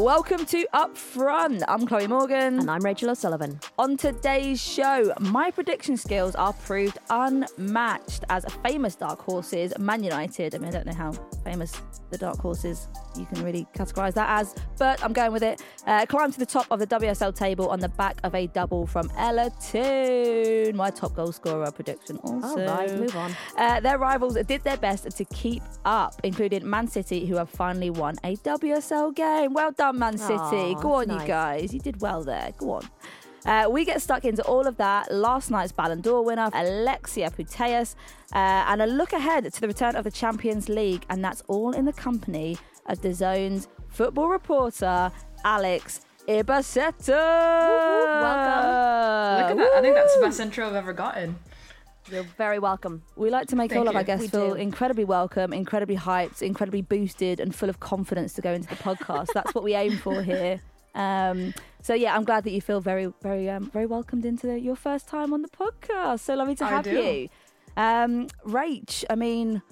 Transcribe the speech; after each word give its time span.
Welcome 0.00 0.46
to 0.46 0.66
Up 0.72 0.96
Front. 0.96 1.62
I'm 1.68 1.86
Chloe 1.86 2.06
Morgan. 2.06 2.60
And 2.60 2.70
I'm 2.70 2.80
Rachel 2.80 3.10
O'Sullivan. 3.10 3.60
On 3.78 3.98
today's 3.98 4.58
show, 4.58 5.12
my 5.20 5.50
prediction 5.50 5.98
skills 5.98 6.34
are 6.36 6.54
proved 6.54 6.96
unmatched 7.10 8.24
as 8.30 8.46
a 8.46 8.50
famous 8.50 8.94
dark 8.94 9.20
horses, 9.20 9.74
Man 9.78 10.02
United. 10.02 10.54
I 10.54 10.58
mean, 10.58 10.68
I 10.68 10.70
don't 10.70 10.86
know 10.86 10.94
how 10.94 11.12
famous 11.44 11.82
the 12.08 12.16
dark 12.16 12.38
horses 12.38 12.88
you 13.14 13.26
can 13.26 13.44
really 13.44 13.66
categorise 13.74 14.14
that 14.14 14.40
as, 14.40 14.54
but 14.78 15.04
I'm 15.04 15.12
going 15.12 15.32
with 15.32 15.42
it. 15.42 15.62
Uh, 15.86 16.06
climb 16.06 16.32
to 16.32 16.38
the 16.38 16.46
top 16.46 16.66
of 16.70 16.78
the 16.78 16.86
WSL 16.86 17.34
table 17.34 17.68
on 17.68 17.78
the 17.78 17.90
back 17.90 18.18
of 18.24 18.34
a 18.34 18.46
double 18.46 18.86
from 18.86 19.10
Ella 19.18 19.50
Toone, 19.60 20.74
my 20.76 20.88
top 20.88 21.14
goal 21.14 21.30
scorer 21.30 21.70
prediction. 21.70 22.16
Also, 22.24 22.66
All 22.66 22.78
right, 22.78 22.98
move 22.98 23.14
on. 23.16 23.36
Uh, 23.56 23.80
their 23.80 23.98
rivals 23.98 24.34
did 24.46 24.62
their 24.64 24.78
best 24.78 25.10
to 25.14 25.24
keep 25.26 25.62
up, 25.84 26.18
including 26.24 26.68
Man 26.68 26.88
City, 26.88 27.26
who 27.26 27.36
have 27.36 27.50
finally 27.50 27.90
won 27.90 28.16
a 28.24 28.36
WSL 28.36 29.14
game. 29.14 29.52
Well 29.52 29.72
done, 29.72 29.89
Man 29.98 30.18
City. 30.18 30.34
Aw, 30.34 30.74
Go 30.80 30.94
on, 30.94 31.08
nice. 31.08 31.20
you 31.22 31.26
guys. 31.26 31.74
You 31.74 31.80
did 31.80 32.00
well 32.00 32.22
there. 32.22 32.52
Go 32.58 32.72
on. 32.72 32.88
Uh, 33.46 33.68
we 33.70 33.84
get 33.86 34.02
stuck 34.02 34.24
into 34.24 34.42
all 34.44 34.66
of 34.66 34.76
that. 34.76 35.10
Last 35.10 35.50
night's 35.50 35.72
Ballon 35.72 36.00
d'Or 36.02 36.22
winner, 36.22 36.50
Alexia 36.52 37.30
Putellas, 37.30 37.94
uh, 38.34 38.36
and 38.68 38.82
a 38.82 38.86
look 38.86 39.12
ahead 39.14 39.50
to 39.50 39.60
the 39.60 39.66
return 39.66 39.96
of 39.96 40.04
the 40.04 40.10
Champions 40.10 40.68
League. 40.68 41.04
And 41.08 41.24
that's 41.24 41.42
all 41.48 41.72
in 41.72 41.86
the 41.86 41.92
company 41.92 42.58
of 42.86 43.00
the 43.00 43.14
Zone's 43.14 43.68
football 43.88 44.28
reporter, 44.28 45.10
Alex 45.44 46.02
Ibaceta. 46.28 47.08
Welcome. 48.20 49.40
Look 49.40 49.50
at 49.50 49.56
that. 49.56 49.72
I 49.76 49.80
think 49.80 49.94
that's 49.94 50.14
the 50.16 50.20
best 50.22 50.40
intro 50.40 50.66
I've 50.66 50.74
ever 50.74 50.92
gotten. 50.92 51.38
You're 52.10 52.24
very 52.36 52.58
welcome. 52.58 53.02
We 53.14 53.30
like 53.30 53.46
to 53.48 53.56
make 53.56 53.70
Thank 53.70 53.80
all 53.80 53.88
of 53.88 53.94
our 53.94 54.02
guests 54.02 54.30
feel 54.30 54.54
do. 54.54 54.54
incredibly 54.54 55.04
welcome, 55.04 55.52
incredibly 55.52 55.96
hyped, 55.96 56.42
incredibly 56.42 56.82
boosted, 56.82 57.38
and 57.38 57.54
full 57.54 57.68
of 57.68 57.78
confidence 57.80 58.32
to 58.34 58.42
go 58.42 58.52
into 58.52 58.68
the 58.68 58.76
podcast. 58.76 59.28
That's 59.34 59.54
what 59.54 59.62
we 59.62 59.74
aim 59.74 59.96
for 59.98 60.22
here. 60.22 60.60
Um, 60.94 61.54
so 61.82 61.94
yeah, 61.94 62.16
I'm 62.16 62.24
glad 62.24 62.42
that 62.44 62.50
you 62.50 62.60
feel 62.60 62.80
very, 62.80 63.12
very, 63.22 63.48
um, 63.48 63.70
very 63.70 63.86
welcomed 63.86 64.24
into 64.24 64.48
the, 64.48 64.58
your 64.58 64.74
first 64.74 65.06
time 65.06 65.32
on 65.32 65.42
the 65.42 65.48
podcast. 65.48 66.20
So 66.20 66.34
lovely 66.34 66.56
to 66.56 66.66
have 66.66 66.86
you, 66.86 67.28
um, 67.76 68.26
Rach. 68.44 69.04
I 69.08 69.14
mean, 69.14 69.62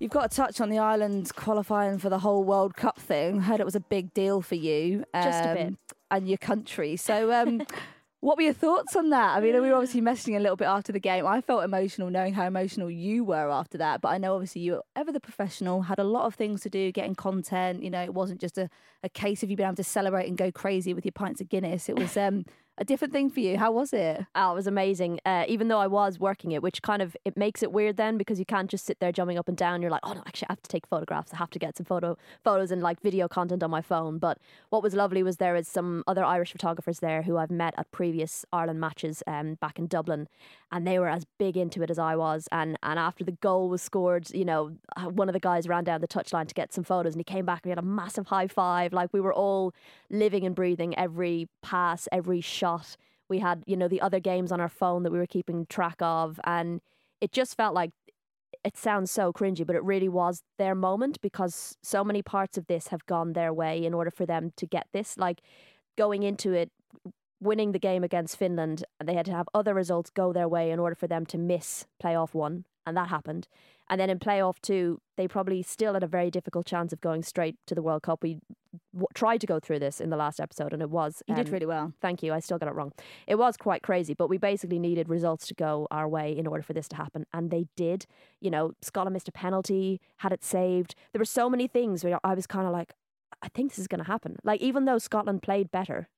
you've 0.00 0.10
got 0.10 0.24
a 0.24 0.28
touch 0.28 0.60
on 0.60 0.70
the 0.70 0.78
island 0.78 1.30
qualifying 1.36 1.98
for 1.98 2.08
the 2.08 2.18
whole 2.18 2.42
World 2.42 2.74
Cup 2.74 2.98
thing. 2.98 3.42
Heard 3.42 3.60
it 3.60 3.64
was 3.64 3.76
a 3.76 3.80
big 3.80 4.12
deal 4.12 4.42
for 4.42 4.56
you, 4.56 5.04
Just 5.14 5.44
a 5.44 5.50
um, 5.50 5.54
bit. 5.56 5.74
and 6.10 6.28
your 6.28 6.38
country. 6.38 6.96
So. 6.96 7.60
What 8.22 8.36
were 8.36 8.42
your 8.42 8.52
thoughts 8.52 8.96
on 8.96 9.08
that? 9.10 9.34
I 9.34 9.40
mean, 9.40 9.54
we 9.54 9.70
were 9.70 9.74
obviously 9.74 10.02
messaging 10.02 10.36
a 10.36 10.40
little 10.40 10.56
bit 10.56 10.66
after 10.66 10.92
the 10.92 11.00
game. 11.00 11.26
I 11.26 11.40
felt 11.40 11.64
emotional 11.64 12.10
knowing 12.10 12.34
how 12.34 12.46
emotional 12.46 12.90
you 12.90 13.24
were 13.24 13.50
after 13.50 13.78
that. 13.78 14.02
But 14.02 14.08
I 14.08 14.18
know 14.18 14.34
obviously 14.34 14.60
you 14.60 14.72
were 14.72 14.82
ever 14.94 15.10
the 15.10 15.20
professional, 15.20 15.80
had 15.82 15.98
a 15.98 16.04
lot 16.04 16.26
of 16.26 16.34
things 16.34 16.60
to 16.62 16.70
do, 16.70 16.92
getting 16.92 17.14
content. 17.14 17.82
You 17.82 17.88
know, 17.88 18.02
it 18.02 18.12
wasn't 18.12 18.38
just 18.38 18.58
a, 18.58 18.68
a 19.02 19.08
case 19.08 19.42
of 19.42 19.50
you 19.50 19.56
being 19.56 19.68
able 19.68 19.76
to 19.76 19.84
celebrate 19.84 20.28
and 20.28 20.36
go 20.36 20.52
crazy 20.52 20.92
with 20.92 21.06
your 21.06 21.12
pints 21.12 21.40
of 21.40 21.48
Guinness. 21.48 21.88
It 21.88 21.98
was 21.98 22.14
um, 22.18 22.44
a 22.80 22.84
different 22.84 23.12
thing 23.12 23.28
for 23.28 23.40
you. 23.40 23.58
How 23.58 23.70
was 23.70 23.92
it? 23.92 24.24
Oh, 24.34 24.52
it 24.52 24.54
was 24.54 24.66
amazing. 24.66 25.20
Uh, 25.26 25.44
even 25.46 25.68
though 25.68 25.78
I 25.78 25.86
was 25.86 26.18
working 26.18 26.52
it, 26.52 26.62
which 26.62 26.80
kind 26.80 27.02
of 27.02 27.14
it 27.26 27.36
makes 27.36 27.62
it 27.62 27.72
weird 27.72 27.98
then 27.98 28.16
because 28.16 28.38
you 28.38 28.46
can't 28.46 28.70
just 28.70 28.86
sit 28.86 28.98
there 29.00 29.12
jumping 29.12 29.38
up 29.38 29.48
and 29.48 29.56
down. 29.56 29.82
You're 29.82 29.90
like, 29.90 30.00
oh 30.02 30.14
no, 30.14 30.22
actually, 30.26 30.46
I 30.48 30.52
have 30.52 30.62
to 30.62 30.68
take 30.68 30.86
photographs. 30.86 31.34
I 31.34 31.36
have 31.36 31.50
to 31.50 31.58
get 31.58 31.76
some 31.76 31.84
photo 31.84 32.16
photos 32.42 32.70
and 32.70 32.82
like 32.82 33.02
video 33.02 33.28
content 33.28 33.62
on 33.62 33.70
my 33.70 33.82
phone. 33.82 34.16
But 34.18 34.38
what 34.70 34.82
was 34.82 34.94
lovely 34.94 35.22
was 35.22 35.36
there 35.36 35.56
is 35.56 35.68
some 35.68 36.02
other 36.06 36.24
Irish 36.24 36.52
photographers 36.52 37.00
there 37.00 37.20
who 37.22 37.36
I've 37.36 37.50
met 37.50 37.74
at 37.76 37.92
previous 37.92 38.46
Ireland 38.50 38.80
matches 38.80 39.22
um, 39.26 39.54
back 39.60 39.78
in 39.78 39.86
Dublin, 39.86 40.26
and 40.72 40.86
they 40.86 40.98
were 40.98 41.08
as 41.08 41.26
big 41.38 41.58
into 41.58 41.82
it 41.82 41.90
as 41.90 41.98
I 41.98 42.16
was. 42.16 42.48
And 42.50 42.78
and 42.82 42.98
after 42.98 43.24
the 43.24 43.32
goal 43.32 43.68
was 43.68 43.82
scored, 43.82 44.30
you 44.30 44.46
know, 44.46 44.72
uh, 44.96 45.10
one 45.10 45.28
of 45.28 45.34
the 45.34 45.40
guys 45.40 45.68
ran 45.68 45.84
down 45.84 46.00
the 46.00 46.08
touchline 46.08 46.48
to 46.48 46.54
get 46.54 46.72
some 46.72 46.84
photos, 46.84 47.12
and 47.12 47.20
he 47.20 47.24
came 47.24 47.44
back 47.44 47.60
and 47.62 47.66
we 47.66 47.70
had 47.72 47.78
a 47.78 47.82
massive 47.82 48.28
high 48.28 48.48
five. 48.48 48.94
Like 48.94 49.12
we 49.12 49.20
were 49.20 49.34
all 49.34 49.74
living 50.08 50.46
and 50.46 50.54
breathing 50.54 50.98
every 50.98 51.46
pass, 51.62 52.08
every 52.10 52.40
shot. 52.40 52.69
We 53.28 53.38
had, 53.38 53.62
you 53.66 53.76
know, 53.76 53.88
the 53.88 54.00
other 54.00 54.20
games 54.20 54.50
on 54.52 54.60
our 54.60 54.68
phone 54.68 55.02
that 55.04 55.12
we 55.12 55.18
were 55.18 55.26
keeping 55.26 55.66
track 55.66 55.96
of. 56.00 56.40
And 56.44 56.80
it 57.20 57.32
just 57.32 57.56
felt 57.56 57.74
like 57.74 57.90
it 58.64 58.76
sounds 58.76 59.10
so 59.10 59.32
cringy, 59.32 59.66
but 59.66 59.76
it 59.76 59.84
really 59.84 60.08
was 60.08 60.42
their 60.58 60.74
moment 60.74 61.20
because 61.20 61.76
so 61.82 62.04
many 62.04 62.22
parts 62.22 62.58
of 62.58 62.66
this 62.66 62.88
have 62.88 63.06
gone 63.06 63.32
their 63.32 63.52
way 63.52 63.84
in 63.84 63.94
order 63.94 64.10
for 64.10 64.26
them 64.26 64.52
to 64.56 64.66
get 64.66 64.86
this. 64.92 65.16
Like 65.16 65.40
going 65.96 66.22
into 66.22 66.52
it, 66.52 66.70
winning 67.40 67.72
the 67.72 67.78
game 67.78 68.04
against 68.04 68.36
Finland, 68.36 68.84
and 68.98 69.08
they 69.08 69.14
had 69.14 69.26
to 69.26 69.32
have 69.32 69.48
other 69.54 69.74
results 69.74 70.10
go 70.10 70.32
their 70.32 70.48
way 70.48 70.70
in 70.70 70.78
order 70.78 70.94
for 70.94 71.06
them 71.06 71.24
to 71.26 71.38
miss 71.38 71.86
playoff 72.02 72.34
one. 72.34 72.64
and 72.86 72.96
that 72.96 73.08
happened. 73.08 73.46
And 73.90 74.00
then 74.00 74.08
in 74.08 74.20
playoff 74.20 74.54
two, 74.62 75.00
they 75.16 75.26
probably 75.26 75.62
still 75.62 75.94
had 75.94 76.04
a 76.04 76.06
very 76.06 76.30
difficult 76.30 76.64
chance 76.64 76.92
of 76.92 77.00
going 77.00 77.24
straight 77.24 77.56
to 77.66 77.74
the 77.74 77.82
World 77.82 78.02
Cup. 78.04 78.22
We 78.22 78.38
w- 78.94 79.08
tried 79.14 79.40
to 79.40 79.48
go 79.48 79.58
through 79.58 79.80
this 79.80 80.00
in 80.00 80.10
the 80.10 80.16
last 80.16 80.40
episode, 80.40 80.72
and 80.72 80.80
it 80.80 80.90
was 80.90 81.24
You 81.26 81.34
did 81.34 81.48
um, 81.48 81.52
really 81.52 81.66
well. 81.66 81.92
Thank 82.00 82.22
you. 82.22 82.32
I 82.32 82.38
still 82.38 82.56
got 82.56 82.68
it 82.68 82.74
wrong. 82.74 82.92
It 83.26 83.34
was 83.34 83.56
quite 83.56 83.82
crazy, 83.82 84.14
but 84.14 84.28
we 84.28 84.38
basically 84.38 84.78
needed 84.78 85.08
results 85.08 85.48
to 85.48 85.54
go 85.54 85.88
our 85.90 86.08
way 86.08 86.38
in 86.38 86.46
order 86.46 86.62
for 86.62 86.72
this 86.72 86.86
to 86.88 86.96
happen. 86.96 87.26
And 87.34 87.50
they 87.50 87.66
did. 87.76 88.06
You 88.40 88.52
know, 88.52 88.72
Scotland 88.80 89.14
missed 89.14 89.28
a 89.28 89.32
penalty, 89.32 90.00
had 90.18 90.32
it 90.32 90.44
saved. 90.44 90.94
There 91.12 91.20
were 91.20 91.24
so 91.24 91.50
many 91.50 91.66
things 91.66 92.04
where 92.04 92.20
I 92.22 92.34
was 92.34 92.46
kind 92.46 92.66
of 92.68 92.72
like, 92.72 92.94
I 93.42 93.48
think 93.48 93.72
this 93.72 93.80
is 93.80 93.88
going 93.88 94.04
to 94.04 94.06
happen. 94.06 94.36
Like, 94.44 94.60
even 94.60 94.84
though 94.84 94.98
Scotland 94.98 95.42
played 95.42 95.72
better, 95.72 96.08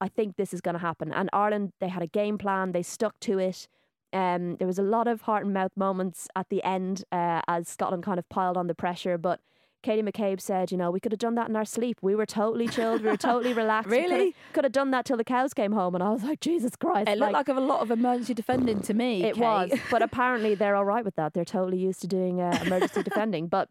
I 0.00 0.08
think 0.08 0.36
this 0.36 0.52
is 0.52 0.60
going 0.60 0.74
to 0.74 0.80
happen. 0.80 1.12
And 1.12 1.30
Ireland, 1.32 1.74
they 1.80 1.88
had 1.88 2.02
a 2.02 2.08
game 2.08 2.38
plan, 2.38 2.72
they 2.72 2.82
stuck 2.82 3.20
to 3.20 3.38
it. 3.38 3.68
Um, 4.14 4.56
there 4.56 4.66
was 4.66 4.78
a 4.78 4.82
lot 4.82 5.08
of 5.08 5.22
heart 5.22 5.44
and 5.44 5.52
mouth 5.52 5.72
moments 5.76 6.28
at 6.36 6.48
the 6.48 6.62
end 6.62 7.04
uh, 7.12 7.42
as 7.48 7.68
Scotland 7.68 8.04
kind 8.04 8.18
of 8.18 8.28
piled 8.28 8.56
on 8.56 8.66
the 8.68 8.74
pressure, 8.74 9.18
but 9.18 9.40
Katie 9.82 10.00
McCabe 10.02 10.40
said, 10.40 10.72
you 10.72 10.78
know, 10.78 10.90
we 10.90 10.98
could 10.98 11.12
have 11.12 11.18
done 11.18 11.34
that 11.34 11.50
in 11.50 11.56
our 11.56 11.64
sleep. 11.66 11.98
We 12.00 12.14
were 12.14 12.24
totally 12.24 12.66
chilled. 12.68 13.02
We 13.02 13.10
were 13.10 13.18
totally 13.18 13.52
relaxed. 13.62 13.90
We 13.90 13.98
could 13.98 14.10
have- 14.10 14.18
Really? 14.18 14.34
Could 14.54 14.64
have 14.64 14.72
done 14.72 14.92
that 14.92 15.04
till 15.04 15.18
the 15.18 15.24
cows 15.24 15.52
came 15.52 15.72
home. 15.72 15.94
And 15.94 16.02
I 16.02 16.08
was 16.08 16.22
like, 16.22 16.40
Jesus 16.40 16.74
Christ. 16.74 17.06
It 17.10 17.18
looked 17.18 17.32
like, 17.34 17.48
a 17.48 17.52
lot 17.52 17.82
of 17.82 17.90
emergency 17.90 18.32
defending 18.32 18.80
to 18.80 18.94
me. 18.94 19.24
it 19.24 19.34
Kate. 19.34 19.42
was. 19.42 19.72
But 19.90 20.00
apparently 20.00 20.54
they're 20.54 20.74
all 20.74 20.86
right 20.86 21.04
with 21.04 21.16
that. 21.16 21.34
They're 21.34 21.44
totally 21.44 21.76
used 21.76 22.00
to 22.00 22.06
doing 22.06 22.40
uh, 22.40 22.58
emergency 22.64 23.02
defending. 23.10 23.46
But 23.48 23.68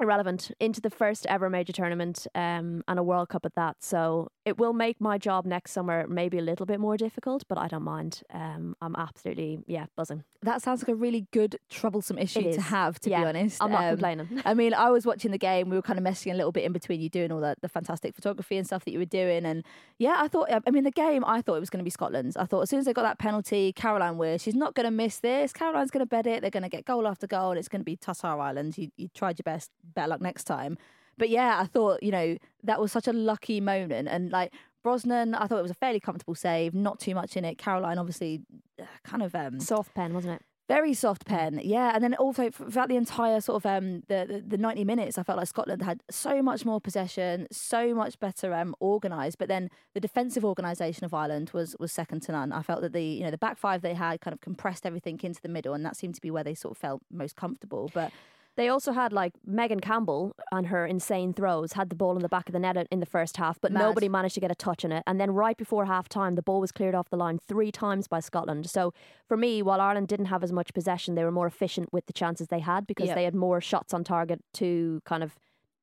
irrelevant. 0.00 0.50
Into 0.60 0.80
the 0.80 0.90
first 0.90 1.26
ever 1.26 1.48
major 1.48 1.72
tournament 1.72 2.26
um, 2.34 2.82
and 2.86 2.98
a 2.98 3.02
World 3.02 3.28
Cup 3.30 3.46
at 3.46 3.54
that. 3.54 3.76
So 3.80 4.28
it 4.44 4.58
will 4.58 4.72
make 4.72 5.00
my 5.00 5.18
job 5.18 5.46
next 5.46 5.72
summer 5.72 6.06
maybe 6.06 6.38
a 6.38 6.42
little 6.42 6.66
bit 6.66 6.78
more 6.78 6.96
difficult, 6.96 7.44
but 7.48 7.58
I 7.58 7.66
don't 7.68 7.82
mind. 7.82 8.22
Um, 8.32 8.76
I'm 8.82 8.94
absolutely, 8.96 9.60
yeah, 9.66 9.86
buzzing. 9.96 10.22
That 10.42 10.62
sounds 10.62 10.82
like 10.82 10.88
a 10.88 10.94
really 10.94 11.26
good 11.32 11.58
troublesome 11.70 12.18
issue 12.18 12.52
to 12.52 12.60
have, 12.60 13.00
to 13.00 13.10
Yeah, 13.10 13.22
be 13.22 13.26
honest. 13.26 13.62
I'm 13.62 13.70
not 13.72 13.84
Um, 13.84 13.90
complaining. 13.90 14.42
I 14.44 14.54
mean, 14.54 14.74
I 14.86 14.90
was 14.90 15.06
watching 15.06 15.30
the 15.30 15.38
game. 15.38 15.70
We 15.70 15.76
were 15.76 15.82
kind 15.82 15.98
of 15.98 16.02
messing 16.04 16.30
a 16.30 16.34
little 16.36 16.52
bit 16.52 16.64
in 16.64 16.72
between 16.72 17.00
you 17.00 17.08
doing 17.08 17.32
all 17.32 17.40
the, 17.40 17.56
the 17.62 17.68
fantastic 17.68 18.14
photography 18.14 18.56
and 18.56 18.66
stuff 18.66 18.84
that 18.84 18.92
you 18.92 18.98
were 18.98 19.04
doing. 19.06 19.44
And 19.46 19.64
yeah, 19.98 20.16
I 20.18 20.28
thought, 20.28 20.48
I 20.52 20.70
mean, 20.70 20.84
the 20.84 20.90
game, 20.90 21.24
I 21.24 21.40
thought 21.42 21.54
it 21.56 21.60
was 21.60 21.70
going 21.70 21.80
to 21.80 21.84
be 21.84 21.90
Scotland's. 21.90 22.36
I 22.36 22.44
thought 22.44 22.60
as 22.60 22.70
soon 22.70 22.78
as 22.78 22.84
they 22.84 22.92
got 22.92 23.02
that 23.02 23.18
penalty, 23.18 23.72
Caroline 23.72 24.18
Weir, 24.18 24.38
she's 24.38 24.54
not 24.54 24.74
going 24.74 24.84
to 24.84 24.90
miss 24.92 25.18
this. 25.18 25.52
Caroline's 25.52 25.90
going 25.90 26.02
to 26.04 26.06
bet 26.06 26.26
it. 26.26 26.42
They're 26.42 26.50
going 26.50 26.62
to 26.62 26.68
get 26.68 26.84
goal 26.84 27.08
after 27.08 27.26
goal. 27.26 27.50
And 27.50 27.58
it's 27.58 27.68
going 27.68 27.80
to 27.80 27.84
be 27.84 27.96
Tassar 27.96 28.38
Island. 28.38 28.76
You, 28.78 28.90
you 28.96 29.08
tried 29.08 29.38
your 29.38 29.44
best. 29.46 29.70
Better 29.94 30.08
luck 30.08 30.20
next 30.20 30.44
time. 30.44 30.76
But 31.16 31.30
yeah, 31.30 31.58
I 31.58 31.64
thought, 31.64 32.02
you 32.02 32.12
know, 32.12 32.36
that 32.64 32.78
was 32.78 32.92
such 32.92 33.08
a 33.08 33.12
lucky 33.12 33.60
moment. 33.60 34.08
And 34.08 34.30
like, 34.30 34.52
Brosnan, 34.82 35.34
I 35.34 35.46
thought 35.46 35.58
it 35.58 35.62
was 35.62 35.70
a 35.70 35.74
fairly 35.74 36.00
comfortable 36.00 36.34
save, 36.34 36.74
not 36.74 37.00
too 37.00 37.14
much 37.14 37.36
in 37.36 37.44
it. 37.44 37.56
Caroline, 37.56 37.98
obviously, 37.98 38.42
uh, 38.78 38.84
kind 39.02 39.22
of 39.22 39.34
um, 39.34 39.58
Soft 39.58 39.94
pen, 39.94 40.12
wasn't 40.12 40.34
it? 40.34 40.42
very 40.68 40.94
soft 40.94 41.24
pen, 41.26 41.60
yeah. 41.62 41.92
And 41.94 42.02
then 42.02 42.14
also 42.14 42.50
throughout 42.50 42.88
the 42.88 42.96
entire 42.96 43.40
sort 43.40 43.64
of 43.64 43.66
um 43.66 44.02
the, 44.08 44.26
the 44.28 44.44
the 44.46 44.58
ninety 44.58 44.84
minutes, 44.84 45.16
I 45.18 45.22
felt 45.22 45.38
like 45.38 45.48
Scotland 45.48 45.82
had 45.82 46.02
so 46.10 46.42
much 46.42 46.64
more 46.64 46.80
possession, 46.80 47.46
so 47.52 47.94
much 47.94 48.18
better 48.18 48.52
um 48.52 48.74
organised. 48.80 49.38
But 49.38 49.48
then 49.48 49.70
the 49.94 50.00
defensive 50.00 50.44
organisation 50.44 51.04
of 51.04 51.14
Ireland 51.14 51.50
was 51.54 51.76
was 51.78 51.92
second 51.92 52.22
to 52.22 52.32
none. 52.32 52.52
I 52.52 52.62
felt 52.62 52.80
that 52.82 52.92
the 52.92 53.02
you 53.02 53.22
know 53.22 53.30
the 53.30 53.38
back 53.38 53.58
five 53.58 53.82
they 53.82 53.94
had 53.94 54.20
kind 54.20 54.34
of 54.34 54.40
compressed 54.40 54.84
everything 54.84 55.20
into 55.22 55.40
the 55.40 55.48
middle, 55.48 55.74
and 55.74 55.84
that 55.84 55.96
seemed 55.96 56.16
to 56.16 56.20
be 56.20 56.30
where 56.30 56.44
they 56.44 56.54
sort 56.54 56.72
of 56.72 56.78
felt 56.78 57.02
most 57.12 57.36
comfortable. 57.36 57.90
But 57.94 58.10
They 58.56 58.68
also 58.68 58.92
had 58.92 59.12
like 59.12 59.34
Megan 59.44 59.80
Campbell 59.80 60.34
and 60.50 60.68
her 60.68 60.86
insane 60.86 61.34
throws 61.34 61.74
had 61.74 61.90
the 61.90 61.94
ball 61.94 62.16
in 62.16 62.22
the 62.22 62.28
back 62.28 62.48
of 62.48 62.54
the 62.54 62.58
net 62.58 62.86
in 62.90 63.00
the 63.00 63.06
first 63.06 63.36
half, 63.36 63.60
but 63.60 63.70
Mad. 63.70 63.80
nobody 63.80 64.08
managed 64.08 64.34
to 64.36 64.40
get 64.40 64.50
a 64.50 64.54
touch 64.54 64.82
on 64.84 64.92
it. 64.92 65.02
And 65.06 65.20
then 65.20 65.30
right 65.32 65.56
before 65.58 65.84
half 65.84 66.08
time, 66.08 66.36
the 66.36 66.42
ball 66.42 66.60
was 66.60 66.72
cleared 66.72 66.94
off 66.94 67.10
the 67.10 67.18
line 67.18 67.38
three 67.46 67.70
times 67.70 68.08
by 68.08 68.20
Scotland. 68.20 68.68
So 68.70 68.94
for 69.28 69.36
me, 69.36 69.60
while 69.60 69.80
Ireland 69.80 70.08
didn't 70.08 70.26
have 70.26 70.42
as 70.42 70.52
much 70.52 70.72
possession, 70.72 71.14
they 71.16 71.24
were 71.24 71.30
more 71.30 71.46
efficient 71.46 71.92
with 71.92 72.06
the 72.06 72.14
chances 72.14 72.48
they 72.48 72.60
had 72.60 72.86
because 72.86 73.08
Yep. 73.08 73.16
they 73.16 73.24
had 73.24 73.34
more 73.34 73.60
shots 73.60 73.92
on 73.92 74.04
target 74.04 74.42
to 74.54 75.02
kind 75.04 75.22
of 75.22 75.36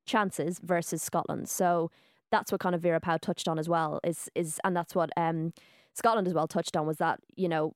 chances 0.08 0.60
versus 0.60 1.02
Scotland. 1.04 1.50
So 1.50 1.92
that's 2.32 2.52
what 2.52 2.60
kind 2.60 2.74
of 2.74 2.82
Vera 2.82 3.00
Pauw 3.00 3.20
touched 3.20 3.48
on 3.48 3.60
as 3.60 3.70
well. 3.70 4.00
Is 4.04 4.30
is 4.34 4.60
and 4.64 4.76
that's 4.76 4.96
what 4.96 5.12
um, 5.16 5.54
Scotland 5.94 6.28
as 6.28 6.34
well 6.34 6.48
touched 6.48 6.76
on 6.76 6.88
was 6.88 6.98
that 6.98 7.20
you 7.36 7.48
know 7.48 7.76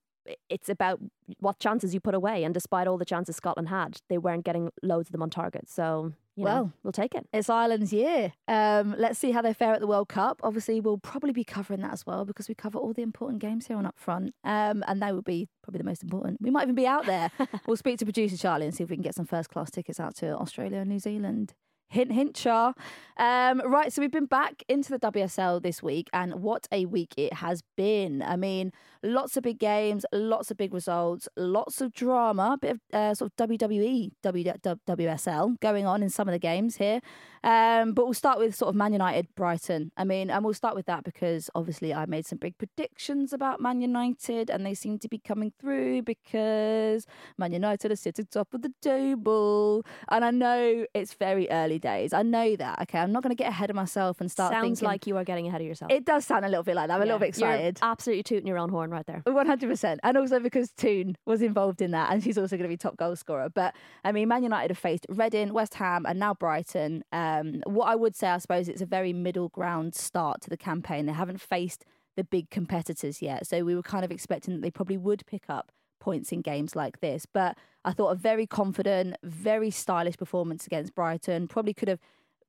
it's 0.49 0.69
about 0.69 0.99
what 1.39 1.59
chances 1.59 1.93
you 1.93 1.99
put 1.99 2.13
away. 2.15 2.43
And 2.43 2.53
despite 2.53 2.87
all 2.87 2.97
the 2.97 3.05
chances 3.05 3.35
Scotland 3.35 3.69
had, 3.69 4.01
they 4.09 4.17
weren't 4.17 4.45
getting 4.45 4.71
loads 4.83 5.09
of 5.09 5.11
them 5.11 5.21
on 5.21 5.29
target. 5.29 5.69
So, 5.69 6.13
you 6.35 6.43
know, 6.43 6.49
Well, 6.51 6.73
we'll 6.83 6.91
take 6.91 7.15
it. 7.15 7.27
it's 7.33 7.49
Ireland's 7.49 7.91
year. 7.93 8.33
Um, 8.47 8.95
let's 8.97 9.17
see 9.19 9.31
how 9.31 9.41
they 9.41 9.53
fare 9.53 9.73
at 9.73 9.79
the 9.79 9.87
World 9.87 10.09
Cup. 10.09 10.39
Obviously, 10.43 10.79
we'll 10.79 10.97
probably 10.99 11.31
be 11.33 11.43
covering 11.43 11.81
that 11.81 11.93
as 11.93 12.05
well 12.05 12.25
because 12.25 12.47
we 12.47 12.55
cover 12.55 12.77
all 12.77 12.93
the 12.93 13.01
important 13.01 13.41
games 13.41 13.67
here 13.67 13.77
on 13.77 13.85
Up 13.85 13.97
Front. 13.97 14.33
Um, 14.43 14.83
and 14.87 15.01
they 15.01 15.11
will 15.11 15.21
be 15.21 15.47
probably 15.63 15.79
the 15.79 15.83
most 15.85 16.03
important. 16.03 16.39
We 16.41 16.51
might 16.51 16.63
even 16.63 16.75
be 16.75 16.87
out 16.87 17.05
there. 17.05 17.31
we'll 17.67 17.77
speak 17.77 17.97
to 17.99 18.05
producer 18.05 18.37
Charlie 18.37 18.65
and 18.65 18.75
see 18.75 18.83
if 18.83 18.89
we 18.89 18.95
can 18.95 19.03
get 19.03 19.15
some 19.15 19.25
first 19.25 19.49
class 19.49 19.71
tickets 19.71 19.99
out 19.99 20.15
to 20.17 20.35
Australia 20.37 20.79
and 20.79 20.89
New 20.89 20.99
Zealand. 20.99 21.53
Hint, 21.89 22.11
hint, 22.11 22.35
Char. 22.35 22.73
Um, 23.15 23.61
right, 23.65 23.93
so 23.93 24.01
we've 24.01 24.11
been 24.11 24.25
back 24.25 24.61
into 24.67 24.89
the 24.91 24.99
WSL 24.99 25.61
this 25.61 25.81
week, 25.81 26.09
and 26.11 26.35
what 26.41 26.67
a 26.69 26.85
week 26.85 27.13
it 27.15 27.31
has 27.35 27.63
been. 27.77 28.21
I 28.21 28.35
mean, 28.35 28.73
lots 29.03 29.37
of 29.37 29.43
big 29.43 29.59
games, 29.59 30.05
lots 30.11 30.51
of 30.51 30.57
big 30.57 30.73
results, 30.73 31.27
lots 31.37 31.81
of 31.81 31.93
drama, 31.93 32.51
a 32.53 32.57
bit 32.57 32.71
of 32.71 32.79
uh, 32.93 33.13
sort 33.15 33.31
of 33.37 33.49
WWE, 33.49 34.11
W- 34.23 34.53
WSL 34.87 35.59
going 35.59 35.85
on 35.85 36.03
in 36.03 36.09
some 36.09 36.27
of 36.27 36.31
the 36.33 36.39
games 36.39 36.77
here. 36.77 37.01
Um, 37.43 37.93
but 37.93 38.05
we'll 38.05 38.13
start 38.13 38.39
with 38.39 38.55
sort 38.55 38.69
of 38.69 38.75
Man 38.75 38.93
United, 38.93 39.27
Brighton. 39.35 39.91
I 39.95 40.03
mean, 40.03 40.29
and 40.29 40.43
we'll 40.43 40.53
start 40.53 40.75
with 40.75 40.85
that 40.87 41.03
because 41.03 41.49
obviously 41.55 41.93
I 41.93 42.05
made 42.05 42.25
some 42.25 42.39
big 42.39 42.57
predictions 42.57 43.31
about 43.31 43.61
Man 43.61 43.79
United, 43.79 44.49
and 44.49 44.65
they 44.65 44.73
seem 44.73 44.99
to 44.99 45.07
be 45.07 45.19
coming 45.19 45.53
through 45.59 46.01
because 46.01 47.05
Man 47.37 47.53
United 47.53 47.91
are 47.91 47.95
sitting 47.95 48.25
top 48.29 48.53
of 48.53 48.61
the 48.63 48.73
table. 48.81 49.85
And 50.09 50.25
I 50.25 50.31
know 50.31 50.85
it's 50.93 51.13
very 51.13 51.49
early 51.49 51.79
days. 51.79 52.11
I 52.13 52.23
know 52.23 52.55
that. 52.55 52.81
Okay, 52.83 52.99
I'm 52.99 53.11
not 53.11 53.23
going 53.23 53.35
to 53.35 53.41
get 53.41 53.49
ahead 53.49 53.69
of 53.69 53.75
myself 53.75 54.19
and 54.19 54.29
start 54.31 54.51
Sounds 54.51 54.79
thinking. 54.79 54.87
like 54.87 55.07
you 55.07 55.17
are 55.17 55.23
getting 55.23 55.47
ahead 55.47 55.61
of 55.61 55.67
yourself. 55.67 55.91
it 55.91 56.05
does 56.05 56.25
sound 56.25 56.43
a 56.45 56.49
little 56.49 56.63
bit 56.63 56.75
like 56.75 56.87
that. 56.87 56.95
I'm 56.95 57.01
a 57.01 57.05
little 57.05 57.19
bit 57.19 57.29
excited. 57.29 57.79
You're 57.81 57.89
absolutely 57.91 58.23
tooting 58.23 58.47
your 58.47 58.57
own 58.57 58.69
horn 58.69 58.89
right 58.89 58.96
there. 59.05 59.21
One 59.25 59.45
hundred 59.45 59.69
percent, 59.69 59.99
and 60.03 60.17
also 60.17 60.39
because 60.39 60.71
Toone 60.71 61.15
was 61.25 61.41
involved 61.41 61.81
in 61.81 61.91
that, 61.91 62.11
and 62.11 62.23
she's 62.23 62.37
also 62.37 62.57
going 62.57 62.69
to 62.69 62.73
be 62.73 62.77
top 62.77 62.97
goal 62.97 63.15
scorer. 63.15 63.49
But 63.49 63.75
I 64.03 64.11
mean, 64.11 64.27
Man 64.27 64.43
United 64.43 64.71
have 64.71 64.77
faced 64.77 65.05
Reading, 65.09 65.53
West 65.53 65.75
Ham, 65.75 66.05
and 66.07 66.19
now 66.19 66.33
Brighton. 66.33 67.03
Um, 67.11 67.61
what 67.65 67.85
I 67.85 67.95
would 67.95 68.15
say, 68.15 68.27
I 68.27 68.37
suppose, 68.37 68.67
it's 68.67 68.81
a 68.81 68.85
very 68.85 69.13
middle 69.13 69.49
ground 69.49 69.95
start 69.95 70.41
to 70.41 70.49
the 70.49 70.57
campaign. 70.57 71.05
They 71.05 71.13
haven't 71.13 71.41
faced 71.41 71.85
the 72.15 72.23
big 72.23 72.49
competitors 72.49 73.21
yet, 73.21 73.45
so 73.45 73.63
we 73.63 73.75
were 73.75 73.83
kind 73.83 74.03
of 74.03 74.11
expecting 74.11 74.55
that 74.55 74.61
they 74.61 74.71
probably 74.71 74.97
would 74.97 75.25
pick 75.25 75.43
up 75.49 75.71
points 75.99 76.31
in 76.31 76.41
games 76.41 76.75
like 76.75 76.99
this. 76.99 77.25
But 77.25 77.57
I 77.85 77.91
thought 77.91 78.09
a 78.09 78.15
very 78.15 78.47
confident, 78.47 79.17
very 79.23 79.69
stylish 79.69 80.17
performance 80.17 80.65
against 80.65 80.95
Brighton. 80.95 81.47
Probably 81.47 81.73
could 81.73 81.89
have 81.89 81.99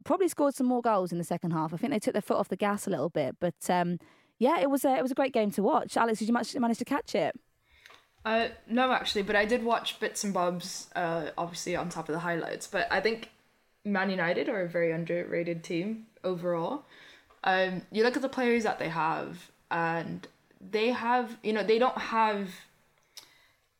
probably 0.04 0.28
scored 0.28 0.54
some 0.54 0.66
more 0.66 0.80
goals 0.80 1.12
in 1.12 1.18
the 1.18 1.24
second 1.24 1.50
half. 1.50 1.74
I 1.74 1.76
think 1.76 1.92
they 1.92 1.98
took 1.98 2.14
their 2.14 2.22
foot 2.22 2.38
off 2.38 2.48
the 2.48 2.56
gas 2.56 2.86
a 2.86 2.90
little 2.90 3.10
bit, 3.10 3.36
but. 3.40 3.68
Um, 3.68 3.98
yeah, 4.38 4.60
it 4.60 4.70
was 4.70 4.84
a 4.84 4.96
it 4.96 5.02
was 5.02 5.10
a 5.10 5.14
great 5.14 5.32
game 5.32 5.50
to 5.52 5.62
watch. 5.62 5.96
Alex, 5.96 6.20
did 6.20 6.28
you 6.28 6.34
manage, 6.34 6.78
to 6.78 6.84
catch 6.84 7.14
it? 7.14 7.38
Uh, 8.24 8.48
no, 8.68 8.92
actually, 8.92 9.22
but 9.22 9.36
I 9.36 9.44
did 9.44 9.64
watch 9.64 9.98
bits 10.00 10.22
and 10.24 10.34
bobs, 10.34 10.88
uh, 10.94 11.30
obviously 11.36 11.74
on 11.76 11.88
top 11.88 12.08
of 12.08 12.12
the 12.12 12.20
highlights. 12.20 12.66
But 12.66 12.86
I 12.90 13.00
think 13.00 13.30
Man 13.84 14.10
United 14.10 14.48
are 14.48 14.62
a 14.62 14.68
very 14.68 14.92
underrated 14.92 15.64
team 15.64 16.06
overall. 16.22 16.84
Um, 17.44 17.82
you 17.90 18.02
look 18.02 18.16
at 18.16 18.22
the 18.22 18.28
players 18.28 18.64
that 18.64 18.78
they 18.78 18.88
have, 18.88 19.50
and 19.70 20.26
they 20.60 20.88
have, 20.88 21.36
you 21.42 21.52
know, 21.52 21.62
they 21.62 21.78
don't 21.78 21.98
have. 21.98 22.50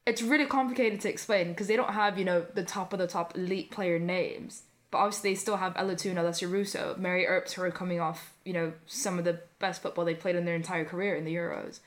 It's 0.07 0.23
really 0.23 0.47
complicated 0.47 1.03
to 1.03 1.11
explain 1.11 1.49
because 1.49 1.67
they 1.67 1.77
don't 1.77 1.93
have, 1.93 2.19
you 2.19 2.25
know, 2.25 2.47
the 2.55 2.63
top 2.63 2.93
of 2.93 2.99
the 2.99 3.07
top 3.07 3.37
elite 3.37 3.71
player 3.71 3.99
names. 3.99 4.63
But 4.91 4.99
obviously, 4.99 5.31
they 5.31 5.35
still 5.35 5.59
have 5.59 5.75
Ella 5.77 5.97
Toone, 5.97 6.17
Alessia 6.17 6.51
Russo, 6.51 6.97
Mary 6.99 7.27
Earps, 7.27 7.53
who 7.53 7.63
are 7.63 7.71
coming 7.71 8.01
off, 8.01 8.33
you 8.45 8.53
know, 8.53 8.73
some 8.87 9.19
of 9.19 9.25
the 9.25 9.41
best 9.59 9.83
football 9.83 10.05
they 10.05 10.15
played 10.15 10.37
in 10.37 10.45
their 10.45 10.57
entire 10.57 10.85
career 10.85 11.15
in 11.15 11.25
the 11.25 11.35
Euros. 11.35 11.81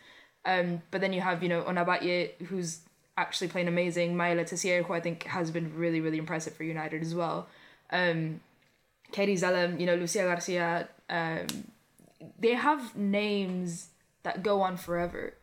Um, 0.45 0.81
but 0.91 1.01
then 1.01 1.13
you 1.13 1.21
have, 1.21 1.41
you 1.41 1.49
know, 1.49 1.63
Ona 1.65 1.85
Batlle, 1.85 2.31
who's 2.45 2.81
actually 3.17 3.47
playing 3.47 3.67
amazing. 3.67 4.15
Maya 4.15 4.35
Le 4.35 4.43
Tissier, 4.43 4.83
who 4.83 4.93
I 4.93 4.99
think 4.99 5.23
has 5.23 5.51
been 5.51 5.75
really, 5.75 6.01
really 6.01 6.17
impressive 6.17 6.53
for 6.53 6.63
United 6.63 7.01
as 7.01 7.13
well. 7.15 7.47
Um, 7.91 8.39
Katie 9.11 9.33
you 9.33 9.85
know, 9.85 9.95
Lucia 9.95 10.23
Garcia. 10.23 10.87
Um, 11.09 11.47
they 12.39 12.53
have 12.53 12.95
names 12.95 13.89
that 14.23 14.43
go 14.43 14.61
on 14.61 14.77
forever. 14.77 15.33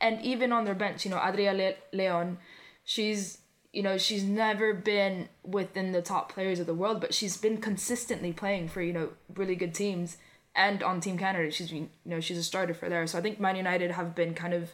And 0.00 0.22
even 0.22 0.52
on 0.52 0.64
their 0.64 0.74
bench, 0.74 1.04
you 1.04 1.10
know, 1.10 1.18
Adria 1.18 1.52
Le- 1.52 1.96
Leon, 1.96 2.38
she's, 2.84 3.38
you 3.78 3.84
know, 3.84 3.96
she's 3.96 4.24
never 4.24 4.74
been 4.74 5.28
within 5.44 5.92
the 5.92 6.02
top 6.02 6.32
players 6.32 6.58
of 6.58 6.66
the 6.66 6.74
world, 6.74 7.00
but 7.00 7.14
she's 7.14 7.36
been 7.36 7.58
consistently 7.58 8.32
playing 8.32 8.66
for, 8.66 8.82
you 8.82 8.92
know, 8.92 9.10
really 9.36 9.54
good 9.54 9.72
teams 9.72 10.16
and 10.56 10.82
on 10.82 11.00
Team 11.00 11.16
Canada. 11.16 11.48
She's 11.52 11.70
been, 11.70 11.88
you 12.04 12.10
know, 12.10 12.18
she's 12.18 12.38
a 12.38 12.42
starter 12.42 12.74
for 12.74 12.88
there. 12.88 13.06
So 13.06 13.18
I 13.18 13.20
think 13.20 13.38
Man 13.38 13.54
United 13.54 13.92
have 13.92 14.16
been 14.16 14.34
kind 14.34 14.52
of 14.52 14.72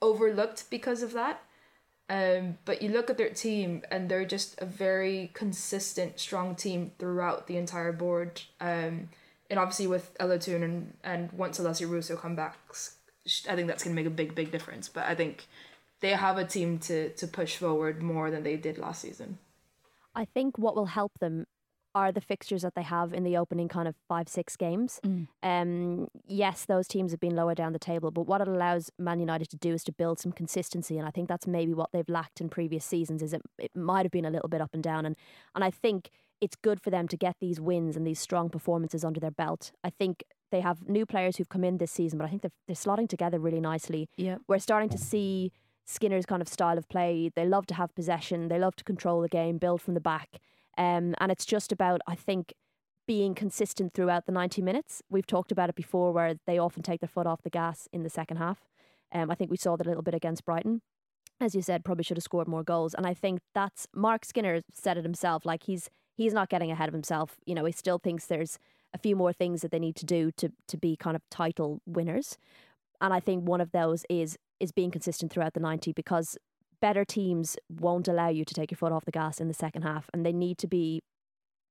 overlooked 0.00 0.70
because 0.70 1.02
of 1.02 1.12
that. 1.14 1.42
Um, 2.08 2.58
but 2.64 2.82
you 2.82 2.90
look 2.90 3.10
at 3.10 3.18
their 3.18 3.30
team 3.30 3.82
and 3.90 4.08
they're 4.08 4.24
just 4.24 4.54
a 4.62 4.64
very 4.64 5.32
consistent, 5.34 6.20
strong 6.20 6.54
team 6.54 6.92
throughout 7.00 7.48
the 7.48 7.56
entire 7.56 7.92
board. 7.92 8.42
Um, 8.60 9.08
and 9.50 9.58
obviously 9.58 9.88
with 9.88 10.14
Ella 10.20 10.38
Toone 10.38 10.62
and, 10.62 10.94
and 11.02 11.32
once 11.32 11.58
Alessia 11.58 11.90
Russo 11.90 12.14
come 12.14 12.36
back, 12.36 12.56
I 13.48 13.56
think 13.56 13.66
that's 13.66 13.82
going 13.82 13.96
to 13.96 14.00
make 14.00 14.06
a 14.06 14.14
big, 14.14 14.36
big 14.36 14.52
difference. 14.52 14.88
But 14.88 15.06
I 15.06 15.16
think 15.16 15.48
they 16.00 16.10
have 16.10 16.38
a 16.38 16.44
team 16.44 16.78
to 16.78 17.10
to 17.10 17.26
push 17.26 17.56
forward 17.56 18.02
more 18.02 18.30
than 18.30 18.42
they 18.42 18.56
did 18.56 18.78
last 18.78 19.02
season. 19.02 19.38
I 20.14 20.24
think 20.24 20.58
what 20.58 20.74
will 20.74 20.86
help 20.86 21.12
them 21.20 21.46
are 21.94 22.12
the 22.12 22.20
fixtures 22.20 22.62
that 22.62 22.74
they 22.76 22.82
have 22.82 23.12
in 23.12 23.24
the 23.24 23.36
opening 23.36 23.68
kind 23.68 23.88
of 23.88 23.96
five, 24.08 24.28
six 24.28 24.56
games. 24.56 25.00
Mm. 25.04 25.26
Um, 25.42 26.08
yes, 26.24 26.64
those 26.64 26.86
teams 26.86 27.10
have 27.10 27.18
been 27.18 27.34
lower 27.34 27.54
down 27.54 27.72
the 27.72 27.80
table, 27.80 28.12
but 28.12 28.28
what 28.28 28.40
it 28.40 28.46
allows 28.46 28.90
Man 28.96 29.18
United 29.18 29.50
to 29.50 29.56
do 29.56 29.72
is 29.74 29.82
to 29.84 29.92
build 29.92 30.20
some 30.20 30.30
consistency, 30.30 30.98
and 30.98 31.06
I 31.06 31.10
think 31.10 31.28
that's 31.28 31.46
maybe 31.46 31.74
what 31.74 31.90
they've 31.92 32.08
lacked 32.08 32.40
in 32.40 32.48
previous 32.48 32.84
seasons. 32.84 33.22
Is 33.22 33.32
it, 33.32 33.42
it 33.58 33.74
might 33.74 34.04
have 34.04 34.12
been 34.12 34.24
a 34.24 34.30
little 34.30 34.48
bit 34.48 34.60
up 34.60 34.70
and 34.72 34.82
down, 34.82 35.04
and 35.04 35.16
and 35.54 35.64
I 35.64 35.70
think 35.70 36.10
it's 36.40 36.56
good 36.56 36.80
for 36.80 36.90
them 36.90 37.06
to 37.08 37.16
get 37.16 37.36
these 37.40 37.60
wins 37.60 37.96
and 37.96 38.06
these 38.06 38.20
strong 38.20 38.48
performances 38.48 39.04
under 39.04 39.20
their 39.20 39.30
belt. 39.30 39.72
I 39.84 39.90
think 39.90 40.24
they 40.50 40.60
have 40.60 40.88
new 40.88 41.04
players 41.06 41.36
who've 41.36 41.48
come 41.48 41.64
in 41.64 41.78
this 41.78 41.92
season, 41.92 42.18
but 42.18 42.24
I 42.24 42.28
think 42.30 42.42
they're, 42.42 42.50
they're 42.66 42.74
slotting 42.74 43.08
together 43.08 43.38
really 43.38 43.60
nicely. 43.60 44.08
Yeah. 44.16 44.36
We're 44.48 44.58
starting 44.58 44.88
to 44.90 44.98
see 44.98 45.52
Skinner's 45.90 46.26
kind 46.26 46.40
of 46.40 46.48
style 46.48 46.78
of 46.78 46.88
play. 46.88 47.30
They 47.34 47.46
love 47.46 47.66
to 47.66 47.74
have 47.74 47.94
possession, 47.94 48.48
they 48.48 48.58
love 48.58 48.76
to 48.76 48.84
control 48.84 49.20
the 49.20 49.28
game, 49.28 49.58
build 49.58 49.82
from 49.82 49.94
the 49.94 50.00
back. 50.00 50.40
Um, 50.78 51.14
and 51.18 51.30
it's 51.30 51.44
just 51.44 51.72
about, 51.72 52.00
I 52.06 52.14
think, 52.14 52.54
being 53.06 53.34
consistent 53.34 53.92
throughout 53.92 54.26
the 54.26 54.32
90 54.32 54.62
minutes. 54.62 55.02
We've 55.10 55.26
talked 55.26 55.50
about 55.50 55.68
it 55.68 55.74
before 55.74 56.12
where 56.12 56.34
they 56.46 56.58
often 56.58 56.82
take 56.82 57.00
their 57.00 57.08
foot 57.08 57.26
off 57.26 57.42
the 57.42 57.50
gas 57.50 57.88
in 57.92 58.04
the 58.04 58.10
second 58.10 58.36
half. 58.36 58.60
Um, 59.12 59.30
I 59.30 59.34
think 59.34 59.50
we 59.50 59.56
saw 59.56 59.76
that 59.76 59.86
a 59.86 59.90
little 59.90 60.02
bit 60.02 60.14
against 60.14 60.44
Brighton. 60.44 60.82
As 61.40 61.54
you 61.54 61.62
said, 61.62 61.84
probably 61.84 62.04
should 62.04 62.18
have 62.18 62.24
scored 62.24 62.46
more 62.46 62.62
goals. 62.62 62.94
And 62.94 63.06
I 63.06 63.14
think 63.14 63.40
that's 63.54 63.88
Marc 63.94 64.24
Skinner 64.24 64.60
said 64.72 64.96
it 64.96 65.04
himself. 65.04 65.44
Like 65.44 65.64
he's 65.64 65.90
he's 66.14 66.32
not 66.32 66.50
getting 66.50 66.70
ahead 66.70 66.88
of 66.88 66.94
himself. 66.94 67.38
You 67.46 67.54
know, 67.54 67.64
he 67.64 67.72
still 67.72 67.98
thinks 67.98 68.26
there's 68.26 68.58
a 68.92 68.98
few 68.98 69.16
more 69.16 69.32
things 69.32 69.62
that 69.62 69.70
they 69.70 69.78
need 69.78 69.96
to 69.96 70.06
do 70.06 70.30
to 70.36 70.52
to 70.68 70.76
be 70.76 70.96
kind 70.96 71.16
of 71.16 71.22
title 71.30 71.80
winners. 71.86 72.38
And 73.00 73.12
I 73.12 73.20
think 73.20 73.48
one 73.48 73.60
of 73.60 73.72
those 73.72 74.04
is 74.08 74.38
is 74.60 74.72
being 74.72 74.90
consistent 74.90 75.32
throughout 75.32 75.54
the 75.54 75.60
90 75.60 75.92
because 75.92 76.36
better 76.80 77.04
teams 77.04 77.56
won't 77.68 78.08
allow 78.08 78.28
you 78.28 78.44
to 78.44 78.54
take 78.54 78.70
your 78.70 78.76
foot 78.76 78.92
off 78.92 79.04
the 79.04 79.10
gas 79.10 79.40
in 79.40 79.48
the 79.48 79.54
second 79.54 79.82
half 79.82 80.08
and 80.12 80.24
they 80.24 80.32
need 80.32 80.58
to 80.58 80.66
be 80.66 81.02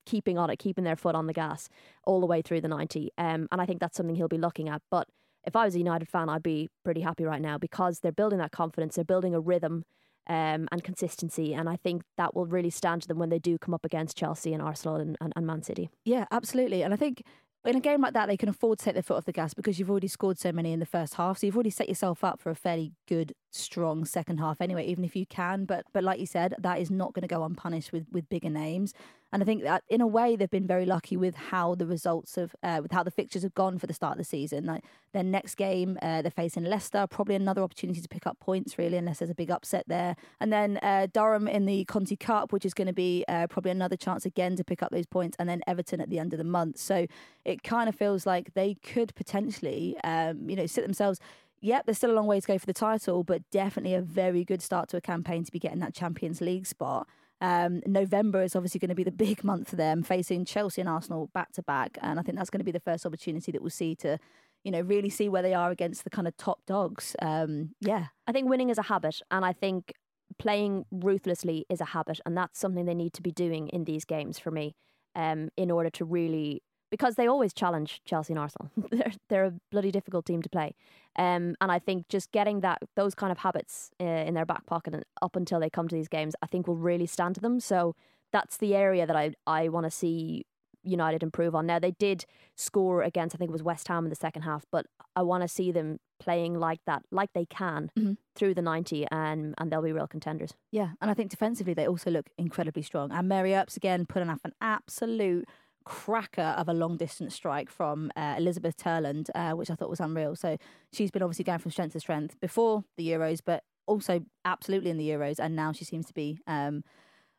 keeping 0.05 0.37
on 0.37 0.49
it, 0.49 0.57
keeping 0.57 0.83
their 0.83 0.95
foot 0.95 1.15
on 1.15 1.27
the 1.27 1.33
gas 1.33 1.69
all 2.05 2.19
the 2.19 2.25
way 2.25 2.41
through 2.41 2.61
the 2.61 2.67
90. 2.67 3.11
Um, 3.17 3.47
and 3.51 3.61
I 3.61 3.65
think 3.65 3.79
that's 3.79 3.97
something 3.97 4.15
he'll 4.15 4.27
be 4.27 4.37
looking 4.37 4.69
at. 4.69 4.81
But 4.89 5.07
if 5.45 5.55
I 5.55 5.65
was 5.65 5.75
a 5.75 5.79
United 5.79 6.07
fan, 6.07 6.29
I'd 6.29 6.43
be 6.43 6.69
pretty 6.83 7.01
happy 7.01 7.25
right 7.25 7.41
now 7.41 7.57
because 7.57 7.99
they're 7.99 8.11
building 8.11 8.39
that 8.39 8.51
confidence, 8.51 8.95
they're 8.95 9.05
building 9.05 9.33
a 9.33 9.39
rhythm 9.39 9.85
um, 10.27 10.67
and 10.71 10.83
consistency. 10.83 11.53
And 11.53 11.69
I 11.69 11.75
think 11.75 12.03
that 12.17 12.35
will 12.35 12.45
really 12.45 12.69
stand 12.69 13.03
to 13.03 13.07
them 13.07 13.19
when 13.19 13.29
they 13.29 13.39
do 13.39 13.57
come 13.57 13.73
up 13.73 13.85
against 13.85 14.17
Chelsea 14.17 14.53
and 14.53 14.61
Arsenal 14.61 14.97
and, 14.97 15.17
and, 15.21 15.33
and 15.35 15.45
Man 15.45 15.63
City. 15.63 15.89
Yeah, 16.05 16.25
absolutely. 16.31 16.83
And 16.83 16.93
I 16.93 16.97
think 16.97 17.23
in 17.65 17.75
a 17.75 17.81
game 17.81 18.01
like 18.01 18.13
that, 18.13 18.27
they 18.27 18.37
can 18.37 18.47
afford 18.47 18.79
to 18.79 18.85
take 18.85 18.93
their 18.93 19.03
foot 19.03 19.17
off 19.17 19.25
the 19.25 19.33
gas 19.33 19.53
because 19.53 19.79
you've 19.79 19.91
already 19.91 20.07
scored 20.07 20.39
so 20.39 20.51
many 20.51 20.71
in 20.71 20.79
the 20.79 20.85
first 20.85 21.15
half. 21.15 21.37
So 21.37 21.45
you've 21.45 21.55
already 21.55 21.69
set 21.69 21.89
yourself 21.89 22.23
up 22.23 22.39
for 22.39 22.49
a 22.49 22.55
fairly 22.55 22.93
good, 23.07 23.33
strong 23.51 24.05
second 24.05 24.37
half 24.37 24.61
anyway, 24.61 24.85
even 24.85 25.03
if 25.03 25.15
you 25.15 25.25
can. 25.25 25.65
But 25.65 25.85
but 25.93 26.03
like 26.03 26.19
you 26.19 26.25
said, 26.25 26.55
that 26.59 26.79
is 26.79 26.89
not 26.89 27.13
going 27.13 27.23
to 27.23 27.27
go 27.27 27.43
unpunished 27.43 27.91
with, 27.91 28.05
with 28.11 28.29
bigger 28.29 28.49
names. 28.49 28.93
And 29.31 29.43
I 29.43 29.45
think 29.45 29.63
that 29.63 29.83
in 29.89 30.01
a 30.01 30.07
way 30.07 30.35
they've 30.35 30.49
been 30.49 30.65
very 30.65 30.85
lucky 30.85 31.15
with 31.15 31.35
how 31.35 31.75
the 31.75 31.85
results 31.85 32.37
of 32.37 32.55
uh, 32.63 32.79
with 32.81 32.91
how 32.91 33.03
the 33.03 33.11
fixtures 33.11 33.43
have 33.43 33.53
gone 33.53 33.77
for 33.77 33.85
the 33.85 33.93
start 33.93 34.13
of 34.13 34.17
the 34.17 34.23
season. 34.23 34.65
Like 34.65 34.83
their 35.13 35.23
next 35.23 35.55
game, 35.55 35.97
uh, 36.01 36.21
they're 36.21 36.31
facing 36.31 36.63
Leicester, 36.63 37.05
probably 37.07 37.35
another 37.35 37.61
opportunity 37.61 38.01
to 38.01 38.07
pick 38.07 38.25
up 38.25 38.39
points 38.39 38.77
really, 38.77 38.97
unless 38.97 39.19
there's 39.19 39.31
a 39.31 39.35
big 39.35 39.51
upset 39.51 39.83
there. 39.87 40.15
And 40.39 40.51
then 40.51 40.79
uh, 40.81 41.07
Durham 41.13 41.47
in 41.47 41.65
the 41.65 41.85
Conti 41.85 42.15
Cup, 42.15 42.51
which 42.51 42.65
is 42.65 42.73
going 42.73 42.87
to 42.87 42.93
be 42.93 43.23
uh, 43.27 43.47
probably 43.47 43.71
another 43.71 43.95
chance 43.95 44.25
again 44.25 44.55
to 44.55 44.63
pick 44.63 44.81
up 44.81 44.91
those 44.91 45.05
points. 45.05 45.37
And 45.39 45.47
then 45.47 45.61
Everton 45.67 46.01
at 46.01 46.09
the 46.09 46.19
end 46.19 46.33
of 46.33 46.37
the 46.37 46.43
month. 46.43 46.77
So 46.79 47.05
it 47.45 47.63
kind 47.63 47.87
of 47.87 47.95
feels 47.95 48.25
like 48.25 48.53
they 48.55 48.75
could 48.75 49.13
potentially, 49.15 49.95
um, 50.03 50.49
you 50.49 50.55
know, 50.55 50.65
sit 50.65 50.83
themselves 50.83 51.19
yep, 51.61 51.85
there's 51.85 51.97
still 51.97 52.11
a 52.11 52.13
long 52.13 52.25
way 52.25 52.39
to 52.39 52.47
go 52.47 52.57
for 52.57 52.65
the 52.65 52.73
title, 52.73 53.23
but 53.23 53.41
definitely 53.51 53.93
a 53.93 54.01
very 54.01 54.43
good 54.43 54.61
start 54.61 54.89
to 54.89 54.97
a 54.97 55.01
campaign 55.01 55.43
to 55.43 55.51
be 55.51 55.59
getting 55.59 55.79
that 55.79 55.93
Champions 55.93 56.41
League 56.41 56.65
spot. 56.65 57.07
Um, 57.41 57.81
November 57.85 58.41
is 58.43 58.55
obviously 58.55 58.79
going 58.79 58.89
to 58.89 58.95
be 58.95 59.03
the 59.03 59.11
big 59.11 59.43
month 59.43 59.69
for 59.69 59.75
them, 59.75 60.03
facing 60.03 60.45
Chelsea 60.45 60.81
and 60.81 60.89
Arsenal 60.89 61.29
back 61.33 61.51
to 61.53 61.63
back, 61.63 61.97
and 62.01 62.19
I 62.19 62.23
think 62.23 62.37
that's 62.37 62.49
going 62.49 62.59
to 62.59 62.65
be 62.65 62.71
the 62.71 62.79
first 62.79 63.05
opportunity 63.05 63.51
that 63.51 63.61
we'll 63.61 63.69
see 63.69 63.95
to, 63.97 64.17
you 64.63 64.71
know, 64.71 64.81
really 64.81 65.09
see 65.09 65.29
where 65.29 65.41
they 65.41 65.53
are 65.53 65.71
against 65.71 66.03
the 66.03 66.09
kind 66.09 66.27
of 66.27 66.35
top 66.35 66.59
dogs. 66.67 67.15
Um, 67.21 67.75
yeah, 67.79 68.07
I 68.27 68.31
think 68.33 68.49
winning 68.49 68.69
is 68.69 68.77
a 68.77 68.83
habit, 68.83 69.21
and 69.31 69.45
I 69.45 69.53
think 69.53 69.93
playing 70.37 70.85
ruthlessly 70.91 71.65
is 71.69 71.81
a 71.81 71.85
habit, 71.85 72.19
and 72.25 72.35
that's 72.35 72.59
something 72.59 72.85
they 72.85 72.93
need 72.93 73.13
to 73.13 73.21
be 73.21 73.31
doing 73.31 73.69
in 73.69 73.85
these 73.85 74.05
games 74.05 74.37
for 74.37 74.51
me, 74.51 74.75
um, 75.15 75.49
in 75.55 75.71
order 75.71 75.89
to 75.91 76.05
really 76.05 76.61
because 76.89 77.15
they 77.15 77.27
always 77.27 77.53
challenge 77.53 78.01
Chelsea 78.05 78.33
and 78.33 78.39
Arsenal. 78.39 78.69
they're 78.91 79.11
they're 79.29 79.45
a 79.45 79.53
bloody 79.71 79.91
difficult 79.91 80.25
team 80.25 80.41
to 80.41 80.49
play, 80.49 80.75
um, 81.17 81.55
and 81.61 81.71
I 81.71 81.79
think 81.79 82.07
just 82.09 82.31
getting 82.31 82.61
that 82.61 82.79
those 82.95 83.15
kind 83.15 83.31
of 83.31 83.39
habits 83.39 83.91
uh, 84.01 84.05
in 84.05 84.33
their 84.33 84.45
back 84.45 84.65
pocket 84.65 84.93
and 84.93 85.03
up 85.21 85.35
until 85.35 85.59
they 85.59 85.69
come 85.69 85.87
to 85.87 85.95
these 85.95 86.07
games, 86.07 86.35
I 86.41 86.47
think 86.47 86.67
will 86.67 86.75
really 86.77 87.05
stand 87.07 87.35
to 87.35 87.41
them. 87.41 87.59
So 87.59 87.95
that's 88.31 88.57
the 88.57 88.75
area 88.75 89.05
that 89.07 89.15
I 89.15 89.33
I 89.47 89.69
want 89.69 89.85
to 89.85 89.91
see 89.91 90.45
United 90.83 91.23
improve 91.23 91.55
on. 91.55 91.65
Now 91.65 91.77
they 91.79 91.91
did 91.91 92.25
score 92.55 93.01
against 93.03 93.35
I 93.35 93.37
think 93.37 93.49
it 93.49 93.53
was 93.53 93.63
West 93.63 93.87
Ham 93.89 94.05
in 94.05 94.09
the 94.09 94.15
second 94.15 94.43
half, 94.43 94.65
but 94.71 94.85
I 95.15 95.23
want 95.23 95.41
to 95.43 95.47
see 95.47 95.71
them 95.71 95.97
playing 96.21 96.53
like 96.57 96.79
that, 96.85 97.03
like 97.11 97.31
they 97.33 97.45
can 97.45 97.91
Mhm. 97.97 98.17
through 98.35 98.53
the 98.53 98.61
ninety, 98.61 99.05
and 99.11 99.53
and 99.57 99.71
they'll 99.71 99.81
be 99.81 99.91
real 99.91 100.07
contenders. 100.07 100.53
yeah, 100.71 100.91
and 101.01 101.11
I 101.11 101.13
think 101.13 101.29
defensively 101.31 101.73
they 101.73 101.87
also 101.87 102.09
look 102.11 102.29
incredibly 102.37 102.81
strong. 102.81 103.11
And 103.11 103.27
Mary 103.27 103.53
Earps 103.53 103.75
again 103.77 104.05
putting 104.05 104.29
off 104.29 104.39
an 104.45 104.53
absolute 104.61 105.45
cracker 105.85 106.53
of 106.57 106.69
a 106.69 106.73
long 106.73 106.97
distance 106.97 107.33
strike 107.35 107.69
from 107.69 108.11
uh, 108.15 108.35
Elisabeth 108.37 108.77
Terland, 108.77 109.29
uh, 109.35 109.51
which 109.51 109.69
I 109.69 109.75
thought 109.75 109.89
was 109.89 109.99
unreal. 109.99 110.35
So 110.35 110.57
she's 110.91 111.11
been 111.11 111.23
obviously 111.23 111.45
going 111.45 111.59
from 111.59 111.71
strength 111.71 111.93
to 111.93 111.99
strength 111.99 112.39
before 112.39 112.83
the 112.97 113.07
Euros, 113.09 113.39
but 113.43 113.63
also 113.87 114.21
absolutely 114.45 114.91
in 114.91 114.97
the 114.97 115.09
Euros, 115.09 115.39
and 115.39 115.55
now 115.55 115.71
she 115.71 115.85
seems 115.85 116.05
to 116.07 116.13
be. 116.13 116.37
Um, 116.47 116.83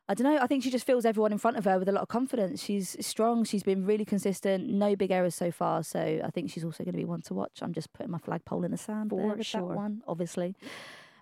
I 0.08 0.14
don't 0.14 0.24
know. 0.24 0.40
I 0.42 0.48
think 0.48 0.64
she 0.64 0.70
just 0.72 0.84
fills 0.84 1.04
everyone 1.04 1.30
in 1.30 1.38
front 1.38 1.56
of 1.56 1.64
her 1.66 1.78
with 1.78 1.88
a 1.88 1.92
lot 1.92 2.02
of 2.02 2.08
confidence. 2.08 2.60
She's 2.60 2.96
strong. 3.00 3.44
She's 3.44 3.62
been 3.62 3.86
really 3.86 4.04
consistent. 4.04 4.68
No 4.68 4.96
big 4.96 5.12
errors 5.12 5.36
so 5.36 5.52
far. 5.52 5.84
So 5.84 6.20
I 6.24 6.30
think 6.30 6.50
she's 6.50 6.64
also 6.64 6.82
going 6.82 6.94
to 6.94 6.98
be 6.98 7.04
one 7.04 7.22
to 7.22 7.34
watch. 7.34 7.60
I'm 7.62 7.72
just 7.72 7.92
putting 7.92 8.10
my 8.10 8.18
flagpole 8.18 8.64
in 8.64 8.72
the 8.72 8.76
sand 8.76 9.10
For 9.10 9.34
there 9.36 9.44
sure. 9.44 9.68
that 9.68 9.76
one, 9.76 10.02
obviously. 10.08 10.56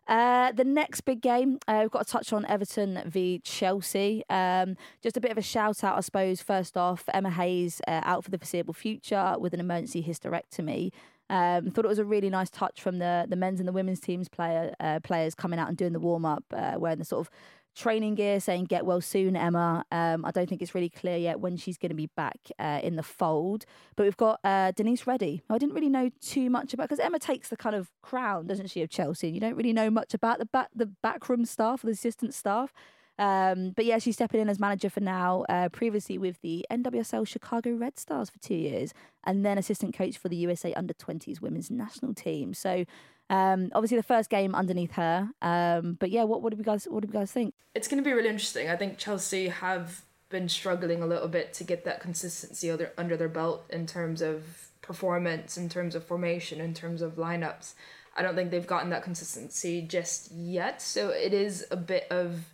Uh, 0.09 0.53
the 0.53 0.65
next 0.65 1.03
big 1.03 1.21
game, 1.21 1.59
uh, 1.69 1.81
we've 1.83 1.91
got 1.91 2.07
to 2.07 2.13
touch 2.13 2.33
on 2.33 2.47
Everton 2.47 3.03
v 3.07 3.41
Chelsea. 3.45 4.25
Um, 4.31 4.77
just 5.03 5.19
a 5.19 5.21
bit 5.21 5.31
of 5.31 5.37
a 5.37 5.43
shout 5.43 5.85
out, 5.85 5.99
I 5.99 6.01
suppose. 6.01 6.41
First 6.41 6.79
off, 6.79 7.05
Emma 7.13 7.31
Hayes 7.31 7.83
uh, 7.87 8.01
out 8.05 8.25
for 8.25 8.31
the 8.31 8.39
foreseeable 8.39 8.73
future 8.73 9.37
with 9.39 9.53
an 9.53 9.61
emergency 9.61 10.03
hysterectomy. 10.03 10.93
Um, 11.31 11.71
thought 11.71 11.85
it 11.85 11.89
was 11.89 11.99
a 11.99 12.07
really 12.07 12.31
nice 12.31 12.49
touch 12.49 12.81
from 12.81 13.01
the 13.01 13.27
the 13.29 13.37
men's 13.37 13.61
and 13.61 13.69
the 13.69 13.73
women's 13.73 14.01
teams 14.01 14.31
player 14.31 14.75
uh, 14.81 15.01
players 15.01 15.35
coming 15.35 15.59
out 15.59 15.69
and 15.69 15.77
doing 15.77 15.93
the 15.93 16.01
warm 16.01 16.25
up, 16.25 16.45
uh, 16.55 16.77
wearing 16.79 16.99
the 16.99 17.05
sort 17.05 17.27
of 17.27 17.31
training 17.79 18.17
gear, 18.17 18.41
saying 18.41 18.65
"Get 18.65 18.85
well 18.85 19.01
soon, 19.01 19.37
Emma." 19.37 19.85
Um, 19.93 20.25
I 20.25 20.31
don't 20.31 20.49
think 20.49 20.61
it's 20.61 20.75
really 20.75 20.89
clear 20.91 21.17
yet 21.17 21.41
when 21.41 21.57
she's 21.57 21.79
going 21.79 21.91
to 21.91 21.97
be 21.97 22.11
back 22.17 22.39
uh, 22.59 22.81
in 22.83 22.97
the 22.97 23.03
fold. 23.03 23.65
But 23.97 24.05
we've 24.05 24.17
got 24.17 24.41
uh, 24.45 24.73
Denise 24.73 25.07
Reddy. 25.07 25.43
I 25.49 25.59
didn't 25.59 25.75
really 25.75 25.89
know 25.89 26.11
too 26.21 26.51
much 26.51 26.75
about 26.75 26.89
because 26.89 26.99
Emma 26.99 27.19
takes 27.19 27.49
the 27.49 27.57
kind 27.57 27.77
of 27.77 27.91
crown, 28.03 28.47
doesn't 28.47 28.69
she, 28.69 28.83
of 28.83 28.91
Chelsea? 28.91 29.29
And 29.29 29.37
you 29.37 29.41
don't 29.41 29.57
really 29.57 29.73
know 29.73 29.91
much 29.91 30.13
about 30.13 30.39
the 30.39 30.47
back 30.47 30.69
the 30.75 30.87
backroom 30.87 31.45
staff 31.45 31.83
the 31.83 31.91
assistant 31.91 32.35
staff. 32.35 32.73
Um, 33.19 33.73
but 33.75 33.85
yeah, 33.85 33.99
she's 33.99 34.15
stepping 34.15 34.41
in 34.41 34.49
as 34.49 34.61
manager 34.61 34.89
for 34.89 35.01
now. 35.01 35.45
Uh, 35.49 35.69
previously 35.69 36.19
with 36.19 36.41
the 36.41 36.65
NWSL 36.71 37.27
Chicago 37.27 37.73
Red 37.73 37.99
Stars 37.99 38.31
for 38.31 38.39
two 38.39 38.55
years, 38.55 38.93
and 39.25 39.45
then 39.45 39.59
assistant 39.59 39.95
coach 39.95 40.17
for 40.17 40.29
the 40.29 40.37
USA 40.37 40.73
Under 40.75 40.95
20s 40.95 41.41
Women's 41.41 41.71
National 41.71 42.15
Team. 42.15 42.55
So 42.55 42.85
um, 43.31 43.71
obviously 43.75 43.97
the 43.97 44.03
first 44.03 44.31
game 44.31 44.55
underneath 44.55 44.93
her. 44.93 45.29
Um, 45.43 45.97
but 45.99 46.11
yeah, 46.11 46.25
what, 46.25 46.43
what 46.43 46.51
do 46.51 46.57
we 46.57 46.65
guys 46.65 46.87
what 46.91 47.03
do 47.03 47.09
we 47.09 47.13
guys 47.13 47.33
think? 47.33 47.55
It's 47.75 47.89
going 47.89 48.03
to 48.03 48.09
be 48.09 48.13
really 48.13 48.29
interesting. 48.29 48.69
I 48.69 48.77
think 48.77 48.99
Chelsea 48.99 49.49
have 49.49 50.03
been 50.31 50.49
struggling 50.49 51.03
a 51.03 51.07
little 51.07 51.29
bit 51.29 51.53
to 51.55 51.65
get 51.65 51.85
that 51.85 52.01
consistency 52.01 52.71
other, 52.71 52.93
under 52.99 53.17
their 53.17 53.29
belt 53.29 53.65
in 53.71 53.87
terms 53.87 54.21
of 54.21 54.71
performance, 54.83 55.57
in 55.57 55.69
terms 55.69 55.95
of 55.95 56.05
formation, 56.05 56.61
in 56.61 56.75
terms 56.75 57.03
of 57.03 57.17
lineups. 57.17 57.75
I 58.17 58.23
don't 58.23 58.35
think 58.35 58.51
they've 58.51 58.67
gotten 58.67 58.91
that 58.91 59.05
consistency 59.05 59.83
just 59.83 60.33
yet. 60.33 60.83
So 60.83 61.11
it 61.11 61.33
is 61.33 61.67
a 61.71 61.77
bit 61.77 62.07
of 62.11 62.47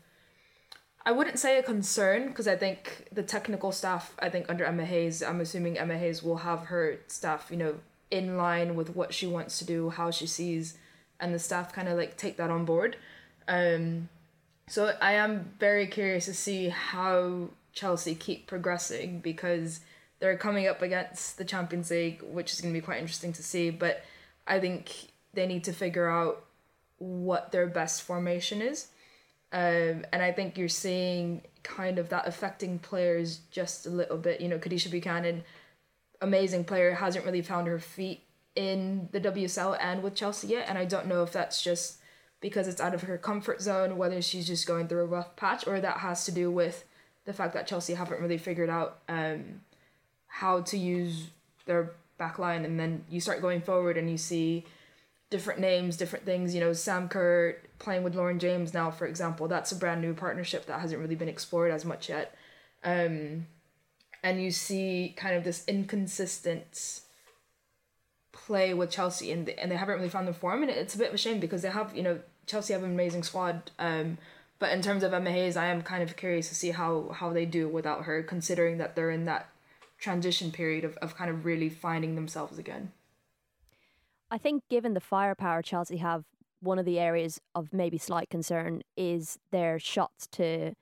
I 1.07 1.13
wouldn't 1.13 1.39
say 1.39 1.59
a 1.59 1.63
concern 1.63 2.29
because 2.29 2.49
I 2.49 2.57
think 2.57 3.09
the 3.13 3.23
technical 3.23 3.73
staff, 3.73 4.15
I 4.19 4.31
think 4.31 4.49
under 4.49 4.65
Emma 4.65 4.87
Hayes, 4.87 5.23
I'm 5.23 5.41
assuming 5.41 5.79
Emma 5.79 5.99
Hayes 5.99 6.23
will 6.23 6.39
have 6.39 6.67
her 6.67 6.99
staff, 7.09 7.49
you 7.51 7.59
know, 7.59 7.75
in 8.15 8.37
line 8.37 8.77
with 8.77 8.95
what 8.95 9.13
she 9.13 9.27
wants 9.27 9.59
to 9.59 9.65
do, 9.65 9.91
how 9.91 10.13
she 10.13 10.27
sees, 10.27 10.79
and 11.19 11.35
the 11.35 11.39
staff 11.39 11.73
kind 11.73 11.89
of 11.89 11.99
like 11.99 12.17
take 12.17 12.37
that 12.37 12.49
on 12.49 12.65
board. 12.65 12.97
Um, 13.49 14.09
so 14.69 14.95
I 15.03 15.15
am 15.15 15.53
very 15.59 15.89
curious 15.89 16.27
to 16.27 16.35
see 16.35 16.69
how 16.69 17.49
Chelsea 17.73 18.15
keep 18.15 18.47
progressing 18.47 19.19
because 19.19 19.81
they're 20.21 20.39
coming 20.39 20.69
up 20.69 20.81
against 20.81 21.37
the 21.37 21.45
Champions 21.45 21.91
League, 21.91 22.23
which 22.23 22.53
is 22.53 22.61
going 22.61 22.73
to 22.73 22.81
be 22.81 22.85
quite 22.85 23.01
interesting 23.01 23.33
to 23.33 23.43
see. 23.43 23.71
But 23.71 24.05
I 24.47 24.61
think 24.61 25.09
they 25.35 25.47
need 25.47 25.65
to 25.65 25.73
figure 25.73 26.09
out 26.09 26.45
what 26.99 27.51
their 27.51 27.67
best 27.67 28.03
formation 28.03 28.63
is. 28.63 28.87
Um, 29.53 30.07
and 30.13 30.23
I 30.23 30.33
think 30.33 30.57
you're 30.57 30.69
seeing 30.69 31.43
kind 31.65 31.99
of 31.99 32.09
that 32.11 32.27
affecting 32.29 32.79
players 32.79 33.41
just 33.51 33.87
a 33.87 33.91
little 33.91 34.17
bit. 34.17 34.41
You 34.41 34.49
know, 34.49 34.59
Kadeisha 34.59 34.91
Buchanan, 34.91 35.43
amazing 36.25 36.65
player, 36.65 36.95
hasn't 36.95 37.25
really 37.25 37.43
found 37.43 37.69
her 37.69 37.79
feet 37.79 38.25
in 38.57 39.09
the 39.13 39.21
WSL 39.21 39.77
and 39.81 40.03
with 40.03 40.15
Chelsea 40.15 40.49
yet. 40.49 40.67
And 40.69 40.77
I 40.77 40.85
don't 40.85 41.07
know 41.07 41.23
if 41.23 41.33
that's 41.33 41.63
just 41.63 41.99
because 42.41 42.67
it's 42.67 42.81
out 42.81 42.95
of 42.95 43.03
her 43.03 43.17
comfort 43.17 43.63
zone, 43.63 43.97
whether 43.97 44.21
she's 44.21 44.47
just 44.47 44.67
going 44.67 44.89
through 44.89 45.03
a 45.03 45.07
rough 45.07 45.37
patch, 45.37 45.67
or 45.67 45.81
that 45.81 45.99
has 45.99 46.25
to 46.27 46.33
do 46.33 46.51
with 46.51 46.85
the 47.25 47.33
fact 47.33 47.55
that 47.55 47.67
Chelsea 47.67 47.95
haven't 47.95 48.21
really 48.21 48.39
figured 48.39 48.69
out 48.69 48.99
um, 49.09 49.61
how 50.27 50.61
to 50.61 50.77
use 50.77 51.29
their 51.67 51.93
back 52.19 52.39
line. 52.39 52.65
And 52.65 52.79
then 52.79 53.05
you 53.09 53.21
start 53.21 53.41
going 53.41 53.61
forward 53.61 53.97
and 53.97 54.11
you 54.11 54.19
see 54.19 54.67
different 55.31 55.59
names, 55.61 55.97
different 55.97 56.25
things. 56.25 56.55
You 56.55 56.61
know, 56.61 56.73
Sam 56.73 57.09
Kerr 57.09 57.57
playing 57.79 58.03
with 58.03 58.15
Lauren 58.15 58.39
James 58.39 58.75
now, 58.75 58.91
for 58.91 59.07
example, 59.07 59.49
that's 59.49 59.73
a 59.73 59.77
brand 59.77 60.01
new 60.01 60.15
partnership 60.15 60.67
that 60.67 60.81
hasn't 60.81 61.01
really 61.01 61.17
been 61.17 61.29
explored 61.29 61.73
as 61.73 61.85
much 61.85 62.09
yet. 62.09 62.35
Um, 62.85 63.47
and 64.25 64.43
you 64.43 64.51
see 64.51 65.15
kind 65.17 65.37
of 65.37 65.45
this 65.45 65.63
inconsistent 65.69 67.03
play 68.33 68.73
with 68.73 68.91
Chelsea, 68.91 69.31
and 69.31 69.47
they, 69.47 69.55
and 69.55 69.71
they 69.71 69.77
haven't 69.77 69.97
really 69.97 70.09
found 70.09 70.27
the 70.27 70.33
form, 70.33 70.63
and 70.63 70.71
it's 70.71 70.95
a 70.95 70.99
bit 70.99 71.09
of 71.09 71.15
a 71.15 71.19
shame 71.19 71.39
because 71.39 71.61
they 71.61 71.69
have, 71.69 71.95
you 71.95 72.03
know, 72.03 72.19
Chelsea 72.47 72.73
have 72.73 72.83
an 72.83 72.91
amazing 72.91 73.23
squad. 73.23 73.71
Um, 73.79 74.17
but 74.59 74.73
in 74.73 74.81
terms 74.81 75.03
of 75.03 75.13
Emma 75.13 75.31
Hayes, 75.31 75.59
I 75.59 75.67
am 75.67 75.83
kind 75.83 76.03
of 76.03 76.17
curious 76.17 76.49
to 76.49 76.55
see 76.55 76.71
how 76.71 77.11
how 77.15 77.35
they 77.35 77.45
do 77.45 77.69
without 77.69 78.05
her, 78.05 78.23
considering 78.23 78.79
that 78.79 78.97
they're 78.97 79.11
in 79.11 79.27
that 79.27 79.51
transition 79.99 80.51
period 80.51 80.85
of, 80.85 80.97
of 80.97 81.15
kind 81.17 81.31
of 81.31 81.45
really 81.45 81.69
finding 81.69 82.15
themselves 82.15 82.59
again. 82.59 82.93
I 84.31 84.39
think 84.39 84.63
given 84.71 84.95
the 84.95 85.01
firepower 85.01 85.61
Chelsea 85.61 85.99
have, 85.99 86.25
one 86.61 86.79
of 86.79 86.87
the 86.87 86.99
areas 86.99 87.43
of 87.55 87.75
maybe 87.75 87.99
slight 87.99 88.31
concern 88.31 88.83
is 88.97 89.39
their 89.51 89.79
shots 89.79 90.27
to 90.29 90.73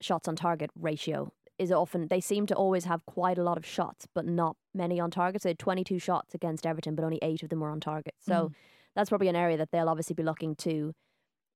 shots 0.00 0.28
on 0.28 0.36
target 0.36 0.70
ratio 0.78 1.32
is 1.58 1.72
often 1.72 2.08
they 2.08 2.20
seem 2.20 2.46
to 2.46 2.54
always 2.54 2.84
have 2.84 3.04
quite 3.06 3.38
a 3.38 3.42
lot 3.42 3.56
of 3.56 3.64
shots 3.64 4.06
but 4.14 4.26
not 4.26 4.56
many 4.74 5.00
on 5.00 5.10
target. 5.10 5.42
So 5.42 5.52
22 5.52 5.98
shots 5.98 6.34
against 6.34 6.66
Everton 6.66 6.94
but 6.94 7.04
only 7.04 7.18
8 7.22 7.42
of 7.42 7.48
them 7.48 7.60
were 7.60 7.70
on 7.70 7.80
target. 7.80 8.14
So 8.20 8.32
mm. 8.32 8.54
that's 8.94 9.08
probably 9.08 9.28
an 9.28 9.36
area 9.36 9.56
that 9.56 9.70
they'll 9.70 9.88
obviously 9.88 10.14
be 10.14 10.22
looking 10.22 10.54
to 10.56 10.92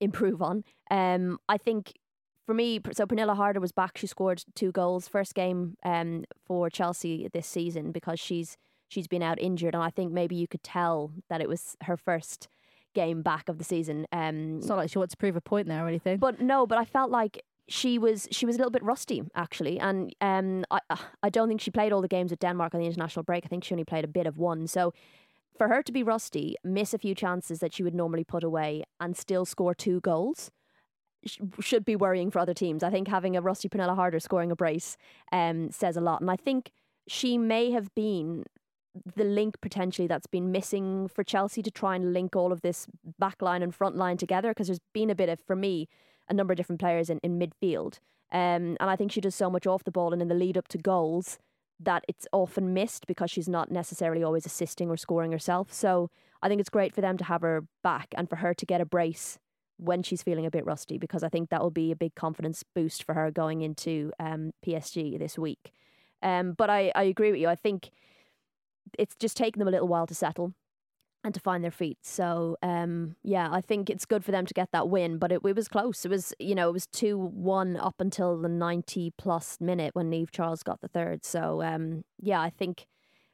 improve 0.00 0.42
on. 0.42 0.64
Um 0.90 1.38
I 1.48 1.58
think 1.58 1.92
for 2.46 2.54
me, 2.54 2.80
so 2.92 3.06
Pernille 3.06 3.36
Harder 3.36 3.60
was 3.60 3.70
back. 3.70 3.96
She 3.96 4.06
scored 4.06 4.42
two 4.54 4.72
goals 4.72 5.08
first 5.08 5.34
game 5.34 5.76
um 5.84 6.24
for 6.46 6.70
Chelsea 6.70 7.28
this 7.32 7.46
season 7.46 7.92
because 7.92 8.18
she's 8.18 8.56
she's 8.90 9.06
been 9.06 9.22
out 9.22 9.40
injured, 9.40 9.74
and 9.74 9.82
I 9.82 9.90
think 9.90 10.12
maybe 10.12 10.36
you 10.36 10.46
could 10.46 10.62
tell 10.62 11.12
that 11.30 11.40
it 11.40 11.48
was 11.48 11.76
her 11.84 11.96
first 11.96 12.48
game 12.94 13.22
back 13.22 13.48
of 13.48 13.58
the 13.58 13.64
season. 13.64 14.06
Um, 14.12 14.58
it's 14.58 14.66
not 14.66 14.76
like 14.76 14.90
she 14.90 14.98
wants 14.98 15.12
to 15.12 15.16
prove 15.16 15.36
a 15.36 15.40
point 15.40 15.68
there 15.68 15.84
or 15.84 15.88
anything. 15.88 16.18
But 16.18 16.40
no, 16.40 16.66
but 16.66 16.76
I 16.76 16.84
felt 16.84 17.10
like 17.10 17.42
she 17.70 17.98
was 17.98 18.26
she 18.32 18.46
was 18.46 18.56
a 18.56 18.58
little 18.58 18.72
bit 18.72 18.82
rusty 18.82 19.22
actually, 19.34 19.78
and 19.78 20.14
um, 20.20 20.64
I 20.70 20.80
I 21.22 21.30
don't 21.30 21.48
think 21.48 21.60
she 21.60 21.70
played 21.70 21.92
all 21.92 22.02
the 22.02 22.08
games 22.08 22.30
with 22.30 22.40
Denmark 22.40 22.74
on 22.74 22.80
the 22.80 22.86
international 22.86 23.22
break. 23.22 23.44
I 23.46 23.48
think 23.48 23.64
she 23.64 23.72
only 23.74 23.84
played 23.84 24.04
a 24.04 24.08
bit 24.08 24.26
of 24.26 24.38
one. 24.38 24.66
So 24.66 24.92
for 25.56 25.68
her 25.68 25.82
to 25.82 25.92
be 25.92 26.02
rusty, 26.02 26.56
miss 26.64 26.92
a 26.92 26.98
few 26.98 27.14
chances 27.14 27.60
that 27.60 27.72
she 27.72 27.84
would 27.84 27.94
normally 27.94 28.24
put 28.24 28.42
away, 28.42 28.82
and 28.98 29.16
still 29.16 29.44
score 29.44 29.74
two 29.74 30.00
goals 30.00 30.50
should 31.60 31.84
be 31.84 31.94
worrying 31.94 32.30
for 32.30 32.40
other 32.40 32.54
teams. 32.54 32.82
I 32.82 32.90
think 32.90 33.06
having 33.06 33.36
a 33.36 33.42
rusty 33.42 33.68
Pernille 33.68 33.94
Harder 33.94 34.18
scoring 34.18 34.50
a 34.50 34.56
brace 34.56 34.96
um, 35.32 35.70
says 35.70 35.96
a 35.96 36.00
lot, 36.00 36.20
and 36.20 36.30
I 36.30 36.36
think 36.36 36.72
she 37.06 37.38
may 37.38 37.70
have 37.70 37.94
been 37.94 38.44
the 39.14 39.24
link 39.24 39.60
potentially 39.60 40.08
that's 40.08 40.26
been 40.26 40.50
missing 40.50 41.06
for 41.06 41.22
Chelsea 41.22 41.62
to 41.62 41.70
try 41.70 41.94
and 41.94 42.12
link 42.12 42.34
all 42.34 42.50
of 42.52 42.62
this 42.62 42.88
back 43.18 43.40
line 43.40 43.62
and 43.62 43.72
front 43.72 43.96
line 43.96 44.16
together 44.16 44.50
because 44.50 44.66
there's 44.66 44.80
been 44.92 45.10
a 45.10 45.14
bit 45.14 45.28
of, 45.28 45.38
for 45.38 45.54
me, 45.54 45.88
a 46.30 46.34
number 46.34 46.52
of 46.52 46.56
different 46.56 46.80
players 46.80 47.10
in, 47.10 47.18
in 47.22 47.38
midfield. 47.38 47.98
Um, 48.32 48.76
and 48.78 48.88
I 48.88 48.96
think 48.96 49.12
she 49.12 49.20
does 49.20 49.34
so 49.34 49.50
much 49.50 49.66
off 49.66 49.84
the 49.84 49.90
ball 49.90 50.12
and 50.12 50.22
in 50.22 50.28
the 50.28 50.34
lead 50.34 50.56
up 50.56 50.68
to 50.68 50.78
goals 50.78 51.38
that 51.80 52.04
it's 52.06 52.26
often 52.32 52.72
missed 52.72 53.06
because 53.06 53.30
she's 53.30 53.48
not 53.48 53.70
necessarily 53.70 54.22
always 54.22 54.46
assisting 54.46 54.88
or 54.88 54.96
scoring 54.96 55.32
herself. 55.32 55.72
So 55.72 56.10
I 56.42 56.48
think 56.48 56.60
it's 56.60 56.70
great 56.70 56.94
for 56.94 57.00
them 57.00 57.16
to 57.16 57.24
have 57.24 57.42
her 57.42 57.64
back 57.82 58.14
and 58.16 58.28
for 58.28 58.36
her 58.36 58.54
to 58.54 58.66
get 58.66 58.80
a 58.80 58.84
brace 58.84 59.38
when 59.78 60.02
she's 60.02 60.22
feeling 60.22 60.44
a 60.44 60.50
bit 60.50 60.66
rusty 60.66 60.98
because 60.98 61.22
I 61.22 61.30
think 61.30 61.48
that 61.48 61.62
will 61.62 61.70
be 61.70 61.90
a 61.90 61.96
big 61.96 62.14
confidence 62.14 62.62
boost 62.74 63.02
for 63.02 63.14
her 63.14 63.30
going 63.30 63.62
into 63.62 64.12
um, 64.20 64.52
PSG 64.64 65.18
this 65.18 65.38
week. 65.38 65.72
Um, 66.22 66.52
but 66.52 66.68
I, 66.68 66.92
I 66.94 67.04
agree 67.04 67.30
with 67.30 67.40
you. 67.40 67.48
I 67.48 67.56
think 67.56 67.90
it's 68.98 69.16
just 69.16 69.38
taken 69.38 69.58
them 69.58 69.68
a 69.68 69.70
little 69.70 69.88
while 69.88 70.06
to 70.06 70.14
settle 70.14 70.52
and 71.24 71.34
to 71.34 71.40
find 71.40 71.62
their 71.62 71.70
feet. 71.70 71.98
So 72.02 72.56
um, 72.62 73.16
yeah, 73.22 73.48
I 73.50 73.60
think 73.60 73.90
it's 73.90 74.06
good 74.06 74.24
for 74.24 74.30
them 74.30 74.46
to 74.46 74.54
get 74.54 74.70
that 74.72 74.88
win, 74.88 75.18
but 75.18 75.32
it, 75.32 75.40
it 75.44 75.56
was 75.56 75.68
close. 75.68 76.04
It 76.04 76.10
was 76.10 76.32
you 76.38 76.54
know 76.54 76.68
it 76.68 76.72
was 76.72 76.86
two 76.86 77.18
one 77.18 77.76
up 77.76 77.96
until 77.98 78.40
the 78.40 78.48
ninety 78.48 79.12
plus 79.16 79.58
minute 79.60 79.94
when 79.94 80.10
Niamh 80.10 80.30
Charles 80.30 80.62
got 80.62 80.80
the 80.80 80.88
third. 80.88 81.24
So 81.24 81.62
um, 81.62 82.04
yeah, 82.18 82.40
I 82.40 82.50
think 82.50 82.86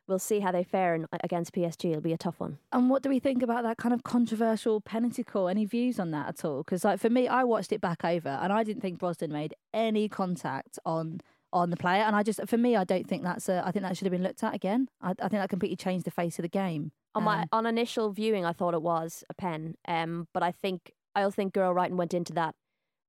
we'll 0.08 0.18
see 0.18 0.40
how 0.40 0.52
they 0.52 0.62
fare 0.62 0.94
in, 0.94 1.06
against 1.22 1.52
PSG. 1.52 1.90
It'll 1.90 2.00
be 2.00 2.12
a 2.12 2.18
tough 2.18 2.40
one. 2.40 2.58
And 2.72 2.88
what 2.90 3.02
do 3.02 3.08
we 3.08 3.18
think 3.18 3.42
about 3.42 3.64
that 3.64 3.76
kind 3.76 3.92
of 3.94 4.04
controversial 4.04 4.80
penalty 4.80 5.24
call? 5.24 5.48
Any 5.48 5.64
views 5.64 5.98
on 5.98 6.10
that 6.12 6.28
at 6.28 6.44
all? 6.44 6.62
Because 6.62 6.84
like 6.84 7.00
for 7.00 7.10
me, 7.10 7.28
I 7.28 7.44
watched 7.44 7.72
it 7.72 7.80
back 7.80 8.04
over 8.04 8.28
and 8.28 8.52
I 8.52 8.62
didn't 8.62 8.82
think 8.82 8.98
Brosnan 8.98 9.32
made 9.32 9.54
any 9.74 10.08
contact 10.08 10.78
on 10.84 11.20
on 11.62 11.70
the 11.70 11.76
player. 11.76 12.02
And 12.02 12.14
I 12.14 12.22
just, 12.22 12.40
for 12.46 12.56
me, 12.56 12.76
I 12.76 12.84
don't 12.84 13.06
think 13.06 13.22
that's 13.22 13.48
a. 13.48 13.62
I 13.64 13.70
think 13.70 13.82
that 13.82 13.96
should 13.96 14.06
have 14.06 14.12
been 14.12 14.22
looked 14.22 14.42
at 14.42 14.54
again. 14.54 14.88
I, 15.00 15.10
I 15.10 15.28
think 15.28 15.40
that 15.42 15.48
completely 15.48 15.76
changed 15.76 16.04
the 16.04 16.10
face 16.10 16.38
of 16.38 16.42
the 16.42 16.48
game. 16.48 16.92
On 17.14 17.22
my 17.22 17.42
um, 17.42 17.48
on 17.52 17.66
initial 17.66 18.12
viewing, 18.12 18.44
I 18.44 18.52
thought 18.52 18.74
it 18.74 18.82
was 18.82 19.24
a 19.30 19.34
pen. 19.34 19.76
Um, 19.88 20.28
but 20.34 20.42
I 20.42 20.52
think 20.52 20.92
I 21.14 21.22
also 21.22 21.36
think 21.36 21.54
Guro 21.54 21.74
Reiten 21.74 21.96
went 21.96 22.14
into 22.14 22.32
that 22.34 22.54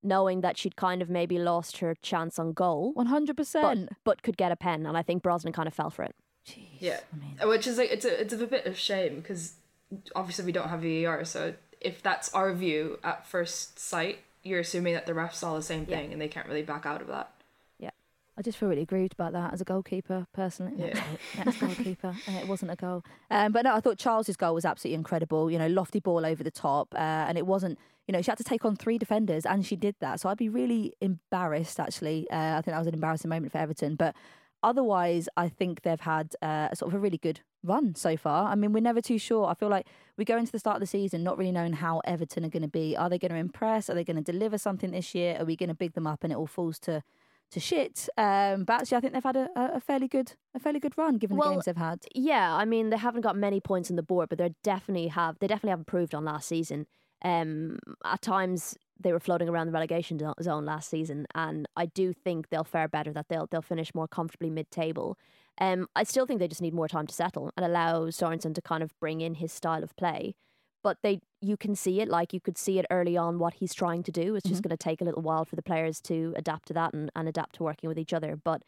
knowing 0.04 0.42
that 0.42 0.58
she'd 0.58 0.76
kind 0.76 1.02
of 1.02 1.10
maybe 1.10 1.38
lost 1.38 1.78
her 1.78 1.96
chance 2.02 2.40
on 2.40 2.54
goal. 2.54 2.92
One 2.94 3.08
hundred 3.08 3.36
percent, 3.38 3.90
but 4.04 4.24
could 4.24 4.38
get 4.38 4.52
a 4.52 4.56
pen, 4.56 4.86
and 4.86 4.98
I 4.98 5.02
think 5.02 5.24
Brosnan 5.24 5.54
kind 5.54 5.68
of 5.68 5.74
fell 5.74 5.90
for 5.90 6.04
it. 6.04 6.16
Jeez, 6.48 6.68
yeah, 6.80 7.00
I 7.14 7.18
mean. 7.18 7.50
which 7.50 7.68
is 7.68 7.78
like 7.78 7.92
it's 7.92 8.06
a 8.06 8.22
it's 8.22 8.34
a 8.34 8.48
bit 8.48 8.66
of 8.66 8.78
shame 8.78 9.18
because 9.18 9.56
obviously 10.16 10.46
we 10.46 10.52
don't 10.52 10.70
have 10.70 10.82
VAR, 10.82 11.26
so 11.26 11.54
if 11.82 12.02
that's 12.02 12.34
our 12.34 12.54
view 12.54 13.00
at 13.04 13.28
first 13.28 13.78
sight, 13.80 14.20
you're 14.44 14.60
assuming 14.60 14.94
that 14.94 15.06
the 15.06 15.14
refs 15.14 15.36
saw 15.36 15.56
the 15.56 15.62
same 15.62 15.86
thing 15.86 16.06
yeah. 16.06 16.12
and 16.14 16.22
they 16.22 16.28
can't 16.28 16.48
really 16.48 16.64
back 16.64 16.86
out 16.86 17.02
of 17.02 17.08
that. 17.08 17.32
I 18.38 18.44
just 18.44 18.60
feel 18.60 18.70
really 18.70 18.84
aggrieved 18.84 19.14
about 19.14 19.34
that 19.34 19.52
as 19.52 19.62
a 19.62 19.64
goalkeeper, 19.64 20.28
personally. 20.32 20.74
Yeah. 20.78 21.04
Next 21.44 21.60
goalkeeper. 21.60 22.16
Uh, 22.28 22.40
it 22.40 22.48
wasn't 22.48 22.70
a 22.72 22.76
goal. 22.76 23.04
Um, 23.32 23.52
but 23.52 23.64
no, 23.64 23.74
I 23.74 23.80
thought 23.80 23.98
Charles's 23.98 24.38
goal 24.38 24.54
was 24.54 24.64
absolutely 24.64 24.94
incredible. 24.94 25.50
You 25.50 25.58
know, 25.58 25.68
lofty 25.68 26.00
ball 26.00 26.24
over 26.24 26.44
the 26.44 26.52
top. 26.52 26.94
Uh, 26.94 27.26
and 27.28 27.38
it 27.38 27.48
wasn't, 27.48 27.80
you 28.08 28.12
know, 28.12 28.22
she 28.22 28.30
had 28.30 28.38
to 28.38 28.44
take 28.44 28.64
on 28.64 28.76
three 28.76 29.00
defenders 29.00 29.44
and 29.44 29.66
she 29.66 29.76
did 29.76 29.96
that. 30.02 30.20
So 30.20 30.30
I'd 30.30 30.38
be 30.38 30.50
really 30.50 30.94
embarrassed, 31.02 31.80
actually. 31.80 32.30
Uh, 32.30 32.58
I 32.58 32.62
think 32.62 32.76
that 32.76 32.78
was 32.78 32.88
an 32.88 32.94
embarrassing 32.94 33.30
moment 33.30 33.52
for 33.52 33.58
Everton. 33.58 33.96
But 33.96 34.16
otherwise, 34.62 35.28
I 35.36 35.50
think 35.50 35.82
they've 35.82 36.00
had 36.00 36.36
uh, 36.44 36.76
sort 36.76 36.92
of 36.92 36.96
a 36.96 37.00
really 37.00 37.18
good 37.18 37.42
run 37.64 37.96
so 37.96 38.16
far. 38.18 38.52
I 38.52 38.56
mean, 38.56 38.72
we're 38.72 38.82
never 38.82 39.02
too 39.02 39.18
sure. 39.18 39.48
I 39.48 39.56
feel 39.56 39.70
like 39.70 39.88
we 40.16 40.26
go 40.26 40.38
into 40.38 40.52
the 40.52 40.60
start 40.60 40.76
of 40.76 40.82
the 40.82 40.88
season 40.88 41.24
not 41.24 41.40
really 41.40 41.52
knowing 41.52 41.74
how 41.74 42.02
Everton 42.06 42.46
are 42.46 42.50
going 42.50 42.62
to 42.62 42.68
be. 42.68 42.96
Are 42.96 43.10
they 43.10 43.18
going 43.18 43.32
to 43.32 43.38
impress? 43.38 43.90
Are 43.90 43.96
they 43.96 44.04
going 44.04 44.24
to 44.24 44.32
deliver 44.32 44.60
something 44.60 44.92
this 44.92 45.16
year? 45.16 45.38
Are 45.40 45.46
we 45.46 45.56
going 45.56 45.70
to 45.70 45.76
big 45.76 45.94
them 45.94 46.06
up 46.06 46.24
and 46.24 46.32
it 46.32 46.36
all 46.36 46.46
falls 46.46 46.78
to 46.82 47.02
to 47.52 47.60
shit. 47.60 48.10
Um, 48.18 48.64
but 48.64 48.82
actually, 48.82 48.98
I 48.98 49.02
think 49.02 49.14
they've 49.14 49.24
had 49.24 49.36
a, 49.38 49.50
a 49.56 49.80
fairly 49.80 50.08
good 50.08 50.34
a 50.56 50.60
fairly 50.60 50.80
good 50.80 50.98
run 50.98 51.18
given 51.18 51.38
well, 51.38 51.50
the 51.50 51.56
games 51.56 51.66
they've 51.66 51.78
had. 51.78 52.00
Yeah, 52.14 52.56
I 52.56 52.66
mean 52.66 52.90
they 52.90 52.98
haven't 52.98 53.22
got 53.22 53.36
many 53.36 53.60
points 53.60 53.90
on 53.90 53.96
the 53.96 54.04
board, 54.04 54.30
but 54.30 54.38
they 54.38 54.54
definitely 54.64 55.08
have 55.10 55.38
they 55.40 55.48
definitely 55.48 55.72
have 55.72 55.80
improved 55.80 56.14
on 56.14 56.26
last 56.26 56.48
season. 56.48 56.88
Um, 57.24 57.80
at 58.06 58.22
times 58.22 58.78
they 59.00 59.12
were 59.12 59.20
floating 59.20 59.50
around 59.50 59.68
the 59.68 59.74
relegation 59.74 60.20
zone 60.42 60.66
last 60.66 60.90
season, 60.90 61.26
and 61.36 61.68
I 61.76 61.88
do 61.88 62.14
think 62.14 62.50
they'll 62.50 62.64
fare 62.64 62.88
better. 62.88 63.14
That 63.14 63.28
they'll 63.30 63.48
they'll 63.48 63.62
finish 63.62 63.96
more 63.96 64.08
comfortably 64.08 64.50
mid 64.50 64.70
table. 64.72 65.18
Um, 65.60 65.88
I 65.96 66.04
still 66.04 66.26
think 66.26 66.40
they 66.40 66.48
just 66.48 66.62
need 66.62 66.74
more 66.74 66.88
time 66.88 67.08
to 67.08 67.14
settle 67.14 67.52
and 67.58 67.66
allow 67.66 68.06
Sorensen 68.08 68.54
to 68.54 68.62
kind 68.62 68.84
of 68.84 68.92
bring 69.00 69.22
in 69.22 69.36
his 69.36 69.52
style 69.52 69.84
of 69.84 69.96
play 69.96 70.36
but 70.88 71.00
they 71.04 71.20
you 71.42 71.58
can 71.58 71.76
see 71.76 72.00
it 72.00 72.08
like 72.08 72.32
you 72.32 72.40
could 72.40 72.58
see 72.58 72.80
it 72.80 72.86
early 72.90 73.18
on 73.18 73.40
what 73.40 73.56
he's 73.56 73.74
trying 73.74 74.02
to 74.04 74.10
do 74.10 74.36
it's 74.36 74.46
mm-hmm. 74.46 74.54
just 74.54 74.64
going 74.64 74.70
to 74.70 74.78
take 74.78 75.02
a 75.02 75.04
little 75.04 75.22
while 75.22 75.44
for 75.44 75.58
the 75.58 75.62
players 75.62 76.00
to 76.00 76.34
adapt 76.38 76.70
to 76.70 76.74
that 76.74 76.94
and, 76.94 77.12
and 77.14 77.28
adapt 77.28 77.56
to 77.56 77.64
working 77.64 77.90
with 77.90 78.00
each 78.00 78.14
other 78.14 78.40
but 78.42 78.64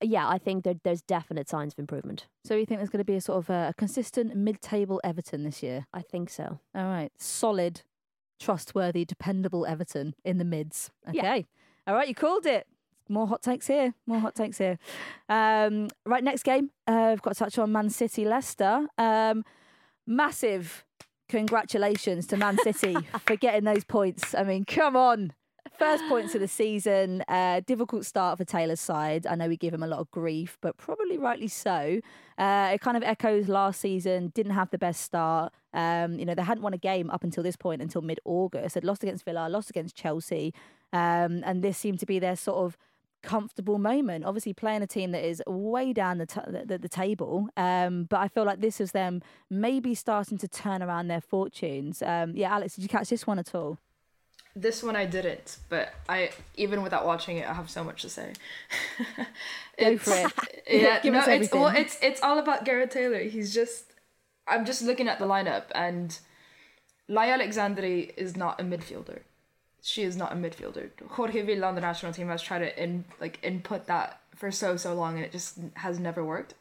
yeah 0.00 0.28
i 0.28 0.38
think 0.38 0.62
there, 0.62 0.76
there's 0.84 1.02
definite 1.02 1.48
signs 1.48 1.72
of 1.72 1.80
improvement 1.80 2.28
so 2.44 2.54
you 2.54 2.64
think 2.64 2.78
there's 2.78 2.88
going 2.88 3.00
to 3.00 3.04
be 3.04 3.16
a 3.16 3.20
sort 3.20 3.38
of 3.38 3.50
a, 3.50 3.70
a 3.70 3.74
consistent 3.76 4.36
mid-table 4.36 5.00
everton 5.02 5.42
this 5.42 5.60
year 5.60 5.86
i 5.92 6.00
think 6.00 6.30
so 6.30 6.60
all 6.72 6.84
right 6.84 7.10
solid 7.18 7.82
trustworthy 8.38 9.04
dependable 9.04 9.66
everton 9.66 10.14
in 10.24 10.38
the 10.38 10.44
mids 10.44 10.92
okay 11.08 11.16
yeah. 11.38 11.88
all 11.88 11.96
right 11.96 12.06
you 12.06 12.14
called 12.14 12.46
it 12.46 12.68
more 13.08 13.28
hot 13.28 13.40
takes 13.40 13.68
here. 13.68 13.94
More 14.04 14.18
hot 14.18 14.34
takes 14.34 14.58
here. 14.58 14.80
Um, 15.28 15.86
right, 16.04 16.24
next 16.24 16.42
game. 16.42 16.72
Uh, 16.88 17.10
we've 17.10 17.22
got 17.22 17.34
to 17.34 17.38
touch 17.38 17.56
on 17.56 17.70
Man 17.70 17.88
City 17.88 18.24
Leicester. 18.24 18.88
Um, 18.98 19.44
massive 20.06 20.85
congratulations 21.28 22.26
to 22.28 22.36
Man 22.36 22.58
City 22.58 22.96
for 23.26 23.36
getting 23.36 23.64
those 23.64 23.84
points. 23.84 24.34
I 24.34 24.44
mean, 24.44 24.64
come 24.64 24.96
on. 24.96 25.32
First 25.78 26.04
points 26.08 26.34
of 26.34 26.40
the 26.40 26.48
season. 26.48 27.22
Uh, 27.28 27.60
difficult 27.66 28.06
start 28.06 28.38
for 28.38 28.44
Taylor's 28.44 28.80
side. 28.80 29.26
I 29.26 29.34
know 29.34 29.48
we 29.48 29.56
give 29.56 29.74
him 29.74 29.82
a 29.82 29.86
lot 29.86 29.98
of 29.98 30.10
grief, 30.10 30.56
but 30.62 30.78
probably 30.78 31.18
rightly 31.18 31.48
so. 31.48 32.00
Uh, 32.38 32.70
it 32.72 32.80
kind 32.80 32.96
of 32.96 33.02
echoes 33.02 33.48
last 33.48 33.80
season. 33.80 34.32
Didn't 34.34 34.52
have 34.52 34.70
the 34.70 34.78
best 34.78 35.02
start. 35.02 35.52
Um, 35.74 36.18
you 36.18 36.24
know, 36.24 36.34
they 36.34 36.42
hadn't 36.42 36.62
won 36.62 36.72
a 36.72 36.78
game 36.78 37.10
up 37.10 37.24
until 37.24 37.42
this 37.42 37.56
point, 37.56 37.82
until 37.82 38.00
mid 38.00 38.20
August. 38.24 38.74
Had 38.74 38.84
lost 38.84 39.02
against 39.02 39.24
Villa, 39.24 39.48
lost 39.50 39.68
against 39.68 39.96
Chelsea. 39.96 40.54
Um, 40.92 41.42
and 41.44 41.62
this 41.62 41.76
seemed 41.76 42.00
to 42.00 42.06
be 42.06 42.18
their 42.18 42.36
sort 42.36 42.58
of 42.58 42.78
comfortable 43.26 43.78
moment. 43.78 44.24
Obviously, 44.24 44.54
playing 44.54 44.82
a 44.82 44.86
team 44.86 45.10
that 45.12 45.24
is 45.28 45.42
way 45.46 45.92
down 45.92 46.18
the, 46.18 46.26
t- 46.26 46.40
the, 46.46 46.78
the 46.78 46.88
table. 46.88 47.48
Um, 47.56 48.04
but 48.04 48.20
I 48.20 48.28
feel 48.28 48.44
like 48.44 48.60
this 48.60 48.80
is 48.80 48.92
them 48.92 49.22
maybe 49.50 49.94
starting 49.94 50.38
to 50.38 50.48
turn 50.48 50.82
around 50.82 51.08
their 51.08 51.20
fortunes. 51.20 52.02
Um, 52.02 52.34
yeah, 52.34 52.54
Alex, 52.54 52.76
did 52.76 52.82
you 52.82 52.88
catch 52.88 53.08
this 53.10 53.26
one 53.26 53.38
at 53.38 53.54
all? 53.54 53.78
This 54.58 54.82
one 54.82 54.96
I 54.96 55.04
didn't, 55.04 55.58
but 55.68 55.92
I 56.08 56.30
even 56.54 56.82
without 56.82 57.04
watching 57.04 57.36
it, 57.36 57.46
I 57.46 57.52
have 57.52 57.68
so 57.68 57.84
much 57.84 58.00
to 58.02 58.08
say. 58.08 58.32
Go 59.78 59.98
for 59.98 60.14
it. 60.14 60.32
Yeah, 60.82 60.98
Give 61.02 61.12
no, 61.12 61.18
us 61.20 61.26
it's 61.26 61.34
everything. 61.34 61.60
well, 61.60 61.76
it's 61.76 61.98
it's 62.02 62.22
all 62.22 62.38
about 62.38 62.64
Garrett 62.64 62.90
Taylor. 62.90 63.20
He's 63.20 63.52
just, 63.52 63.84
I'm 64.48 64.64
just 64.64 64.80
looking 64.82 65.08
at 65.08 65.18
the 65.18 65.26
lineup, 65.26 65.64
and 65.74 66.18
Laia 67.08 67.38
Aleixandri 67.38 68.12
is 68.16 68.34
not 68.36 68.60
a 68.60 68.64
midfielder. 68.64 69.20
She 69.86 70.02
is 70.02 70.16
not 70.16 70.32
a 70.32 70.34
midfielder. 70.34 70.90
Jorge 71.10 71.42
Vilda 71.46 71.64
on 71.68 71.74
the 71.76 71.80
national 71.80 72.12
team 72.12 72.26
has 72.28 72.42
tried 72.42 72.58
to 72.60 72.82
in 72.82 73.04
like 73.20 73.38
input 73.42 73.86
that 73.86 74.20
for 74.34 74.50
so 74.50 74.76
so 74.76 74.94
long, 74.94 75.14
and 75.16 75.24
it 75.24 75.30
just 75.32 75.58
has 75.74 75.98
never 76.00 76.24
worked. 76.24 76.54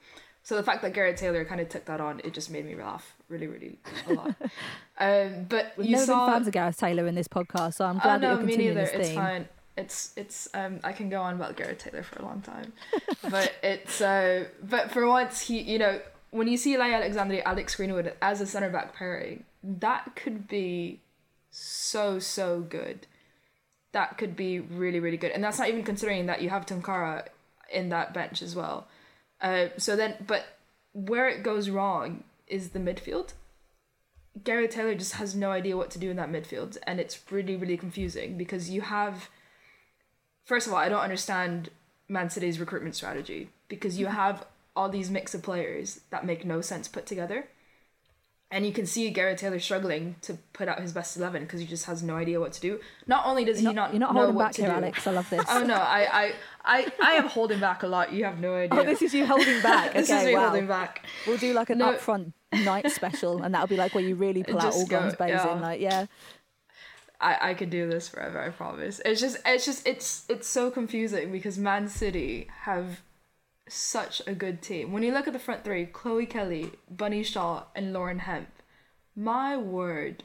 So 0.44 0.56
the 0.56 0.62
fact 0.62 0.84
that 0.84 0.94
Garrett 0.94 1.18
Taylor 1.18 1.44
kind 1.44 1.60
of 1.60 1.68
took 1.70 1.86
that 1.86 2.00
on, 2.00 2.22
it 2.24 2.36
just 2.36 2.52
made 2.52 2.66
me 2.66 2.76
laugh 2.76 3.16
really 3.28 3.48
really 3.48 3.80
a 4.08 4.14
lot. 4.14 4.36
um, 5.00 5.46
but 5.50 5.74
We've 5.76 5.88
you 5.88 5.94
never 5.94 6.06
saw 6.06 6.26
been 6.28 6.36
fans 6.36 6.48
of 6.48 6.54
Gareth 6.54 6.78
Taylor 6.78 7.08
in 7.08 7.16
this 7.16 7.28
podcast, 7.28 7.74
so 7.76 7.86
I'm 7.86 7.98
Oh 7.98 8.00
glad 8.02 8.22
that 8.22 8.28
you're 8.28 8.38
me 8.42 8.54
continuing 8.54 8.76
neither. 8.76 8.88
this 8.92 9.00
It's 9.00 9.08
theme. 9.10 9.16
fine. 9.18 9.48
It's 9.76 10.14
it's 10.16 10.48
um 10.54 10.80
I 10.84 10.94
can 10.94 11.10
go 11.10 11.20
on 11.22 11.34
about 11.34 11.56
Garrett 11.58 11.80
Taylor 11.80 12.04
for 12.04 12.20
a 12.20 12.26
long 12.26 12.42
time, 12.42 12.74
but 13.30 13.54
it's 13.64 14.00
uh 14.02 14.46
but 14.62 14.92
for 14.92 15.08
once 15.08 15.42
he 15.42 15.62
you 15.62 15.80
know 15.80 16.00
when 16.30 16.48
you 16.48 16.58
see 16.58 16.76
Laia 16.78 17.02
Aleixandri 17.02 17.42
Alex 17.44 17.76
Greenwood 17.76 18.14
as 18.22 18.40
a 18.40 18.46
center 18.46 18.70
back 18.70 18.96
pairing 18.96 19.46
that 19.64 20.16
could 20.16 20.48
be 20.48 21.02
so 21.50 22.20
so 22.20 22.62
good. 22.62 23.08
That 23.96 24.18
could 24.18 24.36
be 24.36 24.60
really 24.60 25.00
really 25.00 25.16
good, 25.16 25.32
and 25.32 25.42
that's 25.42 25.58
not 25.58 25.70
even 25.70 25.84
considering 25.84 26.26
that 26.26 26.42
you 26.42 26.50
have 26.50 26.66
Tunkara 26.66 27.28
in 27.72 27.88
that 27.90 28.14
bench 28.14 28.42
as 28.42 28.54
well. 28.54 28.88
Uh, 29.40 29.68
so 29.78 29.96
then, 29.96 30.16
but 30.28 30.44
where 30.92 31.30
it 31.30 31.44
goes 31.44 31.70
wrong 31.70 32.26
is 32.46 32.70
the 32.70 32.80
midfield. 32.80 33.32
Garrett 34.44 34.72
Taylor 34.72 34.96
just 34.96 35.14
has 35.14 35.34
no 35.34 35.52
idea 35.52 35.78
what 35.78 35.92
to 35.92 36.00
do 36.00 36.12
in 36.12 36.18
that 36.18 36.30
midfield, 36.30 36.78
and 36.84 37.00
it's 37.00 37.20
really, 37.32 37.56
really 37.56 37.78
confusing 37.78 38.38
because 38.38 38.70
you 38.70 38.82
have. 38.82 39.30
First 40.44 40.68
of 40.68 40.74
all, 40.74 40.80
I 40.80 40.90
don't 40.90 41.00
understand 41.00 41.70
Man 42.10 42.30
City's 42.30 42.60
recruitment 42.60 42.96
strategy 42.96 43.50
because 43.70 43.98
you 43.98 44.08
have 44.08 44.46
all 44.76 44.90
these 44.90 45.10
mix 45.10 45.34
of 45.34 45.42
players 45.42 46.02
that 46.10 46.26
make 46.26 46.44
no 46.44 46.60
sense 46.60 46.90
put 46.90 47.06
together. 47.06 47.48
And 48.56 48.66
you 48.66 48.72
can 48.72 48.86
see 48.86 49.10
Garrett 49.10 49.38
Taylor 49.38 49.60
struggling 49.60 50.16
to 50.22 50.38
put 50.54 50.70
out 50.70 50.80
his 50.80 50.94
best 50.94 51.18
11 51.18 51.44
because 51.44 51.60
he 51.60 51.66
just 51.66 51.88
has 51.88 52.02
no 52.02 52.16
idea 52.16 52.40
what 52.40 52.54
to 52.54 52.62
do. 52.62 52.80
Not 53.06 53.26
only 53.26 53.44
does 53.44 53.58
he 53.58 53.66
You're 53.66 53.74
not, 53.74 53.88
not, 53.88 53.94
you're 53.94 54.00
not 54.00 54.14
know 54.14 54.22
holding 54.22 54.38
back 54.38 54.56
here, 54.56 54.68
do- 54.68 54.72
Alex. 54.72 55.06
I 55.06 55.12
love 55.12 55.30
this. 55.30 55.44
Oh 55.50 55.62
no, 55.62 55.74
I, 55.76 56.08
I, 56.24 56.34
I, 56.64 56.92
I 57.04 57.12
am 57.16 57.28
holding 57.28 57.60
back 57.60 57.84
a 57.84 57.88
lot. 57.88 58.14
You 58.14 58.24
have 58.24 58.40
no 58.40 58.54
oh, 58.54 58.60
idea. 58.60 58.80
Oh, 58.80 58.84
this 58.86 59.02
is 59.02 59.14
you 59.14 59.26
holding 59.26 59.62
back. 59.62 59.92
This 59.92 60.10
okay, 60.10 60.22
is 60.22 60.26
me 60.28 60.36
wow. 60.36 60.48
holding 60.48 60.68
back. 60.68 61.06
We'll 61.28 61.38
do 61.38 61.52
like 61.52 61.70
an 61.70 61.80
No. 61.80 61.92
upfront 61.92 62.32
night 62.64 62.90
special, 62.92 63.44
and 63.44 63.54
that'll 63.54 63.68
be 63.68 63.76
like 63.76 63.94
where 63.94 64.06
you 64.06 64.16
really 64.16 64.42
pull 64.44 64.56
out 64.56 64.64
Just 64.64 64.78
all 64.78 64.86
guns 64.86 65.16
go, 65.16 65.26
blazing. 65.26 65.38
yeah. 65.38 65.60
Like, 65.60 65.82
yeah, 65.82 66.06
I, 67.20 67.50
I 67.50 67.54
could 67.56 67.70
do 67.70 67.90
this 67.90 68.08
forever, 68.08 68.40
I 68.42 68.52
promise. 68.52 69.02
It's 69.04 69.20
just 69.20 69.38
it's 69.46 69.66
just 69.66 69.86
it's 69.86 70.24
it's 70.30 70.48
so 70.48 70.72
confusing 70.72 71.30
because 71.30 71.58
Man 71.58 71.90
City 71.90 72.48
have 72.62 73.02
such 73.68 74.22
a 74.28 74.34
good 74.34 74.62
team. 74.62 74.92
When 74.92 75.04
you 75.04 75.14
look 75.14 75.28
at 75.28 75.34
the 75.34 75.40
front 75.40 75.64
three, 75.64 75.86
Chloe 75.86 76.26
Kelly, 76.26 76.72
Bunny 76.90 77.24
Shaw, 77.24 77.64
and 77.76 77.94
Lauren 77.94 78.20
Hemp, 78.20 78.50
my 79.16 79.58
word, 79.58 80.24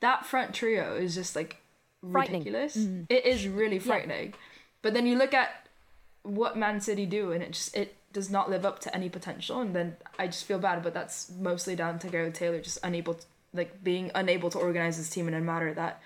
that 0.00 0.24
front 0.24 0.54
trio 0.54 0.94
is 0.96 1.14
just 1.14 1.36
like 1.36 1.60
ridiculous. 2.02 2.76
It 3.08 3.26
is 3.26 3.46
really 3.48 3.78
frightening. 3.78 4.34
But 4.82 4.94
then 4.94 5.06
you 5.06 5.18
look 5.18 5.34
at 5.34 5.68
what 6.22 6.56
Man 6.56 6.80
City 6.80 7.06
do 7.06 7.32
and 7.32 7.42
it 7.42 7.52
just 7.52 7.76
it 7.76 7.96
does 8.12 8.30
not 8.30 8.50
live 8.50 8.64
up 8.64 8.78
to 8.80 8.94
any 8.94 9.08
potential 9.08 9.60
and 9.60 9.74
then 9.74 9.96
I 10.18 10.26
just 10.26 10.44
feel 10.44 10.58
bad 10.58 10.82
but 10.82 10.94
that's 10.94 11.30
mostly 11.30 11.76
down 11.76 11.98
to 12.00 12.08
Gareth 12.08 12.34
Taylor 12.34 12.60
just 12.60 12.78
unable 12.82 13.14
to, 13.14 13.26
like 13.52 13.82
being 13.84 14.10
unable 14.14 14.50
to 14.50 14.58
organize 14.58 14.96
his 14.96 15.10
team 15.10 15.28
in 15.28 15.34
a 15.34 15.40
manner 15.40 15.74
that 15.74 16.00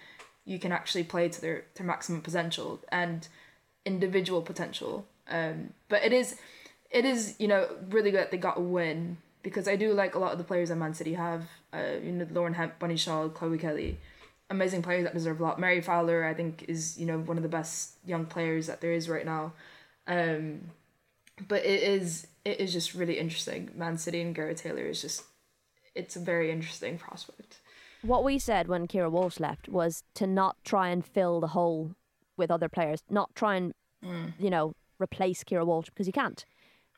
you 0.44 0.58
can 0.58 0.72
actually 0.72 1.04
play 1.04 1.28
to 1.28 1.40
their 1.40 1.64
to 1.74 1.84
maximum 1.84 2.20
potential 2.20 2.80
and 2.90 3.28
individual 3.84 4.42
potential 4.42 5.06
um 5.28 5.70
but 5.88 6.02
it 6.04 6.12
is 6.12 6.36
it 6.92 7.04
is 7.04 7.34
you 7.38 7.48
know 7.48 7.68
really 7.90 8.10
good 8.10 8.20
that 8.20 8.30
they 8.30 8.36
got 8.36 8.58
a 8.58 8.60
win 8.60 9.18
because 9.42 9.66
I 9.66 9.76
do 9.76 9.92
like 9.92 10.14
a 10.14 10.18
lot 10.18 10.32
of 10.32 10.38
the 10.38 10.44
players 10.44 10.68
that 10.68 10.76
Man 10.76 10.94
City 10.94 11.14
have. 11.14 11.44
Uh 11.72 11.98
you 12.02 12.12
know 12.12 12.26
Lauren 12.30 12.54
Hemp 12.54 12.78
Bunny 12.78 12.96
Shaw 12.96 13.28
Chloe 13.28 13.58
Kelly. 13.58 13.98
Amazing 14.50 14.82
players 14.82 15.04
that 15.04 15.14
deserve 15.14 15.40
a 15.40 15.42
lot. 15.42 15.58
Mary 15.58 15.80
Fowler 15.80 16.24
I 16.24 16.34
think 16.34 16.64
is 16.68 16.98
you 16.98 17.06
know 17.06 17.18
one 17.18 17.36
of 17.36 17.42
the 17.42 17.48
best 17.48 17.92
young 18.04 18.26
players 18.26 18.66
that 18.66 18.80
there 18.80 18.92
is 18.92 19.08
right 19.08 19.26
now. 19.26 19.52
Um 20.06 20.70
but 21.48 21.64
it 21.64 21.82
is 21.82 22.26
it 22.44 22.60
is 22.60 22.72
just 22.72 22.94
really 22.94 23.18
interesting. 23.18 23.70
Man 23.74 23.98
City 23.98 24.20
and 24.20 24.34
Gareth 24.34 24.62
Taylor 24.62 24.86
is 24.86 25.00
just 25.00 25.24
it's 25.94 26.16
a 26.16 26.20
very 26.20 26.50
interesting 26.50 26.98
prospect. 26.98 27.60
What 28.02 28.24
we 28.24 28.38
said 28.38 28.66
when 28.66 28.88
Keira 28.88 29.10
Walsh 29.10 29.38
left 29.38 29.68
was 29.68 30.02
to 30.14 30.26
not 30.26 30.56
try 30.64 30.88
and 30.88 31.04
fill 31.06 31.40
the 31.40 31.48
hole 31.48 31.92
with 32.36 32.50
other 32.50 32.68
players, 32.68 33.02
not 33.08 33.32
try 33.36 33.54
and, 33.56 33.74
you 34.38 34.50
know, 34.50 34.74
replace 34.98 35.44
Keira 35.44 35.64
Walsh 35.64 35.86
because 35.86 36.08
you 36.08 36.12
can't. 36.12 36.44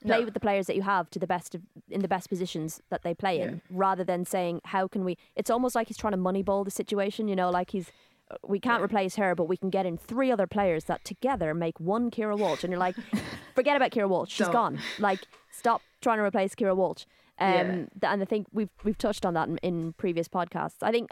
Play 0.06 0.18
No. 0.18 0.24
with 0.24 0.34
the 0.34 0.40
players 0.40 0.66
that 0.66 0.76
you 0.76 0.82
have 0.82 1.08
to 1.10 1.18
the 1.18 1.26
best 1.26 1.54
of, 1.54 1.62
in 1.90 2.00
the 2.02 2.08
best 2.08 2.28
positions 2.28 2.80
that 2.90 3.02
they 3.02 3.14
play 3.14 3.40
in, 3.40 3.62
rather 3.70 4.04
than 4.04 4.24
saying 4.24 4.60
how 4.64 4.86
can 4.86 5.04
we. 5.04 5.16
It's 5.36 5.50
almost 5.50 5.74
like 5.74 5.88
he's 5.88 5.96
trying 5.96 6.12
to 6.12 6.18
moneyball 6.18 6.64
the 6.64 6.70
situation. 6.70 7.26
You 7.28 7.36
know, 7.36 7.50
like 7.50 7.70
he's 7.70 7.90
uh, 8.30 8.36
we 8.46 8.58
can't 8.60 8.82
replace 8.82 9.16
her, 9.16 9.34
but 9.34 9.44
we 9.44 9.56
can 9.56 9.70
get 9.70 9.86
in 9.86 9.96
three 9.98 10.30
other 10.30 10.46
players 10.46 10.84
that 10.84 11.04
together 11.04 11.54
make 11.54 11.78
one 11.80 12.10
Keira 12.10 12.38
Walsh, 12.38 12.64
and 12.64 12.70
you're 12.70 12.80
like, 12.80 12.96
forget 13.54 13.76
about 13.76 13.90
Keira 13.90 14.08
Walsh, 14.08 14.30
she's 14.30 14.46
Don't. 14.46 14.52
gone. 14.52 14.78
Like, 14.98 15.20
stop 15.50 15.80
trying 16.00 16.18
to 16.18 16.24
replace 16.24 16.54
Keira 16.54 16.76
Walsh. 16.76 17.04
Um, 17.38 17.48
Yeah. 17.54 17.64
th- 17.72 17.86
and 18.04 18.22
I 18.22 18.24
think 18.24 18.46
we've 18.52 18.70
we've 18.84 18.98
touched 18.98 19.24
on 19.26 19.34
that 19.34 19.48
in, 19.48 19.56
in 19.58 19.92
previous 19.94 20.28
podcasts. 20.28 20.82
I 20.82 20.90
think 20.92 21.10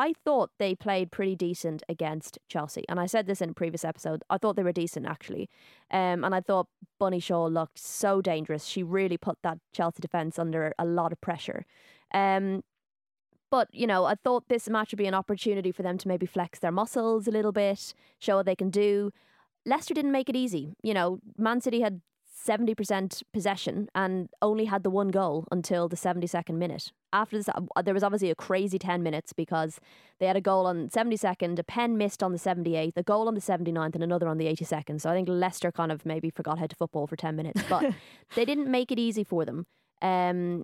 I 0.00 0.14
thought 0.24 0.50
they 0.58 0.74
played 0.74 1.12
pretty 1.12 1.36
decent 1.36 1.82
against 1.86 2.38
Chelsea, 2.48 2.86
and 2.88 2.98
I 2.98 3.04
said 3.04 3.26
this 3.26 3.42
in 3.42 3.50
a 3.50 3.52
previous 3.52 3.84
episode. 3.84 4.22
I 4.30 4.38
thought 4.38 4.56
they 4.56 4.62
were 4.62 4.72
decent 4.72 5.04
actually, 5.04 5.50
um, 5.90 6.24
and 6.24 6.34
I 6.34 6.40
thought 6.40 6.68
Bunny 6.98 7.20
Shaw 7.20 7.44
looked 7.44 7.78
so 7.78 8.22
dangerous. 8.22 8.64
She 8.64 8.82
really 8.82 9.18
put 9.18 9.36
that 9.42 9.58
Chelsea 9.74 10.00
defense 10.00 10.38
under 10.38 10.72
a 10.78 10.86
lot 10.86 11.12
of 11.12 11.20
pressure. 11.20 11.66
Um, 12.14 12.64
but 13.50 13.68
you 13.72 13.86
know, 13.86 14.06
I 14.06 14.14
thought 14.14 14.48
this 14.48 14.70
match 14.70 14.90
would 14.90 14.96
be 14.96 15.06
an 15.06 15.12
opportunity 15.12 15.70
for 15.70 15.82
them 15.82 15.98
to 15.98 16.08
maybe 16.08 16.24
flex 16.24 16.60
their 16.60 16.72
muscles 16.72 17.28
a 17.28 17.30
little 17.30 17.52
bit, 17.52 17.92
show 18.18 18.36
what 18.36 18.46
they 18.46 18.56
can 18.56 18.70
do. 18.70 19.10
Leicester 19.66 19.92
didn't 19.92 20.12
make 20.12 20.30
it 20.30 20.36
easy. 20.36 20.76
You 20.82 20.94
know, 20.94 21.18
Man 21.36 21.60
City 21.60 21.82
had 21.82 22.00
70% 22.46 23.22
possession 23.32 23.88
and 23.94 24.28
only 24.40 24.64
had 24.64 24.82
the 24.82 24.90
one 24.90 25.08
goal 25.08 25.46
until 25.50 25.88
the 25.88 25.96
72nd 25.96 26.54
minute. 26.54 26.92
After 27.12 27.36
this, 27.36 27.48
uh, 27.48 27.82
there 27.82 27.94
was 27.94 28.02
obviously 28.02 28.30
a 28.30 28.34
crazy 28.34 28.78
10 28.78 29.02
minutes 29.02 29.32
because 29.32 29.80
they 30.18 30.26
had 30.26 30.36
a 30.36 30.40
goal 30.40 30.66
on 30.66 30.88
72nd, 30.88 31.58
a 31.58 31.64
pen 31.64 31.98
missed 31.98 32.22
on 32.22 32.32
the 32.32 32.38
78th, 32.38 32.96
a 32.96 33.02
goal 33.02 33.28
on 33.28 33.34
the 33.34 33.40
79th, 33.40 33.94
and 33.94 34.04
another 34.04 34.28
on 34.28 34.38
the 34.38 34.46
82nd. 34.46 35.00
So 35.00 35.10
I 35.10 35.14
think 35.14 35.28
Leicester 35.28 35.72
kind 35.72 35.92
of 35.92 36.06
maybe 36.06 36.30
forgot 36.30 36.58
how 36.58 36.66
to 36.66 36.76
football 36.76 37.06
for 37.06 37.16
10 37.16 37.36
minutes, 37.36 37.62
but 37.68 37.92
they 38.34 38.44
didn't 38.44 38.70
make 38.70 38.90
it 38.90 38.98
easy 38.98 39.24
for 39.24 39.44
them. 39.44 39.66
Um, 40.00 40.62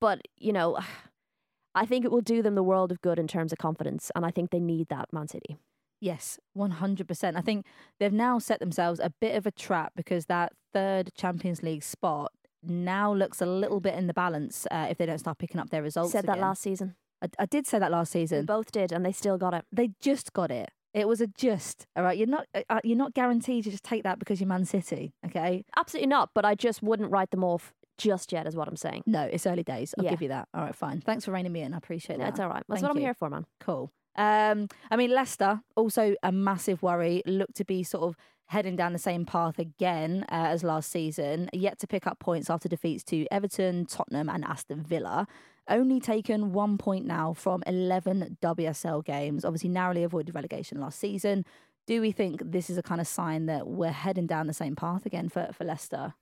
but, 0.00 0.20
you 0.38 0.52
know, 0.52 0.78
I 1.74 1.86
think 1.86 2.04
it 2.04 2.10
will 2.10 2.22
do 2.22 2.42
them 2.42 2.54
the 2.54 2.62
world 2.62 2.90
of 2.90 3.00
good 3.02 3.18
in 3.18 3.28
terms 3.28 3.52
of 3.52 3.58
confidence, 3.58 4.10
and 4.16 4.24
I 4.24 4.30
think 4.30 4.50
they 4.50 4.58
need 4.58 4.88
that, 4.88 5.12
Man 5.12 5.28
City. 5.28 5.58
Yes, 6.00 6.38
100%. 6.56 7.36
I 7.36 7.40
think 7.40 7.66
they've 7.98 8.12
now 8.12 8.38
set 8.38 8.60
themselves 8.60 9.00
a 9.00 9.10
bit 9.20 9.34
of 9.36 9.46
a 9.46 9.50
trap 9.50 9.92
because 9.96 10.26
that 10.26 10.52
third 10.72 11.10
Champions 11.14 11.62
League 11.62 11.82
spot 11.82 12.32
now 12.62 13.12
looks 13.12 13.40
a 13.40 13.46
little 13.46 13.80
bit 13.80 13.94
in 13.94 14.06
the 14.06 14.14
balance 14.14 14.66
uh, 14.70 14.86
if 14.90 14.98
they 14.98 15.06
don't 15.06 15.18
start 15.18 15.38
picking 15.38 15.60
up 15.60 15.70
their 15.70 15.82
results. 15.82 16.12
Said 16.12 16.26
that 16.26 16.38
last 16.38 16.62
season. 16.62 16.94
I, 17.22 17.28
I 17.38 17.46
did 17.46 17.66
say 17.66 17.78
that 17.78 17.90
last 17.90 18.14
We 18.14 18.20
season. 18.22 18.46
both 18.46 18.70
did, 18.72 18.92
and 18.92 19.04
they 19.04 19.12
still 19.12 19.38
got 19.38 19.54
it. 19.54 19.64
They 19.72 19.90
just 20.00 20.32
got 20.32 20.50
it. 20.50 20.70
It 20.94 21.06
was 21.06 21.20
a 21.20 21.26
just. 21.26 21.86
All 21.96 22.02
right, 22.02 22.16
you're 22.16 22.26
not 22.26 22.46
uh, 22.54 22.62
uh, 22.70 22.80
you're 22.82 22.96
not 22.96 23.14
guaranteed 23.14 23.64
to 23.64 23.70
just 23.70 23.84
take 23.84 24.02
that 24.04 24.18
because 24.18 24.40
you're 24.40 24.48
Man 24.48 24.64
City. 24.64 25.12
Okay, 25.26 25.64
Absolutely 25.76 26.08
not, 26.08 26.30
but 26.34 26.44
I 26.44 26.54
just 26.54 26.82
wouldn't 26.82 27.10
write 27.10 27.30
them 27.30 27.44
off 27.44 27.72
just 27.98 28.32
yet, 28.32 28.46
is 28.46 28.54
what 28.56 28.68
I'm 28.68 28.76
saying. 28.76 29.02
no, 29.06 29.22
it's 29.22 29.46
early 29.46 29.64
days. 29.64 29.94
I'll 29.98 30.04
Yeah. 30.04 30.10
give 30.10 30.22
you 30.22 30.28
that. 30.28 30.48
All 30.54 30.62
right, 30.62 30.74
fine. 30.74 31.00
Thanks 31.00 31.24
for 31.24 31.32
reining 31.32 31.52
me 31.52 31.62
in. 31.62 31.74
I 31.74 31.78
appreciate 31.78 32.18
that. 32.18 32.24
That's 32.24 32.40
all 32.40 32.48
right. 32.48 32.62
That's 32.68 32.80
Thank 32.80 32.90
what 32.90 32.96
I'm 32.96 33.02
here 33.02 33.14
for, 33.14 33.28
man. 33.28 33.44
Cool. 33.60 33.92
Um, 34.18 34.68
I 34.90 34.96
mean, 34.96 35.10
Leicester 35.10 35.60
also 35.76 36.14
a 36.22 36.32
massive 36.32 36.82
worry. 36.82 37.22
Look 37.24 37.54
to 37.54 37.64
be 37.64 37.82
sort 37.82 38.02
of 38.02 38.16
heading 38.46 38.76
down 38.76 38.92
the 38.92 38.98
same 38.98 39.24
path 39.24 39.58
again 39.58 40.24
uh, 40.30 40.48
as 40.48 40.64
last 40.64 40.90
season. 40.90 41.48
Yet 41.52 41.78
to 41.78 41.86
pick 41.86 42.06
up 42.06 42.18
points 42.18 42.50
after 42.50 42.68
defeats 42.68 43.04
to 43.04 43.26
Everton, 43.30 43.86
Tottenham, 43.86 44.28
and 44.28 44.44
Aston 44.44 44.82
Villa. 44.82 45.26
Only 45.68 46.00
taken 46.00 46.52
one 46.52 46.78
point 46.78 47.06
now 47.06 47.32
from 47.32 47.62
11 47.66 48.38
WSL 48.42 49.04
games. 49.04 49.44
Obviously, 49.44 49.68
narrowly 49.68 50.02
avoided 50.02 50.34
relegation 50.34 50.80
last 50.80 50.98
season. 50.98 51.44
Do 51.86 52.00
we 52.00 52.10
think 52.10 52.42
this 52.44 52.68
is 52.68 52.76
a 52.76 52.82
kind 52.82 53.00
of 53.00 53.06
sign 53.06 53.46
that 53.46 53.66
we're 53.68 53.92
heading 53.92 54.26
down 54.26 54.46
the 54.46 54.52
same 54.52 54.74
path 54.74 55.06
again 55.06 55.28
for, 55.28 55.50
for 55.52 55.64
Leicester? 55.64 56.14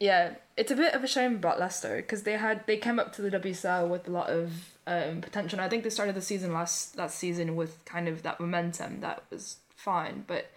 Yeah, 0.00 0.34
it's 0.56 0.70
a 0.70 0.76
bit 0.76 0.94
of 0.94 1.04
a 1.04 1.06
shame 1.06 1.36
about 1.36 1.60
Leicester 1.60 1.96
because 1.96 2.24
they 2.24 2.32
had 2.32 2.66
they 2.66 2.76
came 2.76 2.98
up 2.98 3.12
to 3.14 3.22
the 3.22 3.30
WSL 3.30 3.88
with 3.88 4.08
a 4.08 4.10
lot 4.10 4.28
of 4.28 4.74
um, 4.86 5.20
potential. 5.20 5.58
And 5.58 5.64
I 5.64 5.68
think 5.68 5.84
they 5.84 5.90
started 5.90 6.14
the 6.14 6.22
season 6.22 6.52
last 6.52 6.96
last 6.96 7.18
season 7.18 7.56
with 7.56 7.84
kind 7.84 8.08
of 8.08 8.22
that 8.22 8.40
momentum 8.40 9.00
that 9.00 9.24
was 9.30 9.58
fine, 9.76 10.24
but 10.26 10.50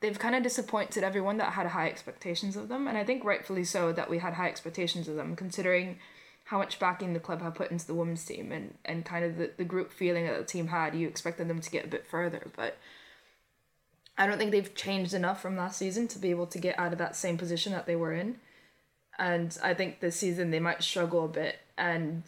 they've 0.00 0.18
kind 0.18 0.34
of 0.34 0.42
disappointed 0.42 1.02
everyone 1.02 1.38
that 1.38 1.54
had 1.54 1.66
high 1.68 1.88
expectations 1.88 2.56
of 2.56 2.68
them, 2.68 2.86
and 2.86 2.98
I 2.98 3.04
think 3.04 3.24
rightfully 3.24 3.64
so 3.64 3.92
that 3.92 4.10
we 4.10 4.18
had 4.18 4.34
high 4.34 4.48
expectations 4.48 5.08
of 5.08 5.16
them, 5.16 5.34
considering 5.34 5.98
how 6.44 6.58
much 6.58 6.78
backing 6.78 7.14
the 7.14 7.20
club 7.20 7.40
had 7.40 7.54
put 7.54 7.70
into 7.70 7.86
the 7.86 7.94
women's 7.94 8.24
team 8.24 8.52
and, 8.52 8.74
and 8.84 9.04
kind 9.04 9.24
of 9.24 9.38
the, 9.38 9.50
the 9.56 9.64
group 9.64 9.90
feeling 9.90 10.26
that 10.26 10.36
the 10.36 10.44
team 10.44 10.66
had. 10.66 10.94
You 10.94 11.08
expected 11.08 11.48
them 11.48 11.60
to 11.60 11.70
get 11.70 11.86
a 11.86 11.88
bit 11.88 12.06
further, 12.06 12.48
but 12.54 12.76
I 14.16 14.26
don't 14.26 14.38
think 14.38 14.52
they've 14.52 14.74
changed 14.74 15.14
enough 15.14 15.42
from 15.42 15.56
last 15.56 15.78
season 15.78 16.06
to 16.08 16.18
be 16.18 16.30
able 16.30 16.46
to 16.46 16.58
get 16.58 16.78
out 16.78 16.92
of 16.92 16.98
that 16.98 17.16
same 17.16 17.36
position 17.36 17.72
that 17.72 17.86
they 17.86 17.96
were 17.96 18.12
in. 18.12 18.36
And 19.18 19.56
I 19.62 19.74
think 19.74 20.00
this 20.00 20.16
season 20.16 20.50
they 20.50 20.60
might 20.60 20.82
struggle 20.82 21.24
a 21.24 21.28
bit. 21.28 21.58
And 21.76 22.22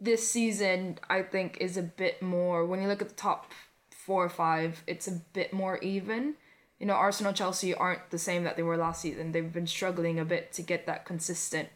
this 0.00 0.28
season, 0.28 0.98
I 1.08 1.22
think, 1.22 1.58
is 1.60 1.76
a 1.76 1.82
bit 1.82 2.22
more, 2.22 2.64
when 2.64 2.80
you 2.80 2.88
look 2.88 3.02
at 3.02 3.08
the 3.08 3.14
top 3.14 3.52
four 3.90 4.24
or 4.24 4.30
five, 4.30 4.82
it's 4.86 5.06
a 5.06 5.20
bit 5.32 5.52
more 5.52 5.78
even. 5.78 6.34
You 6.78 6.86
know, 6.86 6.94
Arsenal, 6.94 7.32
Chelsea 7.32 7.74
aren't 7.74 8.10
the 8.10 8.18
same 8.18 8.44
that 8.44 8.56
they 8.56 8.62
were 8.62 8.76
last 8.76 9.02
season. 9.02 9.32
They've 9.32 9.52
been 9.52 9.66
struggling 9.66 10.18
a 10.18 10.24
bit 10.24 10.52
to 10.54 10.62
get 10.62 10.86
that 10.86 11.04
consistent, 11.04 11.68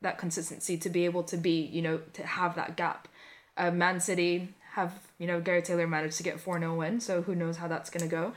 that 0.00 0.18
consistency 0.18 0.78
to 0.78 0.88
be 0.88 1.04
able 1.04 1.22
to 1.24 1.36
be, 1.36 1.60
you 1.60 1.82
know, 1.82 2.00
to 2.14 2.24
have 2.24 2.54
that 2.54 2.76
gap. 2.76 3.08
Uh, 3.56 3.70
Man 3.70 4.00
City 4.00 4.54
have, 4.72 5.09
you 5.20 5.26
know, 5.26 5.38
Gary 5.38 5.60
Taylor 5.60 5.86
managed 5.86 6.16
to 6.16 6.22
get 6.22 6.40
4 6.40 6.58
0 6.58 6.74
win, 6.74 6.98
so 6.98 7.20
who 7.20 7.34
knows 7.34 7.58
how 7.58 7.68
that's 7.68 7.90
going 7.90 8.02
to 8.02 8.08
go. 8.08 8.32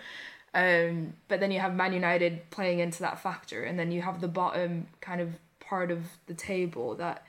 Um, 0.53 1.13
but 1.29 1.39
then 1.39 1.49
you 1.49 1.59
have 1.61 1.73
Man 1.73 1.93
United 1.93 2.51
playing 2.51 2.79
into 2.79 2.99
that 2.99 3.19
factor, 3.19 3.63
and 3.63 3.79
then 3.79 3.91
you 3.91 4.01
have 4.01 4.19
the 4.19 4.27
bottom 4.27 4.87
kind 4.99 5.21
of 5.21 5.29
part 5.61 5.89
of 5.91 6.03
the 6.27 6.33
table 6.33 6.93
that 6.95 7.25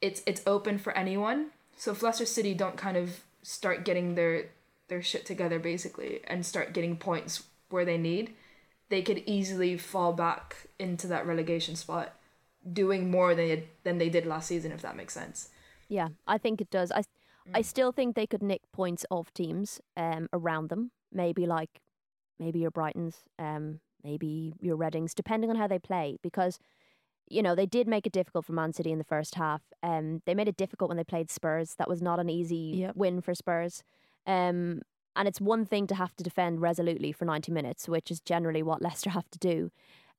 it's 0.00 0.22
it's 0.24 0.42
open 0.46 0.78
for 0.78 0.96
anyone. 0.96 1.50
So 1.76 1.92
if 1.92 2.02
Leicester 2.02 2.24
City 2.24 2.54
don't 2.54 2.78
kind 2.78 2.96
of 2.96 3.20
start 3.42 3.84
getting 3.84 4.14
their 4.14 4.46
their 4.88 5.02
shit 5.02 5.26
together 5.26 5.58
basically 5.58 6.20
and 6.26 6.44
start 6.44 6.72
getting 6.72 6.96
points 6.96 7.44
where 7.68 7.84
they 7.84 7.98
need, 7.98 8.34
they 8.88 9.02
could 9.02 9.22
easily 9.26 9.76
fall 9.76 10.14
back 10.14 10.68
into 10.78 11.06
that 11.08 11.26
relegation 11.26 11.76
spot, 11.76 12.14
doing 12.72 13.10
more 13.10 13.34
than 13.34 13.64
than 13.84 13.98
they 13.98 14.08
did 14.08 14.24
last 14.24 14.48
season. 14.48 14.72
If 14.72 14.80
that 14.80 14.96
makes 14.96 15.12
sense. 15.12 15.50
Yeah, 15.90 16.08
I 16.26 16.38
think 16.38 16.62
it 16.62 16.70
does. 16.70 16.90
I 16.90 17.02
I 17.54 17.62
still 17.62 17.92
think 17.92 18.14
they 18.14 18.26
could 18.26 18.42
nick 18.42 18.62
points 18.72 19.04
off 19.10 19.32
teams 19.32 19.80
um 19.96 20.28
around 20.32 20.68
them. 20.68 20.90
Maybe 21.12 21.46
like 21.46 21.80
maybe 22.38 22.58
your 22.60 22.70
Brightons, 22.70 23.16
um, 23.38 23.80
maybe 24.04 24.54
your 24.60 24.76
Readings, 24.76 25.14
depending 25.14 25.50
on 25.50 25.56
how 25.56 25.66
they 25.66 25.78
play, 25.78 26.18
because 26.22 26.58
you 27.28 27.42
know 27.42 27.54
they 27.54 27.66
did 27.66 27.86
make 27.88 28.06
it 28.06 28.12
difficult 28.12 28.44
for 28.46 28.52
Man 28.52 28.72
City 28.72 28.92
in 28.92 28.98
the 28.98 29.04
first 29.04 29.34
half. 29.34 29.62
Um, 29.82 30.22
they 30.26 30.34
made 30.34 30.48
it 30.48 30.56
difficult 30.56 30.88
when 30.88 30.96
they 30.96 31.04
played 31.04 31.30
Spurs. 31.30 31.74
That 31.78 31.88
was 31.88 32.00
not 32.02 32.20
an 32.20 32.28
easy 32.30 32.74
Yep. 32.78 32.96
win 32.96 33.20
for 33.20 33.34
Spurs. 33.34 33.82
Um, 34.26 34.82
and 35.16 35.26
it's 35.26 35.40
one 35.40 35.64
thing 35.64 35.86
to 35.88 35.94
have 35.96 36.14
to 36.16 36.22
defend 36.24 36.60
resolutely 36.60 37.12
for 37.12 37.24
ninety 37.24 37.50
minutes, 37.52 37.88
which 37.88 38.10
is 38.10 38.20
generally 38.20 38.62
what 38.62 38.82
Leicester 38.86 39.10
have 39.10 39.30
to 39.30 39.38
do. 39.38 39.70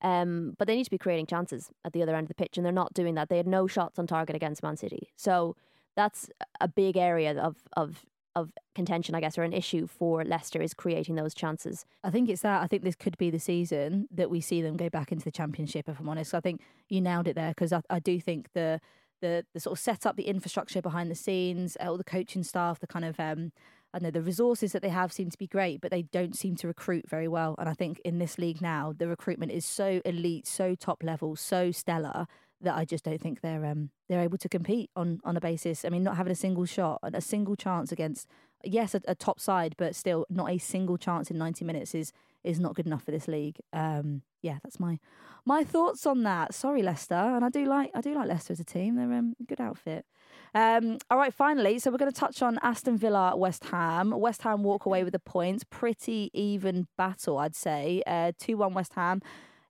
Um, 0.02 0.56
but 0.58 0.68
they 0.68 0.76
need 0.78 0.86
to 0.86 0.90
be 0.92 0.98
creating 0.98 1.26
chances 1.28 1.72
at 1.84 1.92
the 1.94 2.02
other 2.02 2.16
end 2.16 2.26
of 2.26 2.30
the 2.30 2.34
pitch, 2.36 2.58
and 2.58 2.66
they're 2.66 2.72
not 2.72 2.94
doing 2.94 3.16
that. 3.16 3.30
They 3.30 3.38
had 3.38 3.48
no 3.48 3.68
shots 3.68 4.00
on 4.00 4.08
target 4.08 4.36
against 4.36 4.64
Man 4.64 4.78
City, 4.78 5.12
so 5.16 5.56
that's 6.00 6.30
a 6.62 6.68
big 6.68 6.96
area 6.96 7.38
of 7.38 7.58
of 7.76 8.06
of 8.36 8.52
contention, 8.74 9.16
I 9.16 9.20
guess, 9.20 9.38
or 9.38 9.44
an 9.44 9.54
issue 9.54 9.86
for 9.86 10.24
Leicester 10.24 10.62
is 10.62 10.74
creating 10.74 11.16
those 11.16 11.34
chances. 11.34 11.86
I 12.04 12.10
think 12.10 12.30
it's 12.30 12.44
that. 12.44 12.62
I 12.62 12.68
think 12.68 12.84
this 12.84 12.96
could 12.96 13.18
be 13.18 13.30
the 13.30 13.40
season 13.40 14.08
that 14.12 14.30
we 14.30 14.40
see 14.40 14.62
them 14.62 14.78
go 14.78 14.90
back 14.90 15.12
into 15.12 15.26
the 15.26 15.32
championship. 15.32 15.90
If 15.90 16.00
I'm 16.00 16.08
honest, 16.08 16.34
I 16.34 16.40
think 16.40 16.62
you 16.88 17.02
nailed 17.02 17.28
it 17.28 17.36
there 17.36 17.50
because 17.50 17.74
I, 17.74 17.82
I 17.90 18.00
do 18.00 18.22
think 18.22 18.48
the 18.54 18.80
the 19.22 19.46
the 19.54 19.60
sort 19.60 19.78
of 19.78 19.84
setup, 19.84 20.16
the 20.16 20.28
infrastructure 20.28 20.82
behind 20.82 21.12
the 21.12 21.16
scenes, 21.16 21.76
all 21.82 21.98
the 21.98 22.04
coaching 22.04 22.44
staff, 22.44 22.80
the 22.80 22.88
kind 22.88 23.04
of 23.04 23.20
um, 23.20 23.52
I 23.94 24.00
know 24.00 24.12
the 24.12 24.22
resources 24.22 24.72
that 24.72 24.82
they 24.82 24.90
have 24.90 25.12
seem 25.12 25.30
to 25.32 25.38
be 25.38 25.48
great, 25.48 25.82
but 25.82 25.92
they 25.92 26.04
don't 26.04 26.38
seem 26.38 26.56
to 26.58 26.68
recruit 26.68 27.10
very 27.10 27.28
well. 27.28 27.56
And 27.60 27.68
I 27.68 27.74
think 27.74 28.00
in 28.06 28.20
this 28.20 28.38
league 28.38 28.62
now, 28.62 28.94
the 28.98 29.08
recruitment 29.10 29.52
is 29.52 29.66
so 29.66 30.02
elite, 30.06 30.48
so 30.48 30.76
top 30.76 31.04
level, 31.04 31.36
so 31.36 31.72
stellar 31.72 32.28
that 32.62 32.76
I 32.76 32.86
just 32.86 33.06
don't 33.06 33.22
think 33.22 33.42
they're 33.42 33.66
um 33.66 33.92
they're 34.08 34.22
able 34.22 34.38
to 34.38 34.50
compete 34.50 34.90
on 34.96 35.20
on 35.24 35.38
a 35.38 35.42
basis. 35.42 35.86
I 35.86 35.90
mean, 35.90 36.04
not 36.04 36.18
having 36.18 36.32
a 36.32 36.36
single 36.36 36.66
shot, 36.66 37.00
a 37.04 37.22
single 37.22 37.56
chance 37.56 37.92
against 37.92 38.28
yes 38.64 38.94
a, 38.96 39.02
a 39.08 39.16
top 39.16 39.40
side, 39.40 39.76
but 39.78 39.96
still 39.96 40.26
not 40.30 40.50
a 40.50 40.58
single 40.58 40.98
chance 40.98 41.32
in 41.32 41.38
ninety 41.38 41.66
minutes 41.66 41.96
is 41.96 42.12
is 42.44 42.60
not 42.60 42.76
good 42.76 42.86
enough 42.86 43.04
for 43.04 43.12
this 43.12 43.28
league. 43.28 43.58
Um, 43.74 44.22
yeah, 44.42 44.60
that's 44.64 44.80
my 44.80 45.00
my 45.46 45.64
thoughts 45.64 46.06
on 46.06 46.24
that. 46.24 46.54
Sorry, 46.54 46.82
Leicester, 46.82 47.16
and 47.16 47.44
I 47.44 47.50
do 47.50 47.66
like 47.66 47.92
I 47.94 48.02
do 48.02 48.14
like 48.14 48.28
Leicester 48.28 48.54
as 48.54 48.60
a 48.60 48.66
team. 48.66 48.96
They're 48.96 49.12
um, 49.12 49.36
a 49.40 49.44
good 49.44 49.62
outfit. 49.62 50.06
Um, 50.56 50.98
all 51.12 51.18
right, 51.18 51.34
finally, 51.34 51.80
so 51.80 51.92
we're 51.92 51.98
going 51.98 52.12
to 52.12 52.20
touch 52.20 52.42
on 52.42 52.58
Aston 52.62 52.98
Villa, 52.98 53.36
West 53.36 53.66
Ham. 53.66 54.12
West 54.12 54.42
Ham 54.42 54.64
walk 54.64 54.86
away 54.86 55.04
with 55.04 55.14
the 55.14 55.20
points. 55.20 55.64
Pretty 55.64 56.32
even 56.34 56.88
battle, 56.98 57.38
I'd 57.38 57.56
say. 57.56 58.02
Uh, 58.08 58.32
Two 58.38 58.58
one 58.58 58.74
West 58.74 58.94
Ham. 58.94 59.22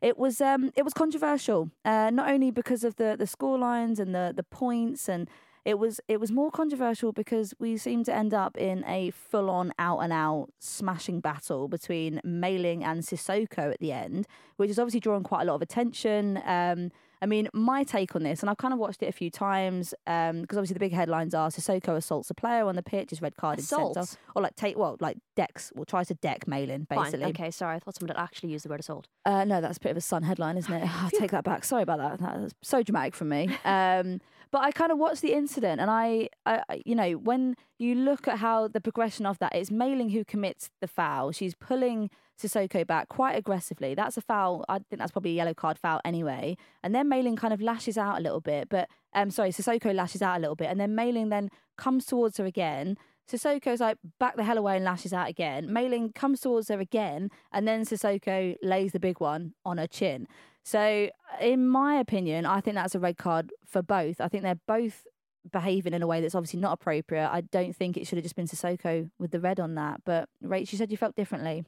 It 0.02 0.18
was 0.18 0.40
um, 0.40 0.72
it 0.76 0.84
was 0.84 0.94
controversial, 0.94 1.72
uh, 1.84 2.10
not 2.10 2.30
only 2.30 2.52
because 2.52 2.84
of 2.84 2.96
the 2.96 3.16
the 3.18 3.28
score 3.28 3.58
lines 3.58 4.00
and 4.00 4.16
the 4.16 4.34
the 4.36 4.44
points 4.44 5.10
and 5.10 5.30
it 5.66 5.78
was 5.78 6.00
it 6.08 6.20
was 6.20 6.32
more 6.32 6.52
controversial 6.52 7.12
because 7.12 7.54
we 7.60 7.78
seemed 7.78 8.06
to 8.06 8.16
end 8.16 8.34
up 8.34 8.58
in 8.58 8.84
a 8.86 9.12
full 9.12 9.50
on 9.50 9.74
out 9.78 10.00
and 10.00 10.14
out 10.14 10.48
smashing 10.60 11.20
battle 11.20 11.68
between 11.68 12.22
Mayling 12.26 12.84
and 12.84 13.04
Cissoko 13.04 13.74
at 13.74 13.80
the 13.80 13.92
end, 13.92 14.26
which 14.58 14.70
has 14.70 14.80
obviously 14.80 15.02
drawn 15.02 15.24
quite 15.24 15.44
a 15.44 15.46
lot 15.46 15.56
of 15.56 15.62
attention. 15.62 16.42
Um, 16.46 16.92
I 17.22 17.26
mean, 17.26 17.50
my 17.54 17.84
take 17.84 18.16
on 18.16 18.24
this, 18.24 18.42
and 18.42 18.50
I've 18.50 18.58
kind 18.58 18.74
of 18.74 18.80
watched 18.80 19.04
it 19.04 19.08
a 19.08 19.12
few 19.12 19.30
times 19.30 19.94
because 20.06 20.58
obviously 20.58 20.74
the 20.74 20.80
big 20.80 20.94
headlines 20.94 21.34
are 21.34 21.50
Cissoko 21.50 21.96
assaults 21.98 22.30
a 22.30 22.34
player 22.34 22.66
on 22.66 22.76
the 22.76 22.84
pitch, 22.84 23.12
is 23.12 23.22
red 23.22 23.36
carded, 23.36 23.66
sent 23.66 23.82
off, 23.98 24.18
or 24.36 24.42
like 24.42 24.56
take 24.56 24.78
well 24.78 24.96
like 25.00 25.18
decks, 25.36 25.72
well 25.76 25.86
tries 25.86 26.08
to 26.08 26.14
deck 26.16 26.46
Mayling 26.46 26.88
basically. 26.88 27.20
Fine. 27.22 27.30
Okay, 27.32 27.52
sorry. 27.52 27.76
I 27.76 27.80
thought 27.80 27.96
someone 27.96 28.16
had 28.16 28.24
actually 28.24 28.52
used 28.52 28.64
the 28.66 28.70
word 28.70 28.80
assault. 28.80 29.08
Uh, 29.26 29.44
no, 29.44 29.60
that's 29.62 29.78
a 29.78 29.82
bit 29.82 29.92
of 29.92 29.98
a 29.98 30.02
Sun 30.02 30.24
headline, 30.24 30.58
isn't 30.58 30.74
it? 30.74 30.88
I'll 31.04 31.10
take 31.10 31.32
that 31.32 31.44
back. 31.44 31.64
Sorry 31.66 31.84
about 31.84 32.00
that. 32.00 32.20
That's 32.20 32.54
so 32.64 32.84
dramatic 32.84 33.16
from 33.16 33.30
me. 33.30 33.50
Um, 33.66 34.22
but 34.52 34.64
I 34.64 34.72
kind 34.72 34.92
of 34.92 34.98
watched 34.98 35.22
the 35.22 35.34
incident, 35.34 35.80
and 35.80 35.92
I, 35.92 36.30
I, 36.46 36.64
I- 36.70 36.82
you 36.84 36.96
know, 36.96 37.12
when 37.12 37.56
you 37.78 37.94
look 37.94 38.28
at 38.28 38.40
how 38.40 38.68
the 38.68 38.82
progression 38.82 39.28
of 39.28 39.38
that, 39.40 39.54
it's 39.54 39.70
Mayling 39.70 40.12
who 40.12 40.26
commits 40.26 40.72
the 40.82 40.88
foul. 40.88 41.32
She's 41.32 41.54
pulling 41.54 42.10
Cissoko 42.42 42.86
back 42.86 43.10
quite 43.10 43.36
aggressively. 43.36 43.94
That's 43.96 44.18
a 44.18 44.22
foul. 44.22 44.66
I 44.70 44.80
think 44.80 45.00
that's 45.00 45.12
probably 45.12 45.32
a 45.32 45.36
yellow 45.36 45.54
card 45.54 45.78
foul 45.78 46.00
anyway. 46.06 46.58
And 46.84 46.96
then 46.96 47.10
Mayling 47.10 47.38
kind 47.38 47.54
of 47.54 47.62
lashes 47.62 47.98
out 47.98 48.18
a 48.18 48.22
little 48.22 48.42
bit, 48.42 48.70
but 48.70 48.88
um, 49.14 49.32
sorry, 49.32 49.52
Cissoko 49.52 49.94
lashes 49.94 50.22
out 50.22 50.38
a 50.38 50.40
little 50.40 50.56
bit, 50.56 50.70
and 50.70 50.80
then 50.80 50.96
Mayling 50.96 51.30
then 51.30 51.50
comes 51.78 52.06
towards 52.06 52.38
her 52.38 52.46
again. 52.46 52.98
Cissoko's 53.30 53.80
like 53.80 53.98
back 54.20 54.36
the 54.36 54.44
hell 54.44 54.58
away 54.58 54.76
and 54.76 54.86
lashes 54.86 55.14
out 55.14 55.30
again. 55.30 55.68
Mayling 55.68 56.16
comes 56.16 56.42
towards 56.42 56.70
her 56.70 56.80
again, 56.80 57.30
and 57.52 57.68
then 57.68 57.86
Cissoko 57.86 58.56
lays 58.64 58.92
the 58.92 59.00
big 59.00 59.20
one 59.20 59.54
on 59.66 59.78
her 59.78 59.88
chin. 59.88 60.28
So, 60.64 61.10
in 61.40 61.68
my 61.68 61.96
opinion, 61.96 62.46
I 62.46 62.62
think 62.62 62.76
that's 62.76 62.96
a 62.96 63.00
red 63.00 63.18
card 63.18 63.52
for 63.66 63.82
both. 63.82 64.20
I 64.20 64.28
think 64.28 64.44
they're 64.44 64.60
both 64.68 65.06
behaving 65.52 65.94
in 65.94 66.02
a 66.02 66.08
way 66.08 66.22
that's 66.22 66.36
obviously 66.36 66.60
not 66.60 66.74
appropriate. 66.74 67.30
I 67.30 67.42
don't 67.42 67.76
think 67.76 67.98
it 67.98 68.06
should 68.06 68.18
have 68.18 68.24
just 68.24 68.36
been 68.36 68.48
Cissoko 68.48 69.10
with 69.20 69.32
the 69.32 69.40
red 69.40 69.60
on 69.60 69.76
that. 69.76 70.02
But 70.06 70.28
Rach, 70.44 70.72
you 70.72 70.78
said 70.78 70.92
you 70.92 70.98
felt 70.98 71.16
differently. 71.16 71.64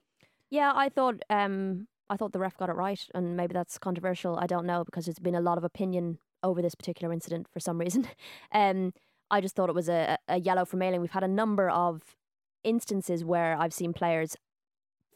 Yeah, 0.52 0.74
I 0.76 0.90
thought 0.90 1.24
um 1.30 1.88
I 2.10 2.18
thought 2.18 2.34
the 2.34 2.40
ref 2.40 2.58
got 2.58 2.70
it 2.70 2.76
right, 2.76 3.00
and 3.16 3.38
maybe 3.38 3.54
that's 3.54 3.80
controversial. 3.80 4.38
I 4.38 4.46
don't 4.46 4.66
know 4.66 4.84
because 4.84 5.06
there's 5.06 5.18
been 5.18 5.34
a 5.34 5.42
lot 5.42 5.58
of 5.58 5.64
opinion 5.64 6.20
over 6.44 6.62
this 6.62 6.76
particular 6.76 7.14
incident 7.14 7.48
for 7.52 7.62
some 7.62 7.78
reason. 7.78 8.08
um, 8.52 8.94
I 9.32 9.40
just 9.40 9.56
thought 9.56 9.70
it 9.70 9.76
was 9.76 9.88
a, 9.88 10.18
a 10.28 10.40
yellow 10.40 10.66
for 10.66 10.76
Mayling. 10.76 11.00
We've 11.00 11.12
had 11.12 11.24
a 11.24 11.28
number 11.28 11.70
of 11.70 12.18
instances 12.66 13.24
where 13.24 13.56
I've 13.58 13.74
seen 13.74 13.94
players 13.94 14.36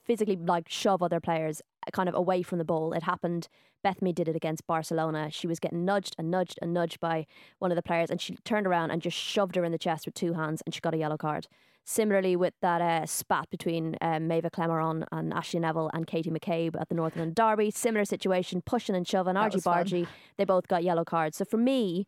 physically 0.06 0.38
like 0.38 0.70
shove 0.70 1.04
other 1.04 1.20
players 1.20 1.62
uh, 1.86 1.92
kind 1.92 2.08
of 2.08 2.16
away 2.16 2.42
from 2.42 2.60
the 2.60 2.66
ball. 2.66 2.94
It 2.94 3.04
happened. 3.04 3.50
Bethany 3.84 4.14
did 4.14 4.30
it 4.30 4.36
against 4.38 4.66
Barcelona. 4.66 5.30
She 5.32 5.48
was 5.48 5.60
getting 5.60 5.84
nudged 5.84 6.16
and 6.18 6.32
nudged 6.32 6.60
and 6.62 6.74
nudged 6.74 7.02
by 7.02 7.26
one 7.60 7.72
of 7.72 7.76
the 7.76 7.84
players, 7.84 8.10
and 8.10 8.22
she 8.22 8.38
turned 8.46 8.68
around 8.68 8.92
and 8.92 9.02
just 9.02 9.18
shoved 9.18 9.58
her 9.58 9.66
in 9.66 9.74
the 9.74 9.78
chest 9.78 10.06
with 10.06 10.16
two 10.16 10.34
hands, 10.34 10.62
and 10.66 10.74
she 10.74 10.80
got 10.80 10.94
a 10.94 10.98
yellow 10.98 11.18
card. 11.18 11.48
Similarly, 11.88 12.36
with 12.36 12.56
that 12.62 12.82
uh, 12.82 13.06
spat 13.06 13.48
between 13.52 13.96
um, 14.02 14.28
Maeva 14.28 14.50
Clemaron 14.50 15.06
and 15.12 15.32
Ashley 15.32 15.60
Neville 15.60 15.92
and 15.94 16.08
Katie 16.08 16.32
McCabe 16.32 16.76
at 16.82 16.90
the 16.90 16.96
North 16.96 17.16
London 17.16 17.36
Derby, 17.36 17.70
similar 17.70 18.06
situation, 18.06 18.64
pushing 18.66 18.96
and 18.96 19.08
shoving, 19.08 19.38
argy 19.38 19.60
bargy. 19.60 20.08
They 20.38 20.46
both 20.46 20.68
got 20.68 20.84
yellow 20.84 21.04
cards. 21.04 21.38
So 21.38 21.46
for 21.46 21.58
me, 21.58 22.08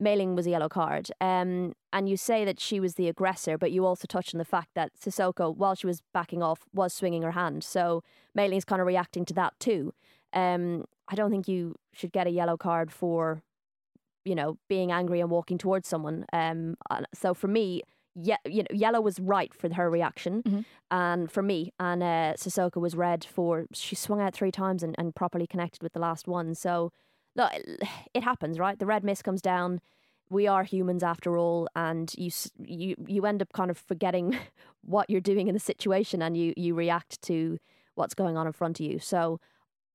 Mayling 0.00 0.36
was 0.36 0.46
a 0.46 0.50
yellow 0.50 0.68
card. 0.68 1.10
Um, 1.22 1.72
and 1.90 2.08
you 2.08 2.18
say 2.18 2.44
that 2.44 2.60
she 2.60 2.80
was 2.80 2.94
the 2.94 3.08
aggressor, 3.08 3.56
but 3.56 3.72
you 3.72 3.86
also 3.86 4.06
touched 4.06 4.34
on 4.34 4.38
the 4.38 4.44
fact 4.44 4.68
that 4.74 4.92
Cissoko, 4.94 5.56
while 5.56 5.74
she 5.74 5.86
was 5.86 6.02
backing 6.12 6.42
off, 6.42 6.60
was 6.74 6.92
swinging 6.92 7.22
her 7.22 7.32
hand. 7.32 7.64
So 7.64 8.04
Mayling's 8.36 8.66
kind 8.66 8.80
of 8.80 8.86
reacting 8.86 9.24
to 9.24 9.34
that 9.34 9.58
too. 9.58 9.94
Um, 10.34 10.84
I 11.08 11.14
don't 11.14 11.30
think 11.30 11.48
you 11.48 11.76
should 11.94 12.12
get 12.12 12.26
a 12.26 12.30
yellow 12.30 12.58
card 12.58 12.92
for, 12.92 13.42
you 14.26 14.34
know, 14.34 14.58
being 14.68 14.92
angry 14.92 15.20
and 15.20 15.30
walking 15.30 15.56
towards 15.56 15.88
someone. 15.88 16.26
Um, 16.32 16.76
uh, 16.90 17.02
so 17.14 17.32
for 17.32 17.48
me, 17.48 17.82
yeah, 18.20 18.36
you 18.44 18.62
know, 18.62 18.74
yellow 18.74 19.00
was 19.00 19.18
right 19.20 19.52
for 19.54 19.72
her 19.74 19.88
reaction, 19.90 20.42
Mhm. 20.42 20.64
and 20.90 21.30
for 21.30 21.42
me, 21.42 21.72
and 21.78 22.02
uh, 22.02 22.32
Cissoko 22.36 22.80
was 22.80 22.94
red 22.96 23.24
for 23.24 23.66
she 23.72 23.94
swung 23.94 24.20
out 24.20 24.34
three 24.34 24.50
times 24.50 24.82
and, 24.82 24.94
and 24.98 25.14
properly 25.14 25.46
connected 25.46 25.82
with 25.82 25.92
the 25.92 26.00
last 26.00 26.26
one. 26.26 26.54
So 26.54 26.92
look, 27.36 27.50
it 28.14 28.22
happens, 28.22 28.58
right? 28.58 28.78
The 28.78 28.86
red 28.86 29.04
mist 29.04 29.22
comes 29.24 29.40
down. 29.42 29.80
We 30.30 30.46
are 30.46 30.64
humans 30.64 31.02
after 31.02 31.36
all, 31.38 31.68
and 31.76 32.12
you 32.18 32.30
you 32.58 32.96
you 33.06 33.24
end 33.26 33.40
up 33.42 33.52
kind 33.52 33.70
of 33.70 33.78
forgetting 33.78 34.36
what 34.82 35.08
you're 35.08 35.20
doing 35.32 35.48
in 35.48 35.54
the 35.54 35.60
situation, 35.60 36.22
and 36.22 36.36
you 36.36 36.52
you 36.56 36.74
react 36.74 37.22
to 37.22 37.58
what's 37.94 38.14
going 38.14 38.36
on 38.36 38.46
in 38.46 38.52
front 38.52 38.78
of 38.80 38.86
you. 38.86 38.98
So 38.98 39.40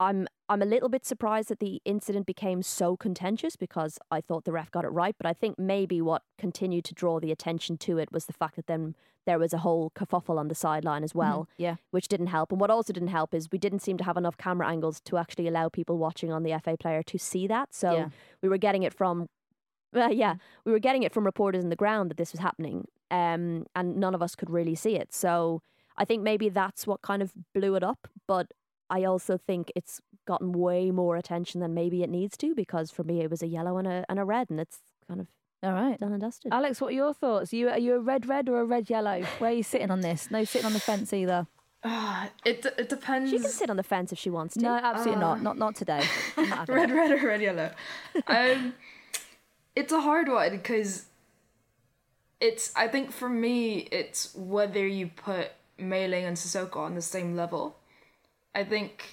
I'm 0.03 0.27
I'm 0.49 0.61
a 0.61 0.65
little 0.65 0.89
bit 0.89 1.05
surprised 1.05 1.49
that 1.49 1.59
the 1.59 1.81
incident 1.85 2.25
became 2.25 2.61
so 2.61 2.95
contentious 2.97 3.55
because 3.55 3.97
I 4.11 4.21
thought 4.21 4.43
the 4.45 4.51
ref 4.51 4.69
got 4.69 4.85
it 4.85 4.89
right, 4.89 5.15
but 5.17 5.25
I 5.25 5.33
think 5.33 5.57
maybe 5.57 6.01
what 6.01 6.21
continued 6.37 6.85
to 6.85 6.93
draw 6.93 7.19
the 7.19 7.31
attention 7.31 7.77
to 7.79 7.97
it 7.97 8.11
was 8.11 8.25
the 8.25 8.33
fact 8.33 8.55
that 8.57 8.67
then 8.67 8.95
there 9.25 9.39
was 9.39 9.53
a 9.53 9.59
whole 9.59 9.91
kerfuffle 9.95 10.37
on 10.37 10.49
the 10.49 10.55
sideline 10.55 11.03
as 11.03 11.15
well, 11.15 11.47
Yeah. 11.57 11.75
which 11.91 12.09
didn't 12.09 12.27
help. 12.27 12.51
And 12.51 12.59
what 12.59 12.69
also 12.69 12.91
didn't 12.91 13.07
help 13.19 13.33
is 13.33 13.47
we 13.51 13.57
didn't 13.57 13.79
seem 13.79 13.97
to 13.99 14.03
have 14.03 14.17
enough 14.17 14.37
camera 14.37 14.67
angles 14.67 14.99
to 15.05 15.17
actually 15.17 15.47
allow 15.47 15.69
people 15.69 15.97
watching 15.97 16.31
on 16.31 16.43
the 16.43 16.51
FA 16.51 16.75
player 16.77 17.01
to 17.03 17.17
see 17.17 17.47
that. 17.47 17.73
So 17.73 17.93
Yeah. 17.93 18.09
we 18.41 18.49
were 18.49 18.57
getting 18.57 18.83
it 18.83 18.93
from 18.93 19.29
well, 19.93 20.11
yeah, 20.11 20.35
we 20.65 20.71
were 20.71 20.79
getting 20.79 21.03
it 21.03 21.13
from 21.13 21.23
reporters 21.23 21.63
in 21.63 21.69
the 21.69 21.75
ground 21.77 22.09
that 22.09 22.17
this 22.17 22.31
was 22.33 22.39
happening, 22.41 22.85
um, 23.11 23.65
and 23.75 23.95
none 23.95 24.13
of 24.15 24.21
us 24.21 24.35
could 24.35 24.49
really 24.49 24.75
see 24.75 24.95
it. 24.95 25.13
So 25.13 25.61
I 25.95 26.03
think 26.03 26.21
maybe 26.23 26.49
that's 26.49 26.85
what 26.85 27.01
kind 27.03 27.21
of 27.21 27.31
blew 27.53 27.75
it 27.75 27.83
up. 27.83 28.07
But 28.27 28.51
I 28.93 29.05
also 29.05 29.37
think 29.37 29.71
it's 29.75 29.99
gotten 30.27 30.51
way 30.51 30.91
more 30.91 31.17
attention 31.17 31.61
than 31.61 31.73
maybe 31.73 32.03
it 32.03 32.11
needs 32.11 32.37
to 32.37 32.53
because 32.53 32.91
for 32.91 33.03
me 33.03 33.21
it 33.21 33.29
was 33.31 33.41
a 33.41 33.47
yellow 33.47 33.77
and 33.79 33.87
a 33.87 34.05
and 34.07 34.19
a 34.19 34.23
red, 34.23 34.51
and 34.51 34.59
it's 34.59 34.81
kind 35.07 35.19
of 35.19 35.27
All 35.63 35.73
right. 35.73 35.99
done 35.99 36.11
and 36.11 36.21
dusted. 36.21 36.53
Alex, 36.53 36.79
what 36.79 36.89
are 36.89 36.95
your 36.95 37.11
thoughts? 37.11 37.51
Are 37.51 37.55
you 37.55 37.69
are 37.69 37.79
you 37.79 37.95
a 37.95 37.99
red 37.99 38.27
red 38.27 38.47
or 38.47 38.61
a 38.61 38.65
red 38.65 38.91
yellow? 38.91 39.23
Where 39.39 39.49
are 39.49 39.53
you 39.53 39.63
sitting 39.63 39.89
on 39.89 40.01
this? 40.01 40.29
No 40.29 40.43
sitting 40.43 40.67
on 40.67 40.73
the 40.73 40.79
fence 40.79 41.11
either. 41.11 41.47
Ah, 41.83 42.29
it 42.45 42.63
it 42.77 42.87
depends. 42.87 43.31
she 43.31 43.39
can 43.39 43.49
sit 43.49 43.71
on 43.71 43.77
the 43.77 43.83
fence 43.83 44.11
if 44.11 44.19
she 44.19 44.29
wants 44.29 44.53
to. 44.53 44.61
No, 44.61 44.73
absolutely 44.75 45.19
not. 45.19 45.41
Not 45.41 45.57
not 45.57 45.75
today. 45.75 46.03
Not 46.37 46.69
red, 46.69 46.91
red, 46.91 47.11
or 47.11 47.27
red, 47.27 47.41
yellow. 47.41 47.71
um, 48.27 48.75
it's 49.75 49.91
a 49.91 50.01
hard 50.01 50.29
one 50.29 50.51
because 50.51 51.05
it's. 52.39 52.71
I 52.75 52.87
think 52.87 53.11
for 53.11 53.27
me, 53.27 53.87
it's 53.91 54.35
whether 54.35 54.85
you 54.85 55.07
put 55.07 55.49
Mayling 55.79 56.25
and 56.27 56.37
Cissoko 56.37 56.77
on 56.77 56.93
the 56.93 57.01
same 57.01 57.35
level. 57.35 57.77
I 58.55 58.63
think 58.63 59.03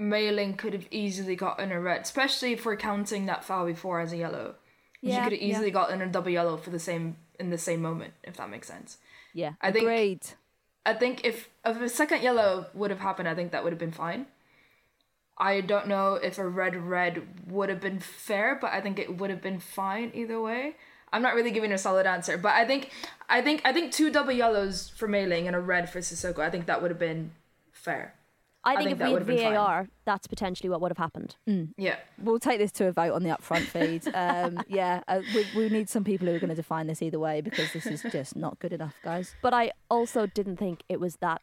Mayling 0.00 0.56
could 0.58 0.72
have 0.72 0.88
easily 0.90 1.36
gotten 1.36 1.70
a 1.70 1.80
red, 1.80 2.00
especially 2.02 2.52
if 2.52 2.64
we're 2.66 2.76
counting 2.76 3.26
that 3.26 3.44
foul 3.44 3.66
before 3.66 4.00
as 4.00 4.12
a 4.12 4.16
yellow. 4.16 4.56
She 5.00 5.10
Yeah, 5.10 5.22
could 5.24 5.32
have 5.32 5.40
yeah. 5.42 5.48
easily 5.48 5.70
gotten 5.70 6.02
a 6.02 6.06
double 6.08 6.30
yellow 6.30 6.56
for 6.56 6.70
the 6.70 6.78
same 6.80 7.16
in 7.38 7.50
the 7.50 7.58
same 7.58 7.80
moment, 7.82 8.14
if 8.24 8.36
that 8.36 8.50
makes 8.50 8.66
sense. 8.68 8.98
Yeah, 9.32 9.52
I 9.60 9.70
think- 9.70 9.84
great. 9.84 10.36
I 10.86 10.94
think 10.94 11.24
if 11.24 11.48
if 11.64 11.80
a 11.80 11.88
second 11.88 12.22
yellow 12.22 12.66
would 12.74 12.90
have 12.90 13.00
happened, 13.00 13.28
I 13.28 13.34
think 13.34 13.52
that 13.52 13.62
would 13.64 13.72
have 13.72 13.78
been 13.78 13.92
fine. 13.92 14.26
I 15.38 15.60
don't 15.62 15.88
know 15.88 16.14
if 16.14 16.38
a 16.38 16.46
red 16.46 16.76
red 16.76 17.48
would 17.48 17.68
have 17.68 17.80
been 17.80 18.00
fair, 18.00 18.54
but 18.60 18.72
I 18.72 18.80
think 18.80 18.98
it 18.98 19.16
would 19.18 19.30
have 19.30 19.40
been 19.42 19.60
fine 19.60 20.10
either 20.14 20.40
way. 20.40 20.76
I'm 21.12 21.22
not 21.22 21.34
really 21.34 21.50
giving 21.52 21.72
a 21.72 21.78
solid 21.78 22.06
answer, 22.06 22.36
but 22.36 22.52
I 22.54 22.66
think 22.66 22.90
I 23.28 23.40
think 23.40 23.62
I 23.64 23.72
think 23.72 23.92
two 23.92 24.10
double 24.10 24.32
yellows 24.32 24.90
for 24.90 25.08
Mayling 25.08 25.46
and 25.46 25.56
a 25.56 25.60
red 25.60 25.88
for 25.88 26.00
Cissoko. 26.00 26.40
I 26.40 26.50
think 26.50 26.66
that 26.66 26.82
would 26.82 26.90
have 26.90 27.00
been 27.00 27.30
fair. 27.84 28.14
I 28.66 28.76
think, 28.76 28.88
think 28.88 29.00
if 29.00 29.06
we 29.06 29.12
had 29.12 29.18
have 29.18 29.26
been 29.26 29.38
fine. 29.38 29.54
VAR, 29.54 29.88
that's 30.06 30.26
potentially 30.26 30.70
what 30.70 30.80
would 30.80 30.90
have 30.90 30.98
happened. 30.98 31.36
Yeah. 31.76 31.96
We'll 32.22 32.38
take 32.38 32.58
this 32.58 32.72
to 32.72 32.86
a 32.86 32.92
vote 32.92 33.12
on 33.12 33.22
the 33.22 33.28
upfront 33.28 33.66
feed. 33.66 34.02
Um, 34.14 34.62
yeah, 34.68 35.02
uh, 35.06 35.20
we, 35.34 35.46
we 35.54 35.68
need 35.68 35.90
some 35.90 36.02
people 36.02 36.26
who 36.26 36.34
are 36.34 36.38
going 36.38 36.48
to 36.48 36.56
define 36.56 36.86
this 36.86 37.02
either 37.02 37.18
way 37.18 37.42
because 37.42 37.72
this 37.72 37.86
is 37.86 38.02
just 38.10 38.36
not 38.36 38.58
good 38.60 38.72
enough, 38.72 38.94
guys. 39.02 39.34
But 39.42 39.52
I 39.52 39.72
also 39.90 40.26
didn't 40.26 40.56
think 40.56 40.82
it 40.88 40.98
was 40.98 41.16
that 41.16 41.42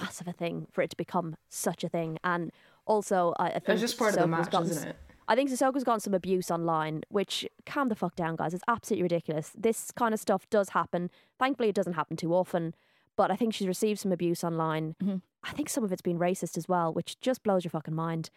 massive 0.00 0.28
a 0.28 0.32
thing 0.32 0.66
for 0.70 0.82
it 0.82 0.90
to 0.90 0.96
become 0.96 1.36
such 1.50 1.84
a 1.84 1.88
thing. 1.88 2.18
And 2.24 2.52
also, 2.86 3.34
I, 3.38 3.46
I 3.46 3.50
think 3.52 3.68
It's 3.68 3.80
just 3.82 3.98
part 3.98 4.16
of 4.16 4.20
the 4.20 4.22
Cissoko's 4.22 4.30
match, 4.30 4.50
gotten 4.50 4.70
isn't 4.70 4.88
it? 4.88 4.96
I 5.28 5.34
think 5.34 5.50
Cissoko's 5.50 5.84
gotten 5.84 6.00
some 6.00 6.14
abuse 6.14 6.50
online, 6.50 7.02
which 7.08 7.46
calm 7.66 7.88
the 7.88 7.94
fuck 7.94 8.16
down, 8.16 8.36
guys. 8.36 8.54
It's 8.54 8.64
absolutely 8.66 9.02
ridiculous. 9.02 9.52
This 9.56 9.90
kind 9.90 10.14
of 10.14 10.20
stuff 10.20 10.48
does 10.48 10.70
happen. 10.70 11.10
Thankfully, 11.38 11.68
it 11.68 11.74
doesn't 11.74 11.92
happen 11.92 12.16
too 12.16 12.34
often. 12.34 12.74
But 13.16 13.30
I 13.30 13.36
think 13.36 13.52
she's 13.52 13.68
received 13.68 14.00
some 14.00 14.12
abuse 14.12 14.42
online. 14.42 14.96
Mm-hmm. 15.02 15.16
I 15.42 15.52
think 15.52 15.68
some 15.68 15.84
of 15.84 15.92
it's 15.92 16.02
been 16.02 16.18
racist 16.18 16.56
as 16.58 16.68
well, 16.68 16.92
which 16.92 17.18
just 17.20 17.42
blows 17.42 17.64
your 17.64 17.70
fucking 17.70 17.94
mind. 17.94 18.30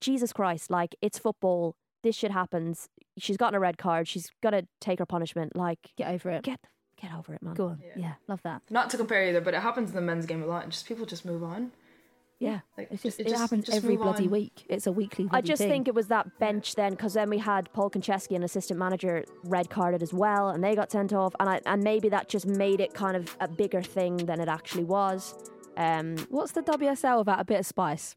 Jesus 0.00 0.32
Christ, 0.32 0.70
like 0.70 0.94
it's 1.00 1.18
football. 1.18 1.76
This 2.02 2.16
shit 2.16 2.32
happens. 2.32 2.88
She's 3.18 3.36
gotten 3.36 3.54
a 3.54 3.60
red 3.60 3.78
card. 3.78 4.08
She's 4.08 4.30
gonna 4.42 4.62
take 4.80 4.98
her 4.98 5.06
punishment. 5.06 5.54
Like 5.56 5.78
Get 5.96 6.08
over 6.12 6.30
it. 6.30 6.42
get 6.42 6.58
get 7.00 7.12
over 7.14 7.34
it, 7.34 7.42
man. 7.42 7.54
Go 7.54 7.68
on. 7.68 7.82
Yeah. 7.96 8.14
love 8.26 8.42
that. 8.42 8.62
Not 8.70 8.90
to 8.90 8.96
compare 8.96 9.28
either, 9.28 9.40
but 9.40 9.54
it 9.54 9.60
happens 9.60 9.90
in 9.90 9.94
the 9.96 10.02
men's 10.02 10.26
game 10.26 10.42
a 10.42 10.46
lot, 10.46 10.64
and 10.64 10.72
just 10.72 10.86
people 10.86 11.06
just 11.06 11.24
move 11.24 11.42
on. 11.44 11.70
Yeah, 12.40 12.60
Like, 12.76 12.88
it's 12.90 13.04
just 13.04 13.20
it 13.20 13.26
it, 13.26 13.30
just- 13.30 13.40
happens 13.40 13.66
just 13.66 13.76
every 13.76 13.96
bloody 13.96 14.24
on. 14.24 14.30
week. 14.30 14.64
It's 14.68 14.88
a 14.88 14.92
weekly. 14.92 15.28
I 15.30 15.40
just 15.42 15.60
thing. 15.60 15.70
think 15.70 15.86
it 15.86 15.94
was 15.94 16.08
that 16.08 16.40
bench 16.40 16.74
then, 16.74 16.90
because 16.90 17.14
then 17.14 17.30
we 17.30 17.38
had 17.38 17.72
Paul 17.72 17.88
Konchesky, 17.88 18.34
an 18.34 18.42
assistant 18.42 18.80
manager, 18.80 19.24
red 19.44 19.70
carded 19.70 20.02
as 20.02 20.12
well, 20.12 20.48
and 20.48 20.64
they 20.64 20.74
got 20.74 20.90
sent 20.90 21.12
off, 21.12 21.36
and 21.38 21.48
I, 21.48 21.60
and 21.66 21.84
maybe 21.84 22.08
that 22.08 22.28
just 22.28 22.46
made 22.46 22.80
it 22.80 22.94
kind 22.94 23.16
of 23.16 23.36
a 23.38 23.46
bigger 23.46 23.80
thing 23.80 24.16
than 24.16 24.40
it 24.40 24.48
actually 24.48 24.82
was. 24.82 25.36
Um, 25.76 26.16
What's 26.28 26.52
the 26.52 26.62
WSL 26.62 27.18
without 27.18 27.40
a 27.40 27.44
bit 27.44 27.60
of 27.60 27.66
spice? 27.66 28.16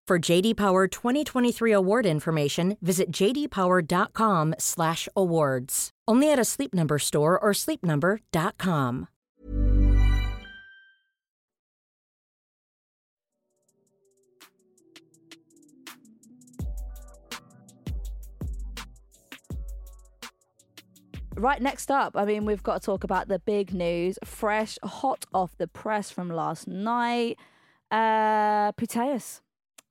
For 0.11 0.19
JD 0.19 0.57
Power 0.57 0.89
2023 0.89 1.71
award 1.71 2.05
information, 2.05 2.75
visit 2.81 3.13
jdpower.com/awards. 3.13 5.89
Only 6.05 6.33
at 6.33 6.37
a 6.37 6.43
Sleep 6.43 6.73
Number 6.73 6.99
store 6.99 7.39
or 7.39 7.53
sleepnumber.com. 7.53 9.07
Right, 21.37 21.61
next 21.61 21.89
up, 21.89 22.17
I 22.17 22.25
mean, 22.25 22.43
we've 22.43 22.61
got 22.61 22.81
to 22.81 22.85
talk 22.85 23.05
about 23.05 23.29
the 23.29 23.39
big 23.39 23.73
news, 23.73 24.19
fresh, 24.25 24.77
hot 24.83 25.23
off 25.33 25.55
the 25.57 25.69
press 25.69 26.11
from 26.11 26.29
last 26.29 26.67
night. 26.67 27.39
Uh, 27.89 28.73
Putellas 28.73 29.39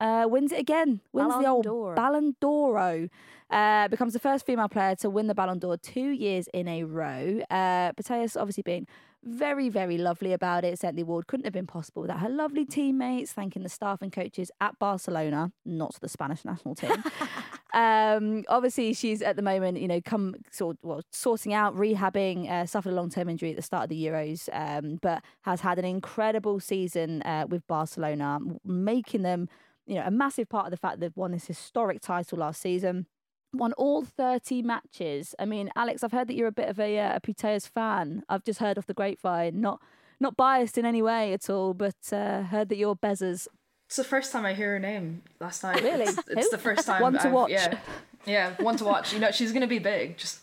uh, 0.01 0.27
wins 0.27 0.51
it 0.51 0.59
again. 0.59 0.99
Wins 1.13 1.33
the 1.39 1.47
old 1.47 1.63
d'Or. 1.63 1.95
Ballon 1.95 2.35
d'Oro. 2.41 3.07
Uh, 3.49 3.87
becomes 3.89 4.13
the 4.13 4.19
first 4.19 4.45
female 4.45 4.69
player 4.69 4.95
to 4.95 5.09
win 5.09 5.27
the 5.27 5.35
Ballon 5.35 5.59
d'Or 5.59 5.77
two 5.77 6.09
years 6.09 6.47
in 6.53 6.67
a 6.67 6.83
row. 6.83 7.41
Uh, 7.49 7.91
Putellas 7.93 8.39
obviously 8.39 8.63
being 8.63 8.87
very, 9.23 9.69
very 9.69 9.97
lovely 9.97 10.33
about 10.33 10.63
it. 10.63 10.79
Said 10.79 10.95
the 10.95 11.03
award 11.03 11.27
couldn't 11.27 11.45
have 11.45 11.53
been 11.53 11.67
possible 11.67 12.01
without 12.01 12.19
her 12.19 12.29
lovely 12.29 12.65
teammates, 12.65 13.31
thanking 13.33 13.63
the 13.63 13.69
staff 13.69 14.01
and 14.01 14.11
coaches 14.11 14.51
at 14.59 14.79
Barcelona, 14.79 15.51
not 15.65 15.95
the 16.01 16.09
Spanish 16.09 16.43
national 16.43 16.75
team. 16.75 16.91
um, 17.73 18.43
obviously, 18.47 18.93
she's 18.93 19.21
at 19.21 19.35
the 19.35 19.41
moment, 19.41 19.79
you 19.79 19.87
know, 19.87 20.01
come 20.01 20.35
sort 20.49 20.77
well, 20.81 21.01
sorting 21.11 21.53
out, 21.53 21.75
rehabbing, 21.75 22.49
uh, 22.49 22.65
suffered 22.65 22.91
a 22.91 22.95
long 22.95 23.09
term 23.09 23.29
injury 23.29 23.51
at 23.51 23.57
the 23.57 23.61
start 23.61 23.83
of 23.83 23.89
the 23.89 24.05
Euros, 24.05 24.49
um, 24.53 24.97
but 25.01 25.23
has 25.41 25.61
had 25.61 25.77
an 25.77 25.85
incredible 25.85 26.59
season 26.59 27.21
uh, 27.23 27.45
with 27.47 27.65
Barcelona, 27.67 28.39
making 28.65 29.21
them, 29.21 29.49
you 29.91 29.97
know, 29.99 30.05
a 30.05 30.11
massive 30.11 30.47
part 30.47 30.65
of 30.67 30.71
the 30.71 30.77
fact 30.77 31.01
they've 31.01 31.15
won 31.17 31.31
this 31.33 31.47
historic 31.47 32.01
title 32.01 32.37
last 32.37 32.61
season 32.61 33.07
won 33.53 33.73
all 33.73 34.05
30 34.05 34.61
matches. 34.61 35.35
I 35.37 35.43
mean, 35.43 35.69
Alex, 35.75 36.01
I've 36.03 36.13
heard 36.13 36.29
that 36.29 36.35
you're 36.35 36.47
a 36.47 36.53
bit 36.53 36.69
of 36.69 36.79
a, 36.79 36.97
uh, 36.97 37.17
a 37.17 37.19
Putellas 37.19 37.67
fan. 37.67 38.23
I've 38.29 38.45
just 38.45 38.59
heard 38.61 38.77
off 38.77 38.87
the 38.87 38.93
grapevine, 38.93 39.59
not 39.59 39.81
not 40.21 40.37
biased 40.37 40.77
in 40.77 40.85
any 40.85 41.01
way 41.01 41.33
at 41.33 41.49
all, 41.49 41.73
but 41.73 41.95
uh, 42.13 42.43
heard 42.43 42.69
that 42.69 42.77
you're 42.77 42.95
Bez's. 42.95 43.49
It's 43.87 43.97
the 43.97 44.05
first 44.05 44.31
time 44.31 44.45
I 44.45 44.53
hear 44.53 44.73
her 44.73 44.79
name 44.79 45.23
last 45.41 45.63
night. 45.63 45.83
Really? 45.83 46.03
It's, 46.03 46.19
it's 46.29 46.49
the 46.49 46.57
first 46.57 46.85
time. 46.85 47.01
One 47.01 47.13
to 47.13 47.19
I've- 47.23 47.29
watch. 47.31 47.51
Yeah, 47.51 47.77
yeah, 48.25 48.53
one 48.61 48.77
to 48.77 48.85
watch. 48.85 49.11
You 49.13 49.19
know, 49.19 49.31
she's 49.31 49.51
gonna 49.51 49.67
be 49.67 49.79
big. 49.79 50.17
Just 50.17 50.39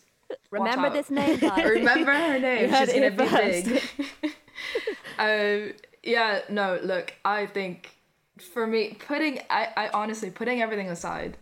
Remember 0.50 0.90
this 0.90 1.10
name, 1.10 1.38
guys. 1.40 1.64
Remember 1.64 2.12
her 2.12 2.38
name. 2.48 2.74
She's 2.74 2.92
gonna 2.92 3.10
be 3.10 3.24
big. 3.24 3.82
um, 5.18 5.72
yeah, 6.02 6.40
no, 6.50 6.78
look, 6.82 7.14
I 7.24 7.46
think 7.46 7.97
for 8.40 8.66
me, 8.66 8.96
putting, 9.06 9.40
I, 9.50 9.68
I 9.76 9.88
honestly, 9.88 10.30
putting 10.30 10.60
everything 10.62 10.88
aside, 10.90 11.36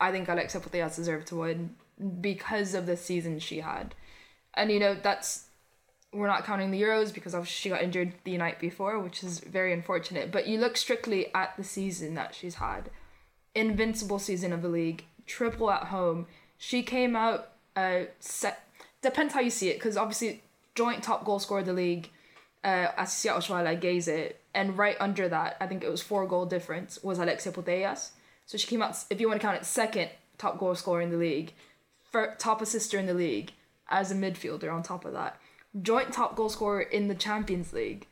I 0.00 0.10
think 0.10 0.28
Alexia 0.28 0.60
Putellas 0.60 0.96
deserved 0.96 1.28
to 1.28 1.36
win 1.36 1.74
because 2.20 2.74
of 2.74 2.86
the 2.86 2.96
season 2.96 3.38
she 3.38 3.60
had. 3.60 3.94
And, 4.54 4.70
you 4.70 4.80
know, 4.80 4.94
that's, 4.94 5.46
we're 6.12 6.26
not 6.26 6.44
counting 6.44 6.70
the 6.70 6.82
Euros 6.82 7.12
because 7.12 7.34
obviously 7.34 7.60
she 7.60 7.68
got 7.70 7.82
injured 7.82 8.14
the 8.24 8.36
night 8.36 8.60
before, 8.60 8.98
which 8.98 9.22
is 9.24 9.40
very 9.40 9.72
unfortunate. 9.72 10.30
But 10.30 10.46
you 10.46 10.58
look 10.58 10.76
strictly 10.76 11.34
at 11.34 11.56
the 11.56 11.64
season 11.64 12.14
that 12.14 12.34
she's 12.34 12.56
had 12.56 12.90
invincible 13.54 14.18
season 14.18 14.52
of 14.52 14.62
the 14.62 14.68
league, 14.68 15.04
triple 15.26 15.70
at 15.70 15.84
home. 15.84 16.26
She 16.58 16.82
came 16.82 17.16
out 17.16 17.48
uh 17.74 18.02
set 18.20 18.66
depends 19.00 19.32
how 19.32 19.40
you 19.40 19.50
see 19.50 19.70
it 19.70 19.74
because 19.74 19.96
obviously 19.96 20.42
joint 20.74 21.02
top 21.02 21.24
goal 21.24 21.38
scorer 21.38 21.60
of 21.60 21.66
the 21.66 21.72
league 21.72 22.10
uh 22.64 22.88
as 22.96 23.12
Seattle 23.12 23.56
it 24.08 24.40
and 24.54 24.78
right 24.78 24.96
under 25.00 25.28
that 25.28 25.56
I 25.60 25.66
think 25.66 25.82
it 25.82 25.90
was 25.90 26.02
four 26.02 26.26
goal 26.26 26.46
difference 26.46 27.02
was 27.02 27.18
Alexia 27.18 27.52
Putellas. 27.52 28.10
So 28.46 28.58
she 28.58 28.66
came 28.66 28.82
out 28.82 28.96
if 29.10 29.20
you 29.20 29.28
want 29.28 29.40
to 29.40 29.46
count 29.46 29.58
it 29.58 29.64
second 29.66 30.10
top 30.38 30.58
goal 30.58 30.74
scorer 30.74 31.02
in 31.02 31.10
the 31.10 31.16
league, 31.16 31.52
top 32.38 32.60
assister 32.60 32.98
in 32.98 33.06
the 33.06 33.14
league 33.14 33.52
as 33.88 34.10
a 34.10 34.14
midfielder 34.14 34.72
on 34.72 34.82
top 34.82 35.04
of 35.04 35.12
that. 35.12 35.40
Joint 35.80 36.12
top 36.12 36.36
goal 36.36 36.48
scorer 36.48 36.82
in 36.82 37.08
the 37.08 37.14
Champions 37.14 37.72
League 37.72 38.06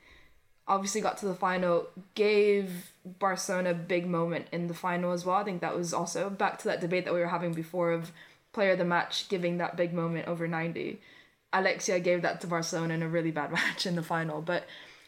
obviously 0.71 1.01
got 1.01 1.19
to 1.19 1.27
the 1.27 1.35
final, 1.35 1.89
gave 2.15 2.93
Barcelona 3.05 3.73
a 3.73 3.75
big 3.75 4.07
moment 4.07 4.47
in 4.53 4.69
the 4.69 4.75
final 4.75 5.11
as 5.11 5.27
well. 5.27 5.37
I 5.37 5.45
think 5.45 5.61
that 5.61 5.77
was 5.77 5.93
also 5.93 6.31
back 6.31 6.59
to 6.59 6.69
that 6.69 6.81
debate 6.81 7.05
that 7.05 7.13
we 7.13 7.19
were 7.19 7.27
having 7.27 7.53
before 7.53 7.91
of 7.91 8.13
player 8.53 8.73
of 8.73 8.79
the 8.79 8.85
match 8.85 9.29
giving 9.29 9.59
that 9.59 9.77
big 9.77 9.93
moment 9.93 10.29
over 10.29 10.47
90. 10.47 11.01
Alexia 11.53 12.01
gave 12.01 12.23
that 12.23 12.41
to 12.41 12.47
Barcelona 12.47 12.95
in 12.95 13.03
a 13.03 13.09
really 13.09 13.31
bad 13.31 13.53
match 13.53 13.87
in 13.87 13.97
the 13.97 14.03
final, 14.03 14.41
but 14.41 14.65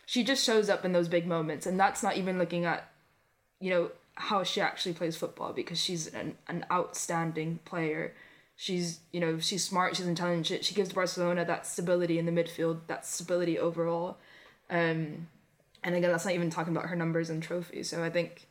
she 0.07 0.25
just 0.25 0.45
shows 0.45 0.69
up 0.69 0.85
in 0.85 0.93
those 0.93 1.09
big 1.09 1.27
moments, 1.27 1.67
and 1.67 1.79
that's 1.79 2.03
not 2.03 2.17
even 2.17 2.39
looking 2.39 2.65
at, 2.65 2.89
you 3.61 3.71
know, 3.71 3.91
how 4.15 4.43
she 4.43 4.61
actually 4.61 4.93
plays 4.93 5.17
football 5.17 5.53
because 5.53 5.81
she's 5.81 6.07
an, 6.09 6.37
an 6.49 6.67
outstanding 6.71 7.61
player. 7.65 8.15
She's, 8.57 9.01
you 9.11 9.21
know, 9.21 9.39
she's 9.39 9.65
smart, 9.65 9.97
she's 9.97 10.07
intelligent. 10.07 10.65
She 10.65 10.75
gives 10.75 10.93
Barcelona 10.93 11.45
that 11.45 11.67
stability 11.67 12.19
in 12.19 12.27
the 12.27 12.33
midfield, 12.33 12.81
that 12.89 13.07
stability 13.07 13.59
overall. 13.59 14.19
Um, 14.69 15.29
and 15.83 15.95
again, 15.95 16.11
that's 16.11 16.25
not 16.25 16.35
even 16.35 16.51
talking 16.51 16.77
about 16.77 16.89
her 16.89 16.97
numbers 16.97 17.31
and 17.31 17.43
trophies. 17.43 17.89
So 17.89 18.05
I 18.05 18.11
think 18.11 18.47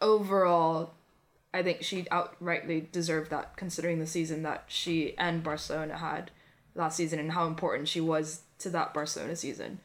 overall, 0.00 0.94
I 1.52 1.62
think 1.62 1.82
she 1.82 2.04
outrightly 2.04 2.90
deserved 2.90 3.30
that, 3.30 3.56
considering 3.56 3.98
the 3.98 4.06
season 4.06 4.42
that 4.42 4.64
she 4.66 5.16
and 5.18 5.42
Barcelona 5.42 5.98
had 5.98 6.30
last 6.76 6.96
season 6.96 7.18
and 7.18 7.32
how 7.32 7.46
important 7.46 7.88
she 7.88 8.00
was 8.00 8.42
to 8.58 8.70
that 8.70 8.94
Barcelona 8.94 9.36
season. 9.36 9.80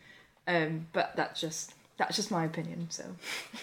Um, 0.48 0.88
but 0.94 1.14
that's 1.16 1.40
just 1.40 1.74
that's 1.98 2.16
just 2.16 2.32
my 2.32 2.46
opinion. 2.46 2.88
So 2.90 3.04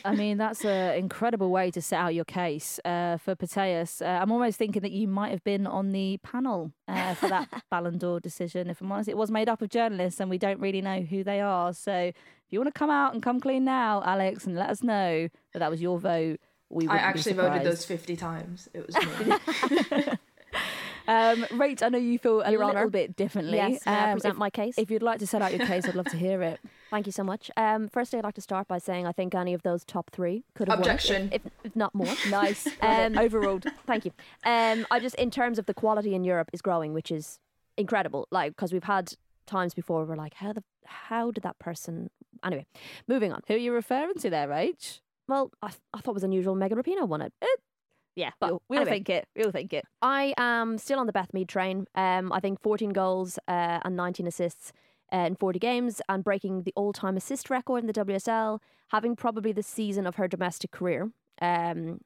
I 0.05 0.15
mean, 0.15 0.39
that's 0.39 0.65
an 0.65 0.95
incredible 0.97 1.51
way 1.51 1.71
to 1.73 1.83
set 1.83 1.99
out 1.99 2.15
your 2.15 2.25
case 2.25 2.79
uh, 2.85 3.17
for 3.17 3.35
Putellas. 3.35 4.01
Uh, 4.01 4.21
I'm 4.23 4.31
almost 4.31 4.59
thinking 4.59 4.83
that 4.83 4.93
you 4.93 5.09
might 5.09 5.31
have 5.31 5.43
been 5.43 5.67
on 5.67 5.91
the 5.93 6.19
panel 6.23 6.73
uh, 6.87 7.15
for 7.15 7.29
that 7.29 7.49
Ballon 7.71 7.99
d'Or 7.99 8.21
decision. 8.21 8.71
If 8.71 8.81
I'm 8.81 8.93
honest, 8.93 9.09
it 9.09 9.17
was 9.17 9.31
made 9.31 9.49
up 9.49 9.61
of 9.61 9.71
journalists, 9.71 10.21
and 10.21 10.31
we 10.31 10.39
don't 10.39 10.61
really 10.61 10.81
know 10.81 11.01
who 11.01 11.25
they 11.25 11.41
are. 11.41 11.73
So 11.73 11.93
if 11.93 12.15
you 12.51 12.61
want 12.61 12.73
to 12.73 12.79
come 12.79 12.91
out 12.91 13.13
and 13.13 13.23
come 13.23 13.41
clean 13.41 13.65
now, 13.65 14.03
Alex, 14.05 14.47
and 14.47 14.55
let 14.55 14.71
us 14.71 14.83
know 14.83 15.29
that 15.53 15.59
that 15.59 15.71
was 15.71 15.83
your 15.83 15.99
vote, 15.99 16.39
we 16.71 16.87
I 16.87 16.97
actually 16.99 17.33
voted 17.33 17.65
those 17.65 17.85
fifty 17.85 18.15
times. 18.15 18.69
It 18.73 18.87
was 18.87 18.95
me. 19.91 20.13
Um, 21.09 21.43
Rach, 21.59 21.83
I 21.83 21.89
know 21.89 21.99
you 21.99 22.19
feel 22.19 22.43
a 22.43 22.51
Your 22.51 22.61
little 22.67 22.77
Honour. 22.83 22.91
bit 22.91 23.17
differently. 23.17 23.57
Yes, 23.57 23.85
may 23.87 23.93
I 23.93 24.11
Um, 24.11 24.17
present 24.17 24.35
if, 24.35 24.39
my 24.39 24.51
case? 24.51 24.75
If 24.79 24.91
you'd 24.91 25.03
like 25.03 25.19
to 25.21 25.27
set 25.27 25.41
out 25.41 25.55
your 25.57 25.67
case, 25.67 25.89
I'd 25.89 25.95
love 25.95 26.07
to 26.11 26.19
hear 26.19 26.43
it. 26.43 26.61
Thank 26.91 27.07
you 27.07 27.13
so 27.13 27.25
much. 27.25 27.51
Um, 27.57 27.89
firstly, 27.89 28.19
I'd 28.19 28.25
like 28.25 28.35
to 28.35 28.41
start 28.43 28.69
by 28.69 28.77
saying 28.79 29.07
I 29.07 29.13
think 29.13 29.35
any 29.35 29.55
of 29.55 29.63
those 29.63 29.85
top 29.85 30.11
three 30.11 30.45
could 30.55 30.69
have 30.69 30.81
won 30.81 30.87
it, 30.89 30.93
if- 30.93 31.01
Objection. 31.05 31.31
if, 31.33 31.43
if 31.65 31.75
not 31.75 31.95
more. 31.95 32.07
Nice. 32.31 32.69
Um, 32.83 33.17
Overruled. 33.19 33.65
Thank 33.87 34.05
you. 34.05 34.13
Um, 34.45 34.87
I 34.91 35.01
just, 35.01 35.15
in 35.17 35.31
terms 35.31 35.59
of 35.59 35.65
the 35.67 35.75
quality 35.75 36.15
in 36.15 36.25
Europe, 36.25 36.51
is 36.53 36.61
growing, 36.63 36.93
which 36.93 37.11
is 37.11 37.39
incredible. 37.79 38.29
Like, 38.31 38.53
because 38.57 38.73
we've 38.73 38.85
had 38.85 39.15
times 39.47 39.73
before 39.73 39.99
where 40.01 40.07
we're 40.17 40.23
like, 40.23 40.35
how 40.35 40.53
the, 40.53 40.63
how 40.85 41.31
did 41.31 41.43
that 41.43 41.59
person? 41.59 42.11
Anyway, 42.45 42.67
moving 43.09 43.33
on. 43.33 43.41
Who 43.49 43.55
are 43.55 43.57
you 43.57 43.73
referring 43.73 44.15
to 44.17 44.29
there, 44.31 44.47
Rach? 44.47 45.01
Well, 45.27 45.53
I, 45.63 45.71
I 45.95 46.01
thought 46.01 46.13
it 46.13 46.15
was 46.15 46.25
unusual. 46.25 46.55
Megan 46.55 46.77
Rapinoe 46.79 47.09
won 47.09 47.23
it. 47.23 47.33
Yeah, 48.19 48.31
But 48.41 48.51
we'll, 48.51 48.63
we'll 48.69 48.81
anyway. 48.81 48.97
think 48.97 49.11
it. 49.11 49.29
We'll 49.37 49.53
think 49.53 49.73
it. 49.73 49.85
I 50.03 50.35
am 50.37 50.77
still 50.77 50.99
on 50.99 51.07
the 51.07 51.13
Beth 51.13 51.33
Mead 51.33 51.49
train. 51.49 51.87
Um, 51.95 52.33
I 52.33 52.41
think 52.41 52.61
14 52.61 52.91
goals 52.91 53.39
uh, 53.47 53.79
and 53.85 53.95
19 53.95 54.27
assists 54.27 54.73
uh, 55.13 55.19
in 55.19 55.37
40 55.37 55.61
games 55.61 56.03
and 56.09 56.25
breaking 56.25 56.65
the 56.65 56.73
all-time 56.75 57.17
assist 57.17 57.49
record 57.49 57.79
in 57.79 57.87
the 57.87 57.93
WSL, 57.93 58.59
having 58.89 59.15
probably 59.15 59.53
the 59.53 59.63
season 59.63 60.05
of 60.05 60.17
her 60.17 60.27
domestic 60.27 60.73
career. 60.73 61.13
Um, 61.41 62.01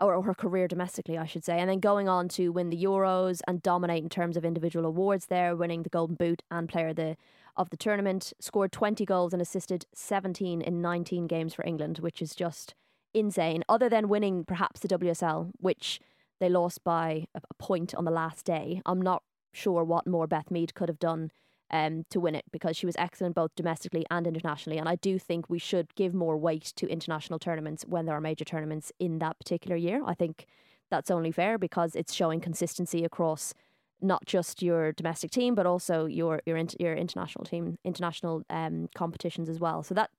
or, 0.00 0.14
or 0.14 0.22
her 0.22 0.34
career 0.34 0.68
domestically, 0.68 1.18
I 1.18 1.26
should 1.26 1.44
say, 1.44 1.58
and 1.58 1.68
then 1.68 1.80
going 1.80 2.08
on 2.08 2.28
to 2.28 2.50
win 2.50 2.70
the 2.70 2.80
Euros 2.80 3.40
and 3.48 3.60
dominate 3.60 4.04
in 4.04 4.08
terms 4.08 4.36
of 4.36 4.44
individual 4.44 4.86
awards 4.86 5.26
there, 5.26 5.56
winning 5.56 5.82
the 5.82 5.88
Golden 5.88 6.14
Boot 6.14 6.40
and 6.52 6.68
Player 6.68 6.90
of 6.90 6.96
the 6.96 7.16
of 7.56 7.70
the 7.70 7.76
tournament, 7.76 8.32
scored 8.38 8.70
20 8.70 9.04
goals 9.04 9.32
and 9.32 9.42
assisted 9.42 9.86
17 9.92 10.60
in 10.62 10.80
19 10.80 11.26
games 11.26 11.52
for 11.52 11.64
England, 11.66 11.98
which 11.98 12.22
is 12.22 12.36
just 12.36 12.76
insane. 13.18 13.64
Other 13.68 13.88
than 13.88 14.08
winning 14.08 14.44
perhaps 14.44 14.80
the 14.80 14.88
WSL, 14.88 15.50
which 15.58 16.00
they 16.40 16.48
lost 16.48 16.84
by 16.84 17.26
a 17.34 17.40
point 17.58 17.94
on 17.94 18.04
the 18.04 18.10
last 18.10 18.44
day, 18.44 18.80
I'm 18.86 19.02
not 19.02 19.22
sure 19.52 19.84
what 19.84 20.06
more 20.06 20.26
Beth 20.26 20.50
Mead 20.50 20.74
could 20.74 20.88
have 20.88 20.98
done 20.98 21.30
um, 21.70 22.04
to 22.10 22.20
win 22.20 22.34
it 22.34 22.44
because 22.50 22.76
she 22.76 22.86
was 22.86 22.96
excellent 22.98 23.34
both 23.34 23.54
domestically 23.54 24.06
and 24.10 24.26
internationally. 24.26 24.78
And 24.78 24.88
I 24.88 24.96
do 24.96 25.18
think 25.18 25.48
we 25.48 25.58
should 25.58 25.94
give 25.94 26.14
more 26.14 26.36
weight 26.36 26.72
to 26.76 26.86
international 26.88 27.38
tournaments 27.38 27.84
when 27.86 28.06
there 28.06 28.16
are 28.16 28.20
major 28.20 28.44
tournaments 28.44 28.92
in 28.98 29.18
that 29.18 29.38
particular 29.38 29.76
year. 29.76 30.02
I 30.04 30.14
think 30.14 30.46
that's 30.90 31.10
only 31.10 31.32
fair 31.32 31.58
because 31.58 31.94
it's 31.94 32.14
showing 32.14 32.40
consistency 32.40 33.04
across 33.04 33.52
not 34.00 34.24
just 34.26 34.62
your 34.62 34.92
domestic 34.92 35.30
team 35.30 35.56
but 35.56 35.66
also 35.66 36.06
your 36.06 36.40
your 36.46 36.56
your 36.78 36.94
international 36.94 37.44
team, 37.44 37.78
international 37.84 38.42
um, 38.48 38.88
competitions 38.94 39.48
as 39.48 39.58
well. 39.58 39.82
So 39.82 39.94
that 39.94 40.10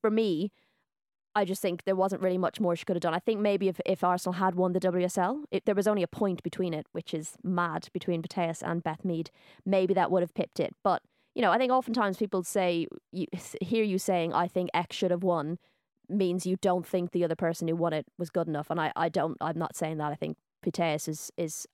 for 0.00 0.10
me. 0.10 0.52
I 1.34 1.44
just 1.44 1.62
think 1.62 1.84
there 1.84 1.94
wasn't 1.94 2.22
really 2.22 2.38
much 2.38 2.60
more 2.60 2.74
she 2.74 2.84
could 2.84 2.96
have 2.96 3.02
done. 3.02 3.14
I 3.14 3.18
think 3.18 3.40
maybe 3.40 3.68
if, 3.68 3.80
if 3.86 4.02
Arsenal 4.02 4.34
had 4.34 4.54
won 4.54 4.72
the 4.72 4.80
WSL, 4.80 5.44
it, 5.50 5.66
there 5.66 5.74
was 5.74 5.86
only 5.86 6.02
a 6.02 6.08
point 6.08 6.42
between 6.42 6.74
it, 6.74 6.86
which 6.92 7.14
is 7.14 7.36
mad 7.42 7.88
between 7.92 8.22
Putellas 8.22 8.62
and 8.62 8.82
Beth 8.82 9.04
Mead. 9.04 9.30
Maybe 9.64 9.94
that 9.94 10.10
would 10.10 10.22
have 10.22 10.34
pipped 10.34 10.58
it. 10.58 10.74
But, 10.82 11.02
you 11.34 11.42
know, 11.42 11.52
I 11.52 11.58
think 11.58 11.70
oftentimes 11.70 12.16
people 12.16 12.42
say, 12.42 12.88
you 13.12 13.26
hear 13.60 13.84
you 13.84 13.98
saying, 13.98 14.32
I 14.32 14.48
think 14.48 14.70
X 14.74 14.96
should 14.96 15.10
have 15.10 15.22
won, 15.22 15.58
means 16.08 16.46
you 16.46 16.56
don't 16.60 16.86
think 16.86 17.12
the 17.12 17.24
other 17.24 17.36
person 17.36 17.68
who 17.68 17.76
won 17.76 17.92
it 17.92 18.06
was 18.18 18.30
good 18.30 18.48
enough. 18.48 18.70
And 18.70 18.80
I, 18.80 18.92
I 18.96 19.08
don't, 19.08 19.36
I'm 19.40 19.58
not 19.58 19.76
saying 19.76 19.98
that. 19.98 20.10
I 20.10 20.16
think 20.16 20.38
Putellas 20.64 21.08
is, 21.08 21.30
is 21.36 21.66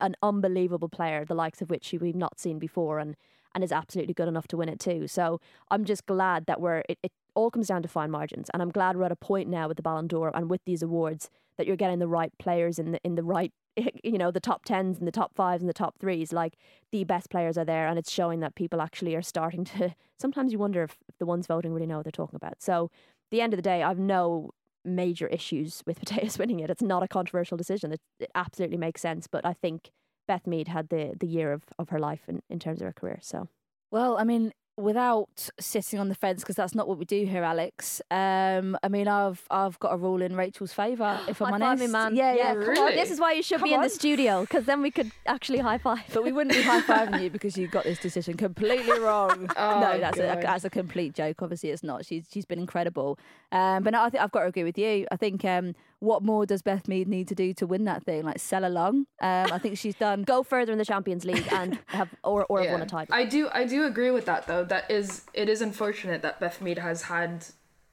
an 0.00 0.14
unbelievable 0.22 0.88
player, 0.88 1.24
the 1.24 1.34
likes 1.34 1.60
of 1.60 1.70
which 1.70 1.92
we've 2.00 2.14
not 2.14 2.38
seen 2.38 2.58
before, 2.58 2.98
and 2.98 3.16
and 3.56 3.64
is 3.64 3.72
absolutely 3.72 4.12
good 4.12 4.28
enough 4.28 4.46
to 4.48 4.56
win 4.58 4.68
it 4.68 4.78
too. 4.78 5.08
So 5.08 5.40
I'm 5.70 5.86
just 5.86 6.04
glad 6.04 6.44
that 6.44 6.60
we're 6.60 6.82
it, 6.90 6.98
it 7.02 7.10
all 7.34 7.50
comes 7.50 7.68
down 7.68 7.82
to 7.82 7.88
fine 7.88 8.10
margins, 8.10 8.50
and 8.52 8.62
I'm 8.62 8.70
glad 8.70 8.96
we're 8.96 9.06
at 9.06 9.12
a 9.12 9.16
point 9.16 9.48
now 9.48 9.66
with 9.66 9.78
the 9.78 9.82
Ballon 9.82 10.06
d'Or 10.06 10.30
and 10.34 10.50
with 10.50 10.60
these 10.66 10.82
awards 10.82 11.30
that 11.56 11.66
you're 11.66 11.74
getting 11.74 11.98
the 11.98 12.06
right 12.06 12.32
players 12.38 12.78
in 12.78 12.92
the 12.92 13.00
in 13.02 13.14
the 13.14 13.22
right 13.22 13.52
you 14.04 14.18
know 14.18 14.30
the 14.30 14.40
top 14.40 14.66
tens 14.66 14.98
and 14.98 15.08
the 15.08 15.12
top 15.12 15.34
fives 15.34 15.62
and 15.62 15.70
the 15.70 15.74
top 15.74 15.98
threes. 15.98 16.34
Like 16.34 16.58
the 16.92 17.04
best 17.04 17.30
players 17.30 17.56
are 17.56 17.64
there, 17.64 17.88
and 17.88 17.98
it's 17.98 18.12
showing 18.12 18.40
that 18.40 18.54
people 18.54 18.82
actually 18.82 19.16
are 19.16 19.22
starting 19.22 19.64
to. 19.64 19.94
Sometimes 20.18 20.52
you 20.52 20.58
wonder 20.58 20.82
if, 20.82 20.96
the 21.18 21.26
ones 21.26 21.46
voting 21.46 21.72
really 21.72 21.86
know 21.86 21.96
what 21.96 22.04
they're 22.04 22.12
talking 22.12 22.36
about. 22.36 22.60
So 22.60 22.90
the 23.30 23.40
end 23.40 23.54
of 23.54 23.58
the 23.58 23.62
day, 23.62 23.82
I've 23.82 23.98
no 23.98 24.50
major 24.84 25.26
issues 25.28 25.82
with 25.86 25.98
Putellas 26.04 26.38
winning 26.38 26.60
it. 26.60 26.68
It's 26.68 26.82
not 26.82 27.02
a 27.02 27.08
controversial 27.08 27.56
decision. 27.56 27.92
It, 27.92 28.00
it 28.20 28.30
absolutely 28.34 28.76
makes 28.76 29.00
sense. 29.00 29.26
But 29.26 29.46
I 29.46 29.54
think 29.54 29.90
Beth 30.26 30.46
Mead 30.46 30.68
had 30.68 30.88
the, 30.88 31.14
the 31.18 31.26
year 31.26 31.52
of, 31.52 31.62
of 31.78 31.88
her 31.90 31.98
life 31.98 32.22
in, 32.28 32.42
in 32.50 32.58
terms 32.58 32.80
of 32.80 32.86
her 32.86 32.92
career. 32.92 33.18
So 33.22 33.48
Well, 33.90 34.16
I 34.18 34.24
mean, 34.24 34.52
without 34.78 35.48
sitting 35.58 35.98
on 35.98 36.10
the 36.10 36.14
fence 36.14 36.42
because 36.42 36.54
that's 36.54 36.74
not 36.74 36.86
what 36.86 36.98
we 36.98 37.06
do 37.06 37.24
here, 37.24 37.42
Alex. 37.42 38.02
Um, 38.10 38.76
I 38.82 38.88
mean, 38.88 39.08
I've 39.08 39.42
I've 39.50 39.78
got 39.78 39.94
a 39.94 39.96
rule 39.96 40.20
in 40.20 40.36
Rachel's 40.36 40.74
favour. 40.74 41.18
If 41.28 41.40
I'm 41.40 41.52
High 41.52 41.58
five 41.58 41.68
honest, 41.68 41.86
me, 41.86 41.92
man. 41.92 42.14
yeah, 42.14 42.34
yeah. 42.34 42.52
Come 42.54 42.64
Come 42.74 42.78
on. 42.84 42.88
on. 42.90 42.94
This 42.94 43.10
is 43.10 43.18
why 43.18 43.32
you 43.32 43.42
should 43.42 43.58
Come 43.60 43.70
be 43.70 43.74
in 43.74 43.80
the 43.80 43.88
studio 43.88 44.42
because 44.42 44.66
then 44.66 44.82
we 44.82 44.90
could 44.90 45.10
actually 45.24 45.60
high 45.60 45.78
five. 45.78 46.02
But 46.12 46.24
we 46.24 46.32
wouldn't 46.32 46.54
be 46.54 46.60
high 46.62 46.82
fiving 46.82 47.22
you 47.22 47.30
because 47.30 47.56
you 47.56 47.68
got 47.68 47.84
this 47.84 47.98
decision 47.98 48.36
completely 48.36 48.98
wrong. 49.06 49.48
Oh, 49.56 49.80
no, 49.80 49.98
that's 49.98 50.18
a, 50.18 50.38
that's 50.42 50.64
a 50.66 50.70
complete 50.70 51.14
joke. 51.14 51.40
Obviously, 51.40 51.70
it's 51.70 51.82
not. 51.82 52.04
She's 52.04 52.26
she's 52.30 52.44
been 52.44 52.58
incredible. 52.58 53.18
Um, 53.52 53.82
but 53.82 53.90
no, 53.94 54.02
I 54.02 54.10
think 54.10 54.22
I've 54.22 54.30
got 54.32 54.40
to 54.40 54.46
agree 54.48 54.64
with 54.64 54.76
you. 54.76 55.06
I 55.10 55.16
think 55.16 55.42
um, 55.46 55.74
what 56.00 56.22
more 56.22 56.44
does 56.46 56.60
Beth 56.62 56.86
Mead 56.88 57.08
need 57.08 57.26
to 57.28 57.34
do 57.34 57.54
to 57.54 57.66
win 57.66 57.84
that 57.84 58.04
thing? 58.04 58.22
Like 58.24 58.38
sell 58.38 58.64
along. 58.66 59.06
Um, 59.20 59.50
I 59.52 59.58
think 59.58 59.78
she's 59.78 59.94
done. 59.94 60.22
Go 60.24 60.42
further 60.42 60.72
in 60.72 60.78
the 60.78 60.84
Champions 60.84 61.24
League 61.24 61.46
and 61.52 61.78
have 61.86 62.14
or 62.22 62.44
or 62.46 62.60
have 62.62 62.70
won 62.72 62.82
a 62.82 62.86
title. 62.86 63.14
I 63.14 63.24
do 63.24 63.48
I 63.52 63.64
do 63.64 63.84
agree 63.84 64.10
with 64.10 64.26
that 64.26 64.46
though. 64.46 64.64
That 64.64 64.90
is 64.90 65.22
it 65.32 65.48
is 65.48 65.62
unfortunate 65.62 66.22
that 66.22 66.38
Beth 66.40 66.60
Mead 66.60 66.78
has 66.78 67.02
had 67.02 67.46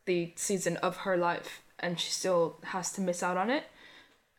the 0.06 0.34
season 0.36 0.76
of 0.78 0.98
her 0.98 1.16
life 1.16 1.62
and 1.80 2.00
she 2.00 2.12
still 2.12 2.58
has 2.66 2.92
to 2.94 3.02
miss 3.02 3.24
out 3.24 3.38
on 3.38 3.50
it. 3.50 3.64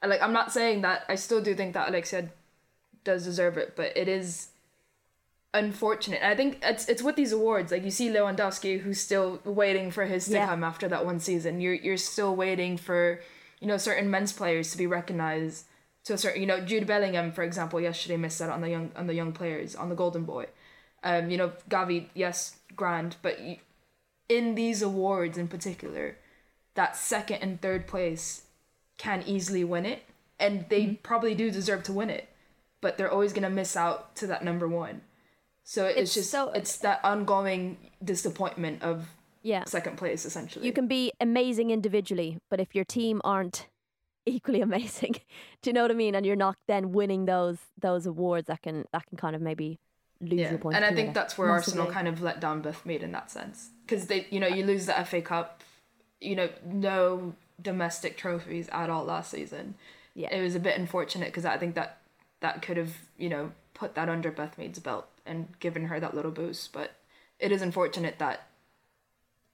And, 0.03 0.11
Like 0.11 0.23
I'm 0.23 0.33
not 0.35 0.53
saying 0.53 0.83
that 0.83 1.05
I 1.09 1.15
still 1.15 1.41
do 1.43 1.55
think 1.55 1.73
that 1.75 1.89
Alexia 1.89 2.29
does 3.03 3.25
deserve 3.25 3.57
it, 3.57 3.75
but 3.77 3.97
it 3.97 4.09
is 4.09 4.49
unfortunate. 5.53 6.21
And 6.23 6.33
I 6.33 6.37
think 6.37 6.59
it's 6.63 6.89
it's 6.89 7.03
with 7.03 7.17
these 7.17 7.33
awards. 7.33 7.71
Like 7.73 7.85
you 7.85 7.91
see 7.91 8.09
Lewandowski 8.09 8.81
who's 8.81 9.01
still 9.01 9.41
waiting 9.45 9.91
for 9.91 10.05
his 10.05 10.27
to 10.27 10.33
Yeah. 10.33 10.47
come 10.47 10.65
after 10.65 10.89
that 10.89 11.05
one 11.07 11.21
season. 11.21 11.61
You're 11.61 11.75
you're 11.75 11.97
still 11.97 12.35
waiting 12.35 12.77
for, 12.77 13.21
you 13.65 13.69
know, 13.69 13.79
certain 13.79 14.11
men's 14.11 14.31
players 14.31 14.71
to 14.73 14.77
be 14.77 14.87
recognized 14.87 15.65
to 16.05 16.13
a 16.13 16.19
certain 16.19 16.43
you 16.43 16.47
know, 16.47 16.61
Jude 16.61 16.87
Bellingham, 16.87 17.33
for 17.33 17.43
example, 17.43 17.81
yesterday 17.81 18.19
missed 18.19 18.43
out 18.43 18.51
on 18.51 18.61
the 18.61 18.69
young 18.69 18.93
on 18.95 19.07
the 19.07 19.15
young 19.15 19.33
players, 19.33 19.75
on 19.75 19.89
the 19.89 19.95
golden 19.95 20.25
boy. 20.25 20.45
Um, 21.03 21.31
you 21.31 21.39
know, 21.39 21.53
Gavi, 21.71 22.09
yes, 22.13 22.57
grand, 22.77 23.17
but 23.23 23.39
in 24.29 24.55
these 24.55 24.83
awards 24.83 25.39
in 25.39 25.49
particular, 25.49 26.17
that 26.75 26.95
second 26.95 27.39
and 27.41 27.59
third 27.61 27.87
place 27.87 28.43
can 28.99 29.23
easily 29.27 29.65
win 29.65 29.87
it, 29.87 30.03
and 30.39 30.67
they 30.69 30.83
Mm-hmm. 30.83 31.03
probably 31.03 31.35
do 31.35 31.51
deserve 31.51 31.85
to 31.85 31.93
win 31.95 32.11
it, 32.11 32.29
but 32.83 32.99
they're 32.99 33.11
always 33.11 33.33
gonna 33.33 33.49
miss 33.51 33.77
out 33.77 34.15
to 34.17 34.27
that 34.27 34.45
number 34.45 34.69
one. 34.69 35.01
So 35.63 35.87
it's, 35.87 35.99
It's 36.01 36.15
just 36.15 36.31
so- 36.31 36.53
it's 36.53 36.77
that 36.79 37.01
ongoing 37.03 37.79
disappointment 38.05 38.83
of 38.83 39.09
yeah. 39.45 39.65
second 39.67 39.97
place 39.97 40.25
essentially. 40.25 40.67
You 40.67 40.73
can 40.73 40.89
be 40.89 41.13
amazing 41.21 41.71
individually, 41.71 42.39
but 42.51 42.59
if 42.59 42.75
your 42.75 42.85
team 42.85 43.21
aren't 43.23 43.69
equally 44.27 44.61
amazing, 44.61 45.13
do 45.63 45.71
you 45.71 45.73
know 45.73 45.83
what 45.83 45.91
I 45.91 45.95
mean? 45.95 46.17
And 46.17 46.27
you're 46.27 46.35
not 46.35 46.57
then 46.67 46.91
winning 46.91 47.27
those 47.27 47.59
those 47.79 48.07
awards, 48.07 48.49
that 48.49 48.63
can 48.63 48.87
that 48.93 49.07
can 49.07 49.17
kind 49.17 49.37
of 49.37 49.43
maybe 49.43 49.79
lose 50.21 50.41
yeah, 50.41 50.51
your 50.51 50.59
point. 50.59 50.77
and 50.77 50.85
I 50.85 50.93
think 50.93 51.15
that's 51.15 51.37
where 51.37 51.51
Arsenal 51.51 51.87
kind 51.87 52.09
of 52.09 52.23
let 52.23 52.41
down 52.41 52.63
Beth 52.63 52.85
Mead 52.87 53.03
in 53.03 53.13
that 53.13 53.31
sense 53.31 53.71
because 53.87 54.07
they, 54.07 54.27
you 54.31 54.41
know, 54.41 54.47
you 54.47 54.65
lose 54.65 54.87
the 54.87 54.93
FA 55.05 55.21
Cup, 55.21 55.63
you 56.21 56.35
know, 56.35 56.49
no 56.65 57.35
domestic 57.61 58.17
trophies 58.17 58.69
at 58.73 58.91
all 58.91 59.05
last 59.05 59.31
season. 59.31 59.75
Yeah. 60.17 60.33
it 60.33 60.41
was 60.41 60.55
a 60.55 60.61
bit 60.61 60.79
unfortunate 60.79 61.27
because 61.27 61.45
I 61.45 61.59
think 61.59 61.75
that 61.75 61.99
that 62.41 62.63
could 62.63 62.77
have, 62.77 62.93
you 63.19 63.29
know, 63.29 63.51
put 63.75 63.97
that 63.97 64.09
under 64.09 64.31
Beth 64.31 64.57
Mead's 64.57 64.79
belt 64.79 65.09
and 65.27 65.49
given 65.59 65.87
her 65.87 65.99
that 65.99 66.15
little 66.15 66.31
boost. 66.31 66.73
But 66.73 66.93
it 67.41 67.51
is 67.51 67.63
unfortunate 67.63 68.19
that 68.19 68.47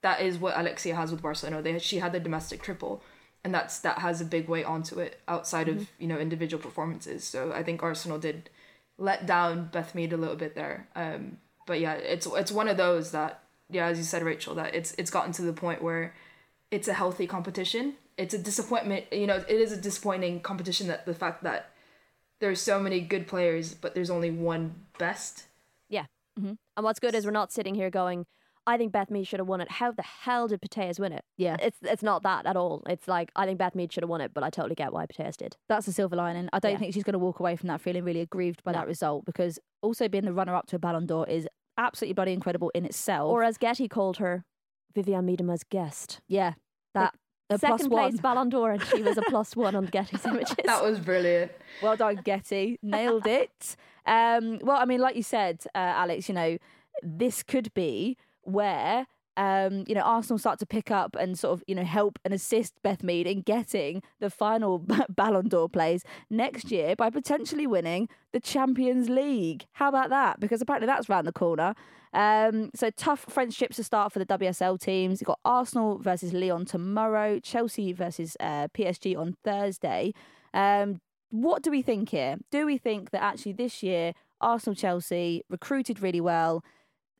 that 0.01 0.21
is 0.21 0.37
what 0.37 0.57
Alexia 0.57 0.95
has 0.95 1.11
with 1.11 1.21
Barcelona. 1.21 1.61
They 1.61 1.77
she 1.79 1.99
had 1.99 2.11
the 2.11 2.19
domestic 2.19 2.61
triple, 2.61 3.03
and 3.43 3.53
that's 3.53 3.79
that 3.79 3.99
has 3.99 4.21
a 4.21 4.25
big 4.25 4.47
weight 4.47 4.65
onto 4.65 4.99
it 4.99 5.19
outside 5.27 5.67
of 5.69 5.89
you 5.99 6.07
know 6.07 6.17
individual 6.17 6.61
performances. 6.61 7.23
So 7.23 7.51
I 7.53 7.63
think 7.63 7.83
Arsenal 7.83 8.19
did 8.19 8.49
let 8.97 9.25
down 9.25 9.69
Beth 9.71 9.95
Mead 9.95 10.13
a 10.13 10.17
little 10.17 10.35
bit 10.35 10.55
there. 10.55 10.87
Um, 10.95 11.37
but 11.65 11.79
yeah, 11.79 11.93
it's 11.93 12.25
it's 12.25 12.51
one 12.51 12.67
of 12.67 12.77
those 12.77 13.11
that 13.11 13.43
yeah, 13.69 13.85
as 13.87 13.97
you 13.97 14.03
said, 14.03 14.23
Rachel, 14.23 14.55
that 14.55 14.75
it's 14.75 14.93
it's 14.97 15.11
gotten 15.11 15.31
to 15.33 15.41
the 15.41 15.53
point 15.53 15.81
where 15.81 16.13
it's 16.69 16.87
a 16.87 16.93
healthy 16.93 17.27
competition. 17.27 17.95
It's 18.17 18.33
a 18.33 18.37
disappointment. 18.37 19.05
You 19.11 19.27
know, 19.27 19.37
it 19.47 19.49
is 19.49 19.71
a 19.71 19.77
disappointing 19.77 20.41
competition 20.41 20.87
that 20.87 21.05
the 21.05 21.13
fact 21.13 21.43
that 21.43 21.71
there's 22.39 22.59
so 22.59 22.79
many 22.79 22.99
good 23.01 23.27
players, 23.27 23.73
but 23.73 23.95
there's 23.95 24.09
only 24.09 24.31
one 24.31 24.75
best. 24.97 25.45
Yeah. 25.89 26.05
hmm 26.37 26.53
And 26.75 26.83
what's 26.83 26.99
good 26.99 27.15
is 27.15 27.25
we're 27.25 27.31
not 27.31 27.51
sitting 27.51 27.75
here 27.75 27.89
going, 27.89 28.25
I 28.67 28.77
think 28.77 28.91
Beth 28.91 29.09
Mead 29.09 29.25
should 29.27 29.39
have 29.39 29.47
won 29.47 29.59
it. 29.61 29.71
How 29.71 29.91
the 29.91 30.03
hell 30.03 30.47
did 30.47 30.61
Putellas 30.61 30.99
win 30.99 31.13
it? 31.13 31.23
Yeah. 31.37 31.57
It's 31.59 31.77
it's 31.81 32.03
not 32.03 32.23
that 32.23 32.45
at 32.45 32.55
all. 32.55 32.83
It's 32.87 33.07
like 33.07 33.31
I 33.35 33.45
think 33.45 33.57
Beth 33.57 33.73
Mead 33.75 33.91
should 33.91 34.03
have 34.03 34.09
won 34.09 34.21
it, 34.21 34.33
but 34.33 34.43
I 34.43 34.49
totally 34.49 34.75
get 34.75 34.93
why 34.93 35.05
Putellas 35.07 35.35
did. 35.37 35.57
That's 35.67 35.85
the 35.87 35.91
silver 35.93 36.15
lining. 36.15 36.47
I 36.53 36.59
don't 36.59 36.73
Yeah. 36.73 36.77
think 36.77 36.93
she's 36.93 37.03
going 37.03 37.13
to 37.13 37.19
walk 37.19 37.39
away 37.39 37.55
from 37.55 37.67
that 37.67 37.81
feeling 37.81 38.03
really 38.03 38.21
aggrieved 38.21 38.63
by 38.63 38.71
No. 38.71 38.79
that 38.79 38.87
result 38.87 39.25
because 39.25 39.57
also 39.81 40.07
being 40.07 40.25
the 40.25 40.33
runner 40.33 40.53
up 40.55 40.67
to 40.67 40.75
a 40.75 40.79
Ballon 40.79 41.05
d'Or 41.07 41.27
is 41.27 41.47
absolutely 41.77 42.13
bloody 42.13 42.33
incredible 42.33 42.71
in 42.75 42.85
itself. 42.85 43.31
Or 43.31 43.43
as 43.43 43.57
Getty 43.57 43.87
called 43.87 44.17
her, 44.17 44.45
Vivianne 44.95 45.25
Miedema's 45.25 45.63
guest. 45.63 46.21
yeah, 46.27 46.53
that 46.93 47.15
a 47.49 47.57
plus 47.57 47.61
Second 47.79 47.89
place 47.89 48.13
one. 48.13 48.21
Ballon 48.21 48.49
d'Or, 48.49 48.71
and 48.71 48.83
she 48.83 49.01
was 49.01 49.17
a 49.17 49.21
plus 49.27 49.55
one 49.55 49.75
on 49.75 49.85
Getty's 49.87 50.25
images. 50.25 50.55
That 50.65 50.83
was 50.83 50.99
brilliant. 50.99 51.51
Well 51.81 51.97
done, 51.97 52.17
Getty. 52.23 52.77
Nailed 52.83 53.25
it. 53.27 53.75
Um, 54.03 54.57
well, 54.63 54.77
I 54.77 54.85
mean, 54.85 54.99
like 54.99 55.15
you 55.15 55.21
said, 55.21 55.63
uh, 55.75 55.77
Alex, 55.77 56.27
you 56.27 56.33
know, 56.33 56.57
this 57.03 57.43
could 57.43 57.71
be 57.75 58.17
where. 58.43 59.05
Um, 59.37 59.85
you 59.87 59.95
know, 59.95 60.01
Arsenal 60.01 60.37
start 60.37 60.59
to 60.59 60.65
pick 60.65 60.91
up 60.91 61.15
and 61.17 61.39
sort 61.39 61.53
of, 61.53 61.63
you 61.65 61.73
know, 61.73 61.85
help 61.85 62.19
and 62.25 62.33
assist 62.33 62.73
Beth 62.83 63.01
Mead 63.01 63.25
in 63.25 63.41
getting 63.41 64.03
the 64.19 64.29
final 64.29 64.85
Ballon 65.09 65.47
d'Or 65.47 65.69
place 65.69 66.03
next 66.29 66.69
year 66.69 66.97
by 66.97 67.09
potentially 67.09 67.65
winning 67.65 68.09
the 68.33 68.41
Champions 68.41 69.09
League. 69.09 69.67
How 69.71 69.87
about 69.87 70.09
that? 70.09 70.41
Because 70.41 70.61
apparently 70.61 70.85
that's 70.85 71.07
round 71.07 71.25
the 71.25 71.31
corner. 71.31 71.75
Um, 72.13 72.71
so 72.75 72.89
tough 72.89 73.25
friendships 73.29 73.77
to 73.77 73.83
start 73.83 74.11
for 74.11 74.19
the 74.19 74.25
WSL 74.25 74.79
teams. 74.79 75.21
You've 75.21 75.27
got 75.27 75.39
Arsenal 75.45 75.97
versus 75.97 76.33
Lyon 76.33 76.65
tomorrow, 76.65 77.39
Chelsea 77.39 77.93
versus 77.93 78.35
uh, 78.39 78.67
PSG 78.69 79.17
on 79.17 79.37
Thursday. 79.43 80.13
Um, 80.53 80.99
what 81.29 81.63
do 81.63 81.71
we 81.71 81.81
think 81.81 82.09
here? 82.09 82.37
Do 82.51 82.65
we 82.65 82.77
think 82.77 83.11
that 83.11 83.23
actually 83.23 83.53
this 83.53 83.81
year 83.81 84.13
Arsenal 84.41 84.75
Chelsea 84.75 85.43
recruited 85.49 86.01
really 86.01 86.19
well, 86.19 86.63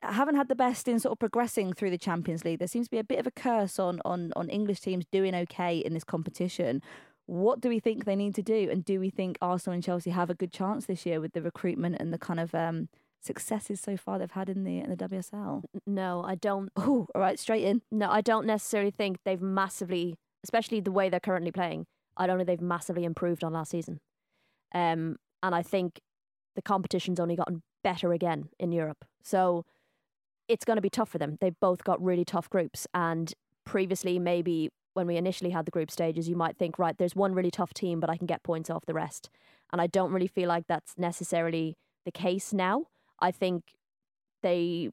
haven't 0.01 0.35
had 0.35 0.47
the 0.47 0.55
best 0.55 0.87
in 0.87 0.99
sort 0.99 1.13
of 1.13 1.19
progressing 1.19 1.73
through 1.73 1.91
the 1.91 1.97
Champions 1.97 2.43
League? 2.43 2.59
There 2.59 2.67
seems 2.67 2.87
to 2.87 2.91
be 2.91 2.97
a 2.97 3.03
bit 3.03 3.19
of 3.19 3.27
a 3.27 3.31
curse 3.31 3.79
on 3.79 4.01
on 4.05 4.31
on 4.35 4.49
English 4.49 4.81
teams 4.81 5.05
doing 5.11 5.35
okay 5.35 5.77
in 5.77 5.93
this 5.93 6.03
competition. 6.03 6.81
What 7.25 7.61
do 7.61 7.69
we 7.69 7.79
think 7.79 8.05
they 8.05 8.15
need 8.15 8.35
to 8.35 8.41
do, 8.41 8.69
and 8.71 8.83
do 8.83 8.99
we 8.99 9.09
think 9.09 9.37
Arsenal 9.41 9.75
and 9.75 9.83
Chelsea 9.83 10.09
have 10.09 10.29
a 10.29 10.35
good 10.35 10.51
chance 10.51 10.85
this 10.85 11.05
year 11.05 11.21
with 11.21 11.33
the 11.33 11.41
recruitment 11.41 11.97
and 11.99 12.11
the 12.11 12.17
kind 12.17 12.39
of 12.39 12.53
um, 12.53 12.89
successes 13.21 13.79
so 13.79 13.95
far 13.95 14.19
they've 14.19 14.31
had 14.31 14.49
in 14.49 14.63
the 14.63 14.79
in 14.79 14.89
the 14.89 14.97
WSL? 14.97 15.63
no, 15.85 16.23
I 16.23 16.35
don't. 16.35 16.69
Oh, 16.75 17.07
all 17.13 17.21
right, 17.21 17.39
straight 17.39 17.63
in. 17.63 17.81
No, 17.91 18.09
I 18.09 18.21
don't 18.21 18.45
necessarily 18.45 18.91
think 18.91 19.19
they've 19.23 19.41
massively, 19.41 20.17
especially 20.43 20.81
the 20.81 20.91
way 20.91 21.09
they're 21.09 21.19
currently 21.19 21.51
playing. 21.51 21.85
I 22.17 22.27
don't 22.27 22.37
think 22.37 22.47
they've 22.47 22.61
massively 22.61 23.05
improved 23.05 23.43
on 23.43 23.53
last 23.53 23.71
season. 23.71 23.99
Um, 24.73 25.17
and 25.43 25.55
I 25.55 25.61
think 25.61 26.01
the 26.55 26.61
competition's 26.61 27.19
only 27.19 27.35
gotten 27.35 27.63
better 27.83 28.13
again 28.13 28.49
in 28.59 28.71
Europe. 28.71 29.05
So 29.23 29.65
it's 30.51 30.65
going 30.65 30.75
to 30.75 30.81
be 30.81 30.89
tough 30.89 31.09
for 31.09 31.17
them. 31.17 31.37
They've 31.39 31.59
both 31.59 31.83
got 31.83 32.03
really 32.03 32.25
tough 32.25 32.49
groups. 32.49 32.85
And 32.93 33.33
previously, 33.65 34.19
maybe 34.19 34.69
when 34.93 35.07
we 35.07 35.15
initially 35.15 35.51
had 35.51 35.65
the 35.65 35.71
group 35.71 35.89
stages, 35.89 36.27
you 36.27 36.35
might 36.35 36.57
think, 36.57 36.77
right, 36.77 36.97
there's 36.97 37.15
one 37.15 37.33
really 37.33 37.51
tough 37.51 37.73
team, 37.73 38.01
but 38.01 38.09
I 38.09 38.17
can 38.17 38.27
get 38.27 38.43
points 38.43 38.69
off 38.69 38.85
the 38.85 38.93
rest. 38.93 39.29
And 39.71 39.81
I 39.81 39.87
don't 39.87 40.11
really 40.11 40.27
feel 40.27 40.49
like 40.49 40.65
that's 40.67 40.93
necessarily 40.97 41.77
the 42.05 42.11
case 42.11 42.51
now. 42.51 42.87
I 43.19 43.31
think 43.31 43.63
they 44.43 44.89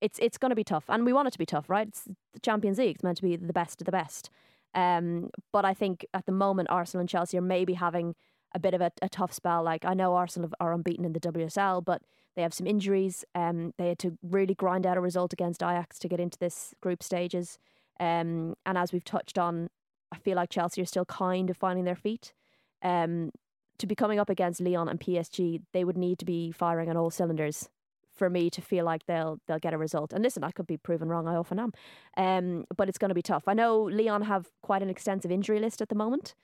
it's 0.00 0.20
it's 0.20 0.38
going 0.38 0.50
to 0.50 0.56
be 0.56 0.62
tough, 0.62 0.84
and 0.88 1.04
we 1.04 1.12
want 1.12 1.26
it 1.26 1.32
to 1.32 1.38
be 1.38 1.46
tough, 1.46 1.68
right? 1.68 1.88
It's 1.88 2.04
the 2.04 2.40
Champions 2.40 2.78
League; 2.78 2.96
it's 2.96 3.02
meant 3.02 3.16
to 3.16 3.22
be 3.22 3.34
the 3.34 3.52
best 3.52 3.80
of 3.80 3.84
the 3.84 3.90
best. 3.90 4.30
Um, 4.74 5.30
but 5.52 5.64
I 5.64 5.74
think 5.74 6.06
at 6.14 6.26
the 6.26 6.32
moment, 6.32 6.68
Arsenal 6.70 7.00
and 7.00 7.08
Chelsea 7.08 7.36
are 7.36 7.42
maybe 7.42 7.72
having 7.72 8.14
a 8.54 8.60
bit 8.60 8.74
of 8.74 8.80
a, 8.80 8.92
a 9.02 9.08
tough 9.08 9.32
spell. 9.32 9.64
Like 9.64 9.84
I 9.84 9.94
know 9.94 10.14
Arsenal 10.14 10.50
are 10.60 10.72
unbeaten 10.72 11.04
in 11.04 11.14
the 11.14 11.20
WSL, 11.20 11.84
but 11.84 12.02
they 12.38 12.42
have 12.42 12.54
some 12.54 12.68
injuries. 12.68 13.24
Um, 13.34 13.74
they 13.78 13.88
had 13.88 13.98
to 13.98 14.16
really 14.22 14.54
grind 14.54 14.86
out 14.86 14.96
a 14.96 15.00
result 15.00 15.32
against 15.32 15.60
Ajax 15.60 15.98
to 15.98 16.08
get 16.08 16.20
into 16.20 16.38
this 16.38 16.72
group 16.80 17.02
stages. 17.02 17.58
Um, 17.98 18.54
and 18.64 18.78
as 18.78 18.92
we've 18.92 19.02
touched 19.02 19.38
on, 19.38 19.70
I 20.12 20.18
feel 20.18 20.36
like 20.36 20.48
Chelsea 20.48 20.80
are 20.80 20.86
still 20.86 21.04
kind 21.04 21.50
of 21.50 21.56
finding 21.56 21.84
their 21.84 21.96
feet. 21.96 22.32
Um, 22.80 23.32
to 23.78 23.88
be 23.88 23.96
coming 23.96 24.20
up 24.20 24.30
against 24.30 24.60
Lyon 24.60 24.88
and 24.88 25.00
PSG, 25.00 25.62
they 25.72 25.82
would 25.82 25.98
need 25.98 26.20
to 26.20 26.24
be 26.24 26.52
firing 26.52 26.88
on 26.88 26.96
all 26.96 27.10
cylinders 27.10 27.68
for 28.14 28.30
me 28.30 28.50
to 28.50 28.62
feel 28.62 28.84
like 28.84 29.06
they'll 29.06 29.40
they'll 29.48 29.58
get 29.58 29.74
a 29.74 29.78
result. 29.78 30.12
And 30.12 30.22
listen, 30.22 30.44
I 30.44 30.52
could 30.52 30.68
be 30.68 30.76
proven 30.76 31.08
wrong. 31.08 31.26
I 31.26 31.34
often 31.34 31.58
am, 31.58 31.72
um, 32.16 32.66
but 32.76 32.88
it's 32.88 32.98
going 32.98 33.08
to 33.08 33.16
be 33.16 33.22
tough. 33.22 33.48
I 33.48 33.54
know 33.54 33.82
Leon 33.82 34.22
have 34.22 34.46
quite 34.62 34.82
an 34.82 34.90
extensive 34.90 35.32
injury 35.32 35.58
list 35.58 35.82
at 35.82 35.88
the 35.88 35.96
moment. 35.96 36.36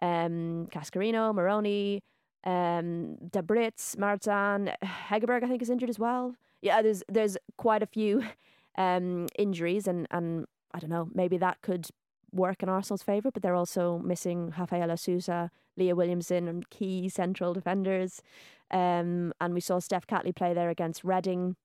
Um, 0.00 0.68
Cascarino, 0.72 1.34
Morroni, 1.34 2.02
um, 2.44 3.16
Däbritz, 3.30 3.96
Marozsán, 3.96 4.74
Hegerberg, 4.82 5.44
I 5.44 5.48
think 5.48 5.62
is 5.62 5.70
injured 5.70 5.90
as 5.90 5.98
well. 5.98 6.34
Yeah, 6.60 6.82
there's 6.82 7.02
there's 7.08 7.36
quite 7.56 7.82
a 7.82 7.86
few 7.86 8.24
um, 8.76 9.28
injuries, 9.38 9.86
and 9.86 10.06
and 10.10 10.46
I 10.72 10.78
don't 10.78 10.90
know, 10.90 11.08
maybe 11.14 11.38
that 11.38 11.60
could 11.62 11.86
work 12.32 12.62
in 12.62 12.68
Arsenal's 12.68 13.02
favour, 13.02 13.30
but 13.30 13.42
they're 13.42 13.54
also 13.54 13.98
missing 13.98 14.52
Rafaelle 14.58 14.96
Souza, 14.98 15.50
Leah 15.76 15.94
Williamson, 15.94 16.48
and 16.48 16.68
key 16.70 17.08
central 17.08 17.52
defenders. 17.52 18.22
Um, 18.70 19.34
and 19.40 19.52
we 19.52 19.60
saw 19.60 19.78
Steph 19.80 20.06
Catley 20.06 20.34
play 20.34 20.54
there 20.54 20.70
against 20.70 21.04
Reading. 21.04 21.56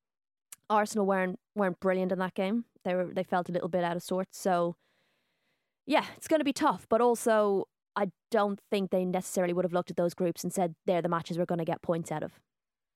Arsenal 0.69 1.05
weren't 1.05 1.39
weren't 1.55 1.79
brilliant 1.79 2.11
in 2.11 2.19
that 2.19 2.33
game. 2.33 2.65
They 2.83 2.93
were 2.95 3.05
they 3.05 3.23
felt 3.23 3.49
a 3.49 3.51
little 3.51 3.69
bit 3.69 3.83
out 3.83 3.95
of 3.95 4.03
sorts. 4.03 4.37
So 4.37 4.75
yeah, 5.85 6.03
it's 6.17 6.27
going 6.27 6.41
to 6.41 6.45
be 6.45 6.53
tough. 6.53 6.85
But 6.89 7.01
also, 7.01 7.67
I 7.97 8.11
don't 8.29 8.59
think 8.69 8.91
they 8.91 9.03
necessarily 9.03 9.53
would 9.53 9.65
have 9.65 9.73
looked 9.73 9.89
at 9.89 9.97
those 9.97 10.13
groups 10.13 10.43
and 10.43 10.53
said 10.53 10.75
they're 10.85 11.01
the 11.01 11.09
matches 11.09 11.37
we're 11.37 11.45
going 11.45 11.57
to 11.59 11.65
get 11.65 11.81
points 11.81 12.11
out 12.11 12.21
of, 12.21 12.31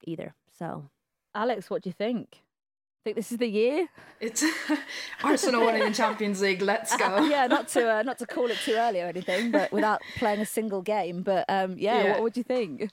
either. 0.06 0.36
So, 0.58 0.90
Alex, 1.34 1.70
what 1.72 1.82
do 1.82 1.90
you 1.90 1.94
think? 1.94 2.44
Think 3.04 3.16
this 3.16 3.32
is 3.32 3.40
the 3.40 3.48
year? 3.48 3.88
It's 4.20 4.46
Arsenal 5.24 5.66
winning 5.66 5.86
the 5.86 5.92
Champions 5.92 6.40
League. 6.40 6.62
Let's 6.62 6.96
go. 6.96 7.26
yeah, 7.26 7.48
not 7.48 7.68
to 7.70 7.92
uh, 7.92 8.04
not 8.04 8.20
to 8.20 8.28
call 8.28 8.52
it 8.52 8.58
too 8.64 8.74
early 8.74 9.02
or 9.02 9.08
anything, 9.08 9.50
but 9.50 9.72
without 9.72 10.02
playing 10.18 10.40
a 10.40 10.46
single 10.46 10.84
game. 10.84 11.24
But 11.24 11.46
um, 11.50 11.80
yeah, 11.80 12.04
Yeah. 12.04 12.12
what 12.12 12.22
would 12.22 12.38
you 12.38 12.44
think? 12.44 12.92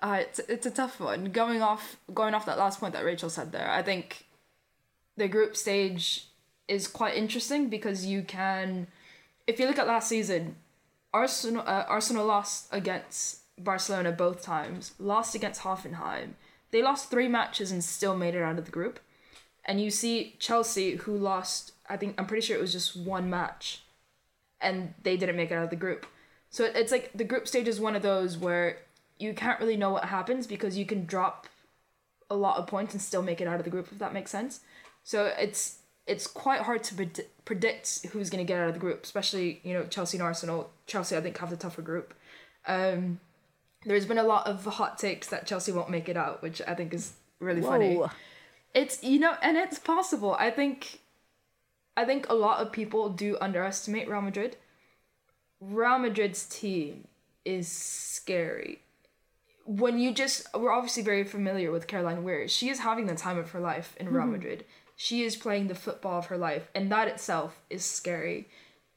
Uh, 0.00 0.18
it's 0.22 0.38
it's 0.48 0.64
a 0.64 0.70
tough 0.70 0.98
one. 1.00 1.26
Going 1.26 1.60
off 1.60 1.98
going 2.14 2.32
off 2.32 2.46
that 2.46 2.56
last 2.56 2.80
point 2.80 2.94
that 2.94 3.04
Rachel 3.04 3.28
said 3.28 3.52
there, 3.52 3.70
I 3.70 3.82
think 3.82 4.24
the 5.18 5.28
group 5.28 5.54
stage 5.54 6.28
is 6.66 6.88
quite 6.88 7.14
interesting 7.14 7.68
because 7.68 8.06
you 8.06 8.22
can, 8.22 8.86
if 9.46 9.60
you 9.60 9.66
look 9.66 9.78
at 9.78 9.86
last 9.86 10.08
season, 10.08 10.56
Arsenal 11.12 11.62
uh, 11.66 11.84
Arsenal 11.88 12.26
lost 12.26 12.68
against 12.72 13.40
Barcelona 13.58 14.12
both 14.12 14.42
times, 14.42 14.94
lost 14.98 15.34
against 15.34 15.62
Hoffenheim. 15.62 16.34
They 16.70 16.82
lost 16.82 17.10
three 17.10 17.28
matches 17.28 17.70
and 17.70 17.84
still 17.84 18.16
made 18.16 18.34
it 18.34 18.42
out 18.42 18.58
of 18.58 18.64
the 18.64 18.70
group. 18.70 18.98
And 19.64 19.80
you 19.80 19.90
see 19.90 20.36
Chelsea 20.38 20.96
who 20.96 21.16
lost, 21.16 21.72
I 21.88 21.96
think 21.96 22.14
I'm 22.18 22.26
pretty 22.26 22.44
sure 22.44 22.56
it 22.56 22.60
was 22.60 22.72
just 22.72 22.96
one 22.96 23.30
match, 23.30 23.82
and 24.60 24.94
they 25.02 25.16
didn't 25.16 25.36
make 25.36 25.50
it 25.50 25.54
out 25.54 25.64
of 25.64 25.70
the 25.70 25.76
group. 25.76 26.06
So 26.50 26.64
it's 26.64 26.92
like 26.92 27.10
the 27.14 27.24
group 27.24 27.46
stage 27.46 27.68
is 27.68 27.80
one 27.80 27.94
of 27.94 28.02
those 28.02 28.36
where 28.36 28.78
you 29.18 29.34
can't 29.34 29.60
really 29.60 29.76
know 29.76 29.90
what 29.90 30.06
happens 30.06 30.46
because 30.46 30.76
you 30.76 30.84
can 30.84 31.06
drop 31.06 31.46
a 32.28 32.34
lot 32.34 32.58
of 32.58 32.66
points 32.66 32.92
and 32.94 33.00
still 33.00 33.22
make 33.22 33.40
it 33.40 33.46
out 33.46 33.58
of 33.58 33.64
the 33.64 33.70
group 33.70 33.88
if 33.92 33.98
that 33.98 34.12
makes 34.12 34.30
sense. 34.30 34.60
So 35.04 35.26
it's 35.38 35.78
it's 36.06 36.26
quite 36.26 36.60
hard 36.62 36.82
to 36.84 36.94
pred- 36.94 37.26
predict 37.44 38.06
who's 38.10 38.30
going 38.30 38.44
to 38.44 38.50
get 38.50 38.60
out 38.60 38.68
of 38.68 38.74
the 38.74 38.80
group, 38.80 39.04
especially 39.04 39.60
you 39.62 39.74
know 39.74 39.84
Chelsea 39.84 40.16
and 40.16 40.22
Arsenal. 40.22 40.70
Chelsea 40.86 41.16
I 41.16 41.20
think 41.20 41.38
have 41.38 41.50
the 41.50 41.56
tougher 41.56 41.82
group. 41.82 42.14
Um, 42.66 43.20
there's 43.84 44.06
been 44.06 44.18
a 44.18 44.22
lot 44.22 44.46
of 44.46 44.64
hot 44.64 44.98
takes 44.98 45.28
that 45.28 45.46
Chelsea 45.46 45.72
won't 45.72 45.90
make 45.90 46.08
it 46.08 46.16
out, 46.16 46.42
which 46.42 46.62
I 46.66 46.74
think 46.74 46.94
is 46.94 47.14
really 47.40 47.60
funny. 47.62 48.00
It's 48.74 49.02
you 49.02 49.18
know, 49.18 49.34
and 49.42 49.56
it's 49.56 49.78
possible. 49.78 50.34
I 50.38 50.50
think, 50.50 51.00
I 51.96 52.04
think 52.04 52.28
a 52.28 52.34
lot 52.34 52.60
of 52.60 52.72
people 52.72 53.08
do 53.10 53.36
underestimate 53.40 54.08
Real 54.08 54.22
Madrid. 54.22 54.56
Real 55.60 55.98
Madrid's 55.98 56.46
team 56.46 57.06
is 57.44 57.68
scary. 57.68 58.80
When 59.64 59.98
you 59.98 60.12
just, 60.12 60.46
we're 60.54 60.72
obviously 60.72 61.02
very 61.04 61.22
familiar 61.22 61.70
with 61.70 61.86
Caroline 61.86 62.24
Weir. 62.24 62.48
She 62.48 62.68
is 62.68 62.80
having 62.80 63.06
the 63.06 63.14
time 63.14 63.38
of 63.38 63.50
her 63.50 63.60
life 63.60 63.94
in 63.98 64.08
Real 64.08 64.26
Madrid. 64.26 64.64
She 64.96 65.22
is 65.22 65.36
playing 65.36 65.68
the 65.68 65.74
football 65.74 66.18
of 66.18 66.26
her 66.26 66.38
life, 66.38 66.68
and 66.74 66.90
that 66.92 67.08
itself 67.08 67.60
is 67.70 67.84
scary. 67.84 68.48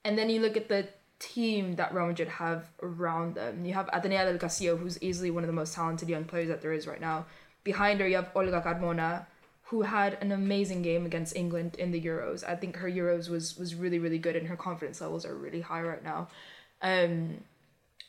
And 0.03 0.17
then 0.17 0.29
you 0.29 0.39
look 0.39 0.57
at 0.57 0.69
the 0.69 0.89
team 1.19 1.75
that 1.75 1.93
Real 1.93 2.07
Madrid 2.07 2.27
have 2.27 2.67
around 2.81 3.35
them. 3.35 3.65
You 3.65 3.73
have 3.73 3.87
Atenea 3.87 4.25
del 4.25 4.37
Castillo, 4.37 4.75
who's 4.75 5.01
easily 5.01 5.31
one 5.31 5.43
of 5.43 5.47
the 5.47 5.53
most 5.53 5.73
talented 5.73 6.09
young 6.09 6.25
players 6.25 6.49
that 6.49 6.61
there 6.61 6.73
is 6.73 6.87
right 6.87 7.01
now. 7.01 7.25
Behind 7.63 7.99
her, 7.99 8.07
you 8.07 8.15
have 8.15 8.29
Olga 8.35 8.61
Carmona, 8.61 9.25
who 9.63 9.81
had 9.81 10.17
an 10.21 10.31
amazing 10.31 10.81
game 10.81 11.05
against 11.05 11.35
England 11.35 11.75
in 11.75 11.91
the 11.91 12.01
Euros. 12.01 12.47
I 12.47 12.55
think 12.55 12.75
her 12.77 12.89
Euros 12.89 13.29
was 13.29 13.57
was 13.57 13.73
really 13.73 13.99
really 13.99 14.19
good, 14.19 14.35
and 14.35 14.47
her 14.47 14.55
confidence 14.55 15.01
levels 15.01 15.25
are 15.25 15.35
really 15.35 15.61
high 15.61 15.81
right 15.81 16.03
now. 16.03 16.27
Um, 16.81 17.43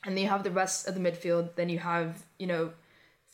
and 0.05 0.15
then 0.15 0.17
you 0.17 0.27
have 0.27 0.43
the 0.43 0.51
rest 0.51 0.87
of 0.87 0.93
the 0.93 1.01
midfield. 1.01 1.55
Then 1.55 1.69
you 1.69 1.79
have 1.79 2.23
you 2.37 2.47
know 2.47 2.71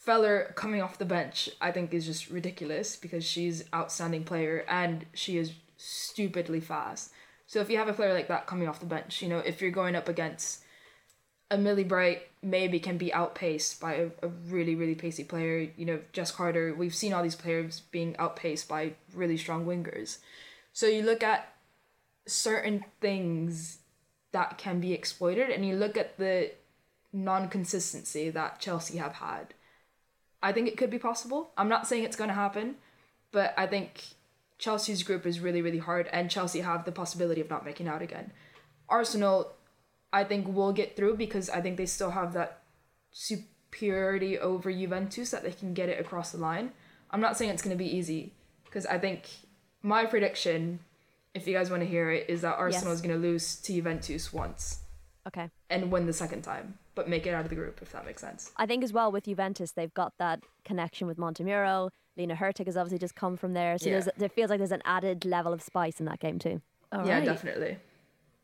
Feller 0.05 0.51
coming 0.55 0.81
off 0.81 0.97
the 0.97 1.05
bench. 1.05 1.49
I 1.61 1.71
think 1.71 1.93
is 1.93 2.05
just 2.05 2.29
ridiculous 2.29 2.95
because 2.95 3.23
she's 3.23 3.63
outstanding 3.73 4.23
player 4.25 4.65
and 4.67 5.05
she 5.13 5.37
is 5.37 5.53
stupidly 5.77 6.59
fast. 6.59 7.11
So 7.47 7.61
if 7.61 7.69
you 7.69 7.77
have 7.77 7.87
a 7.87 7.93
player 7.93 8.13
like 8.13 8.27
that 8.27 8.47
coming 8.47 8.67
off 8.67 8.79
the 8.79 8.85
bench, 8.85 9.21
you 9.21 9.29
know 9.29 9.39
if 9.39 9.61
you're 9.61 9.71
going 9.71 9.95
up 9.95 10.09
against 10.09 10.63
a 11.49 11.57
Millie 11.57 11.83
Bright 11.83 12.23
maybe 12.41 12.79
can 12.79 12.97
be 12.97 13.13
outpaced 13.13 13.79
by 13.79 13.93
a, 13.93 14.07
a 14.23 14.27
really, 14.27 14.75
really 14.75 14.95
pacey 14.95 15.23
player. 15.23 15.69
You 15.77 15.85
know, 15.85 15.99
Jess 16.11 16.31
Carter, 16.31 16.73
we've 16.73 16.95
seen 16.95 17.13
all 17.13 17.23
these 17.23 17.35
players 17.35 17.81
being 17.91 18.17
outpaced 18.17 18.67
by 18.67 18.93
really 19.13 19.37
strong 19.37 19.65
wingers. 19.65 20.17
So 20.73 20.87
you 20.87 21.03
look 21.03 21.23
at 21.23 21.53
certain 22.25 22.83
things 22.99 23.79
that 24.31 24.57
can 24.57 24.79
be 24.79 24.93
exploited 24.93 25.49
and 25.49 25.65
you 25.65 25.75
look 25.75 25.95
at 25.95 26.17
the 26.17 26.51
non 27.13 27.47
consistency 27.47 28.29
that 28.31 28.59
Chelsea 28.59 28.97
have 28.97 29.13
had. 29.13 29.53
I 30.43 30.51
think 30.51 30.67
it 30.67 30.77
could 30.77 30.89
be 30.91 30.99
possible. 30.99 31.51
I'm 31.57 31.69
not 31.69 31.87
saying 31.87 32.03
it's 32.03 32.15
going 32.15 32.27
to 32.27 32.35
happen, 32.35 32.75
but 33.31 33.53
I 33.57 33.65
think 33.65 34.03
Chelsea's 34.59 35.01
group 35.01 35.25
is 35.25 35.39
really, 35.39 35.61
really 35.61 35.79
hard 35.79 36.07
and 36.11 36.29
Chelsea 36.29 36.59
have 36.59 36.85
the 36.85 36.91
possibility 36.91 37.41
of 37.41 37.49
not 37.49 37.65
making 37.65 37.87
out 37.87 38.01
again. 38.01 38.31
Arsenal, 38.89 39.53
I 40.11 40.23
think 40.25 40.47
will 40.47 40.73
get 40.73 40.95
through 40.95 41.17
because 41.17 41.49
I 41.49 41.61
think 41.61 41.77
they 41.77 41.85
still 41.85 42.11
have 42.11 42.33
that 42.33 42.61
superiority 43.11 44.37
over 44.37 44.71
Juventus 44.71 45.31
that 45.31 45.43
they 45.43 45.51
can 45.51 45.73
get 45.73 45.89
it 45.89 45.99
across 45.99 46.31
the 46.31 46.37
line. 46.37 46.73
I'm 47.09 47.21
not 47.21 47.37
saying 47.37 47.51
it's 47.51 47.61
going 47.61 47.75
to 47.75 47.83
be 47.83 47.89
easy 47.89 48.33
because 48.65 48.85
I 48.85 48.99
think 48.99 49.23
my 49.81 50.05
prediction, 50.05 50.79
if 51.33 51.47
you 51.47 51.53
guys 51.53 51.69
want 51.69 51.81
to 51.83 51.87
hear 51.87 52.11
it, 52.11 52.29
is 52.29 52.41
that 52.41 52.55
Arsenal 52.55 52.89
Yes. 52.89 52.95
is 52.95 53.01
going 53.01 53.15
to 53.15 53.21
lose 53.21 53.55
to 53.57 53.73
Juventus 53.73 54.33
once 54.33 54.79
okay. 55.27 55.49
and 55.69 55.91
win 55.91 56.05
the 56.05 56.13
second 56.13 56.41
time, 56.43 56.77
but 56.95 57.09
make 57.09 57.25
it 57.27 57.33
out 57.33 57.43
of 57.43 57.49
the 57.49 57.55
group 57.55 57.79
if 57.81 57.91
that 57.91 58.05
makes 58.05 58.21
sense. 58.21 58.51
I 58.57 58.65
think 58.65 58.83
as 58.83 58.93
well 58.93 59.11
with 59.11 59.25
Juventus, 59.25 59.71
they've 59.71 59.93
got 59.93 60.13
that 60.19 60.41
connection 60.65 61.07
with 61.07 61.17
Montemurro. 61.17 61.89
Lina 62.15 62.35
Hurtig 62.35 62.67
has 62.67 62.77
obviously 62.77 62.99
just 62.99 63.15
come 63.15 63.35
from 63.37 63.53
there, 63.53 63.77
so 63.77 63.85
Yeah. 63.87 63.93
there's 63.99 64.09
there 64.17 64.29
feels 64.29 64.49
like 64.49 64.59
there's 64.59 64.71
an 64.71 64.83
added 64.85 65.25
level 65.25 65.51
of 65.53 65.61
spice 65.61 65.99
in 65.99 66.05
that 66.05 66.19
game 66.19 66.37
too. 66.39 66.61
All 66.91 67.05
yeah, 67.05 67.15
right. 67.15 67.25
definitely. 67.25 67.77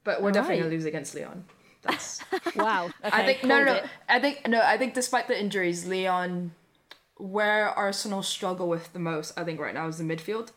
But 0.03 0.21
we're 0.21 0.29
All 0.29 0.33
definitely 0.33 0.55
right. 0.55 0.61
going 0.61 0.71
to 0.71 0.75
lose 0.77 0.85
against 0.85 1.13
Leon. 1.13 1.45
That's 1.83 2.21
Wow. 2.55 2.85
Okay, 3.05 3.09
I 3.11 3.25
think 3.25 3.43
no, 3.43 3.59
no, 3.59 3.65
no. 3.65 3.73
it. 3.75 3.85
I 4.07 4.19
think 4.19 4.47
no. 4.47 4.61
I 4.61 4.77
think 4.77 4.93
despite 4.95 5.27
the 5.27 5.39
injuries, 5.39 5.85
Leon, 5.87 6.51
where 7.17 7.69
Arsenal 7.69 8.23
struggle 8.23 8.67
with 8.67 8.91
the 8.93 8.99
most, 8.99 9.37
I 9.37 9.43
think 9.43 9.59
right 9.59 9.73
now 9.73 9.87
is 9.87 9.97
the 9.97 10.03
midfield, 10.03 10.51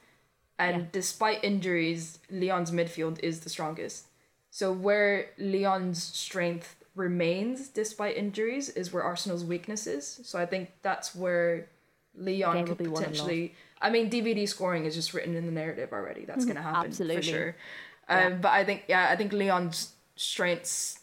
and 0.58 0.76
Yeah. 0.82 0.86
despite 0.92 1.44
injuries, 1.44 2.18
Leon's 2.30 2.70
midfield 2.70 3.18
is 3.20 3.40
the 3.40 3.50
strongest. 3.50 4.06
So 4.50 4.72
where 4.72 5.30
Leon's 5.38 6.02
strength 6.02 6.76
remains 6.94 7.68
despite 7.68 8.16
injuries 8.16 8.68
is 8.68 8.92
where 8.92 9.02
Arsenal's 9.02 9.44
weakness 9.44 9.86
is. 9.86 10.20
So 10.24 10.38
I 10.38 10.46
think 10.46 10.70
that's 10.82 11.14
where 11.14 11.68
Leon 12.14 12.66
could 12.66 12.78
potentially. 12.78 13.54
I 13.80 13.90
mean, 13.90 14.10
DVD 14.10 14.48
scoring 14.48 14.84
is 14.84 14.94
just 14.94 15.14
written 15.14 15.34
in 15.34 15.46
the 15.46 15.52
narrative 15.52 15.92
already. 15.92 16.24
That's 16.24 16.44
going 16.44 16.56
to 16.56 16.62
happen 16.62 16.86
Absolutely. 16.86 17.16
for 17.16 17.22
sure. 17.22 17.56
Um, 18.08 18.40
But 18.40 18.52
I 18.52 18.64
think, 18.64 18.84
yeah, 18.88 19.08
I 19.10 19.16
think 19.16 19.32
Leon's 19.32 19.92
strengths 20.16 21.00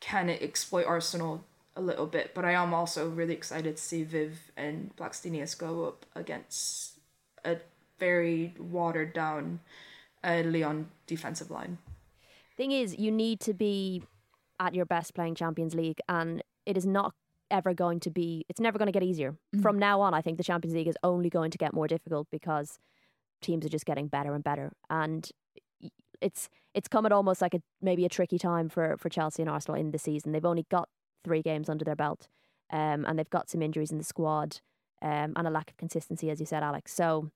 can 0.00 0.30
exploit 0.30 0.86
Arsenal 0.86 1.44
a 1.76 1.80
little 1.80 2.06
bit, 2.06 2.32
but 2.34 2.44
I 2.44 2.52
am 2.52 2.74
also 2.74 3.08
really 3.08 3.34
excited 3.34 3.76
to 3.76 3.82
see 3.82 4.02
Viv 4.02 4.50
and 4.56 4.94
Blackstenius 4.96 5.56
go 5.56 5.86
up 5.86 6.06
against 6.14 6.98
a 7.44 7.58
very 7.98 8.54
watered 8.58 9.12
down 9.12 9.60
uh, 10.24 10.42
Leon 10.44 10.88
defensive 11.06 11.50
line. 11.50 11.78
Thing 12.56 12.72
is, 12.72 12.98
you 12.98 13.10
need 13.10 13.40
to 13.40 13.54
be 13.54 14.02
at 14.62 14.74
your 14.74 14.86
best 14.86 15.14
playing 15.14 15.34
Champions 15.34 15.74
League, 15.74 16.00
and 16.08 16.42
it 16.66 16.76
is 16.76 16.86
not 16.86 17.14
ever 17.50 17.74
going 17.74 18.00
to 18.00 18.10
be. 18.10 18.44
It's 18.48 18.60
never 18.60 18.78
going 18.78 18.86
to 18.86 18.92
get 18.92 19.02
easier 19.02 19.36
from 19.62 19.78
now 19.78 20.00
on. 20.00 20.14
I 20.14 20.22
think 20.22 20.38
the 20.38 20.44
Champions 20.44 20.74
League 20.74 20.88
is 20.88 20.96
only 21.02 21.28
going 21.28 21.50
to 21.50 21.58
get 21.58 21.74
more 21.74 21.88
difficult 21.88 22.28
because 22.30 22.78
teams 23.40 23.66
are 23.66 23.68
just 23.68 23.84
getting 23.84 24.06
better 24.06 24.34
and 24.34 24.44
better, 24.44 24.72
and 24.88 25.28
it's 26.20 26.48
it's 26.74 26.88
come 26.88 27.04
at 27.04 27.12
almost 27.12 27.42
like 27.42 27.54
a 27.54 27.60
maybe 27.80 28.04
a 28.04 28.08
tricky 28.08 28.38
time 28.38 28.68
for 28.68 28.96
for 28.96 29.08
Chelsea 29.08 29.42
and 29.42 29.50
Arsenal 29.50 29.78
in 29.78 29.90
the 29.90 29.98
season. 29.98 30.32
They've 30.32 30.44
only 30.44 30.66
got 30.70 30.88
three 31.24 31.42
games 31.42 31.68
under 31.68 31.84
their 31.84 31.96
belt, 31.96 32.28
um, 32.70 33.04
and 33.06 33.18
they've 33.18 33.30
got 33.30 33.50
some 33.50 33.62
injuries 33.62 33.90
in 33.90 33.98
the 33.98 34.04
squad, 34.04 34.60
um, 35.02 35.32
and 35.36 35.46
a 35.46 35.50
lack 35.50 35.70
of 35.70 35.76
consistency, 35.76 36.30
as 36.30 36.40
you 36.40 36.46
said, 36.46 36.62
Alex. 36.62 36.94
So 36.94 37.30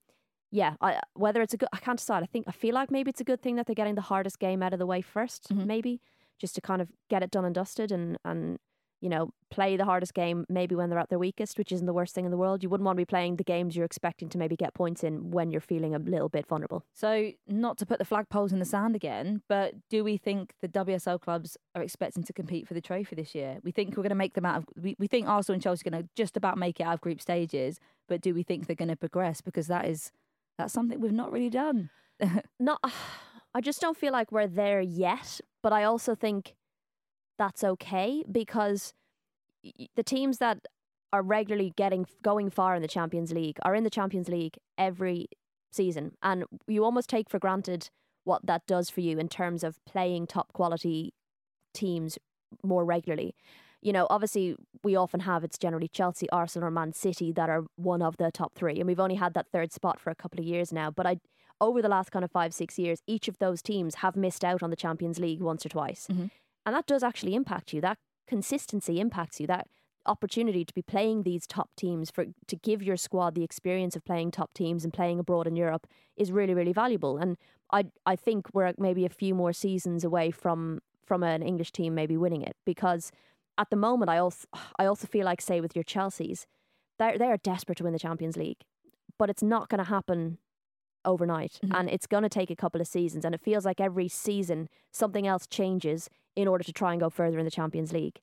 yeah, 0.51 0.74
I, 0.81 1.01
whether 1.14 1.43
it's 1.43 1.55
a 1.55 1.57
good, 1.57 1.68
I 1.72 1.79
can't 1.79 1.99
decide. 1.99 2.22
I 2.22 2.27
think 2.27 2.47
I 2.49 2.53
feel 2.53 2.74
like 2.74 2.91
maybe 2.91 3.11
it's 3.11 3.20
a 3.20 3.24
good 3.24 3.43
thing 3.43 3.57
that 3.57 3.66
they're 3.66 3.74
getting 3.74 3.97
the 3.97 4.01
hardest 4.01 4.39
game 4.39 4.62
out 4.62 4.72
of 4.72 4.79
the 4.79 4.87
way 4.87 5.03
1st 5.03 5.66
maybe 5.66 6.01
just 6.39 6.55
to 6.55 6.61
kind 6.61 6.82
of 6.82 6.89
get 7.09 7.22
it 7.22 7.30
done 7.30 7.45
and 7.45 7.55
dusted, 7.55 7.93
and 7.93 8.18
and 8.24 8.59
you 9.01 9.09
know 9.09 9.30
play 9.51 9.76
the 9.76 9.84
hardest 9.84 10.14
game 10.14 10.45
maybe 10.49 10.74
when 10.74 10.91
they're 10.91 10.99
at 10.99 11.09
their 11.09 11.18
weakest, 11.18 11.59
which 11.59 11.70
isn't 11.72 11.87
the 11.87 11.93
worst 11.93 12.14
thing 12.14 12.24
in 12.24 12.30
the 12.30 12.37
world. 12.37 12.62
You 12.62 12.68
wouldn't 12.68 12.84
want 12.84 12.97
to 12.97 13.01
be 13.01 13.05
playing 13.05 13.37
the 13.37 13.45
games 13.45 13.76
you're 13.76 13.84
expecting 13.84 14.28
to 14.30 14.39
maybe 14.39 14.57
get 14.57 14.74
points 14.74 15.05
in 15.05 15.30
when 15.30 15.51
you're 15.51 15.61
feeling 15.61 15.95
a 15.95 15.99
little 15.99 16.28
bit 16.28 16.47
vulnerable. 16.47 16.84
So, 16.93 17.32
not 17.47 17.78
to 17.78 17.87
put 17.87 17.99
the 17.99 18.05
flagpoles 18.05 18.53
in 18.53 18.59
the 18.59 18.64
sand 18.64 18.97
again, 18.97 19.43
but 19.49 19.74
do 19.91 20.03
we 20.03 20.16
think 20.16 20.55
the 20.61 20.68
WSL 20.68 21.20
clubs 21.20 21.57
are 21.74 21.82
expecting 21.82 22.24
to 22.24 22.32
compete 22.32 22.66
for 22.66 22.74
the 22.74 22.80
trophy 22.80 23.14
this 23.14 23.34
year? 23.34 23.59
We 23.62 23.70
think 23.70 23.91
we're 23.97 24.03
going 24.03 24.11
to 24.11 24.16
make 24.16 24.34
them 24.34 24.47
out 24.47 24.59
of. 24.59 24.64
We, 24.80 24.97
we 24.99 25.07
think 25.07 25.28
Arsenal 25.28 25.55
and 25.55 25.62
Chelsea 25.62 25.87
are 25.87 25.91
going 25.91 26.03
to 26.03 26.09
just 26.16 26.37
about 26.37 26.59
make 26.59 26.80
it 26.80 26.84
out 26.84 26.95
of 26.95 27.01
group 27.01 27.20
stages, 27.20 27.78
but 28.09 28.20
do 28.20 28.34
we 28.34 28.43
think 28.43 28.66
they're 28.66 28.76
going 28.76 28.89
to 28.89 28.97
progress? 28.97 29.41
Because 29.41 29.66
that 29.68 29.87
is 29.87 30.12
that's 30.59 30.72
something 30.72 31.01
we've 31.01 31.12
not 31.12 31.32
really 31.32 31.51
done. 31.51 31.91
not 32.59 32.80
I 33.55 33.62
just 33.62 33.80
don't 33.80 33.97
feel 33.97 34.12
like 34.12 34.30
we're 34.32 34.47
there 34.47 34.82
yet, 34.82 35.41
but 35.67 35.73
I 35.73 35.83
also 35.83 36.14
think 36.14 36.55
that's 37.39 37.64
okay 37.64 38.23
because 38.31 38.95
the 39.97 40.05
teams 40.05 40.39
that 40.39 40.59
are 41.12 41.23
regularly 41.23 41.73
getting 41.75 42.07
going 42.23 42.51
far 42.51 42.77
in 42.77 42.83
the 42.83 42.87
Champions 42.87 43.33
League 43.33 43.59
are 43.62 43.75
in 43.75 43.83
the 43.83 43.91
Champions 43.91 44.29
League 44.29 44.59
every 44.79 45.27
season, 45.73 46.12
and 46.23 46.45
you 46.69 46.85
almost 46.85 47.11
take 47.11 47.29
for 47.29 47.41
granted 47.41 47.91
what 48.23 48.47
that 48.47 48.64
does 48.69 48.91
for 48.91 49.01
you 49.01 49.19
in 49.19 49.29
terms 49.29 49.64
of 49.64 49.85
playing 49.87 50.29
top 50.29 50.53
quality 50.53 51.12
teams 51.75 52.17
more 52.62 52.85
regularly. 52.85 53.35
You 53.83 53.93
know, 53.93 54.07
obviously, 54.09 54.55
we 54.85 54.95
often 54.95 55.19
have 55.19 55.43
it's 55.43 55.59
generally 55.59 55.89
Chelsea, 55.89 56.31
Arsenal, 56.31 56.69
or 56.69 56.71
Man 56.71 56.93
City 56.93 57.33
that 57.33 57.51
are 57.51 57.64
one 57.75 58.03
of 58.03 58.19
the 58.19 58.31
top 58.31 58.55
three, 58.55 58.77
and 58.79 58.87
we've 58.87 59.01
only 59.01 59.17
had 59.17 59.35
that 59.35 59.49
third 59.49 59.73
spot 59.73 59.99
for 59.99 60.11
a 60.11 60.14
couple 60.14 60.39
of 60.39 60.47
years 60.47 60.73
now. 60.73 60.93
But 60.93 61.09
I, 61.09 61.17
over 61.61 61.81
the 61.83 61.89
last 61.89 62.11
kind 62.11 62.25
of 62.25 62.31
five, 62.31 62.53
six 62.53 62.79
years, 62.79 63.01
each 63.07 63.29
of 63.29 63.39
those 63.39 63.63
teams 63.63 63.97
have 63.97 64.17
missed 64.17 64.45
out 64.45 64.63
on 64.63 64.71
the 64.71 64.77
Champions 64.77 65.19
League 65.19 65.41
once 65.41 65.65
or 65.65 65.69
twice, 65.71 66.07
Mhm. 66.09 66.31
and 66.65 66.75
that 66.75 66.87
does 66.87 67.03
actually 67.03 67.35
impact 67.35 67.73
you. 67.73 67.81
That 67.81 67.99
consistency 68.27 69.01
impacts 69.01 69.41
you. 69.41 69.47
That 69.47 69.69
opportunity 70.05 70.65
to 70.65 70.73
be 70.75 70.83
playing 70.83 71.23
these 71.25 71.47
top 71.49 71.71
teams 71.77 72.11
for 72.13 72.27
to 72.47 72.57
give 72.57 72.81
your 72.83 72.97
squad 72.97 73.35
the 73.35 73.43
experience 73.43 73.97
of 73.97 74.05
playing 74.05 74.31
top 74.31 74.53
teams 74.55 74.85
and 74.85 74.93
playing 74.93 75.19
abroad 75.19 75.49
in 75.49 75.57
Europe 75.57 75.85
is 76.17 76.31
really 76.31 76.55
really 76.55 76.73
valuable 76.73 77.19
and 77.19 77.37
I 77.73 77.87
I 78.05 78.15
think 78.15 78.47
we're 78.55 78.73
maybe 78.79 79.05
a 79.05 79.09
few 79.09 79.35
more 79.35 79.53
seasons 79.53 80.05
away 80.05 80.31
from 80.31 80.81
from 81.05 81.25
an 81.25 81.43
English 81.43 81.73
team 81.73 81.93
maybe 81.97 82.17
winning 82.17 82.43
it 82.43 82.57
because 82.65 83.11
at 83.59 83.71
the 83.71 83.75
moment 83.77 84.09
I 84.09 84.19
also 84.19 84.47
I 84.79 84.87
also 84.87 85.09
feel 85.09 85.25
like 85.25 85.41
say 85.41 85.61
with 85.61 85.75
your 85.75 85.83
Chelsea's 85.83 86.47
they 86.99 87.17
they 87.19 87.27
are 87.27 87.37
desperate 87.39 87.79
to 87.79 87.85
win 87.85 87.93
the 87.93 87.99
Champions 87.99 88.37
League 88.37 88.63
but 89.19 89.29
it's 89.29 89.43
not 89.43 89.69
going 89.69 89.83
to 89.85 89.91
happen 89.91 90.39
overnight 91.07 91.59
and 91.73 91.89
it's 91.89 92.07
going 92.07 92.23
to 92.23 92.29
take 92.29 92.51
a 92.51 92.57
couple 92.57 92.81
of 92.81 92.87
seasons 92.87 93.25
and 93.25 93.35
it 93.35 93.41
feels 93.41 93.65
like 93.65 93.81
every 93.81 94.09
season 94.09 94.69
something 94.93 95.27
else 95.27 95.47
changes 95.47 96.11
in 96.35 96.47
order 96.47 96.63
to 96.63 96.73
try 96.73 96.93
and 96.93 97.01
go 97.01 97.09
further 97.09 97.39
in 97.39 97.45
the 97.45 97.51
Champions 97.51 97.93
League. 97.93 98.21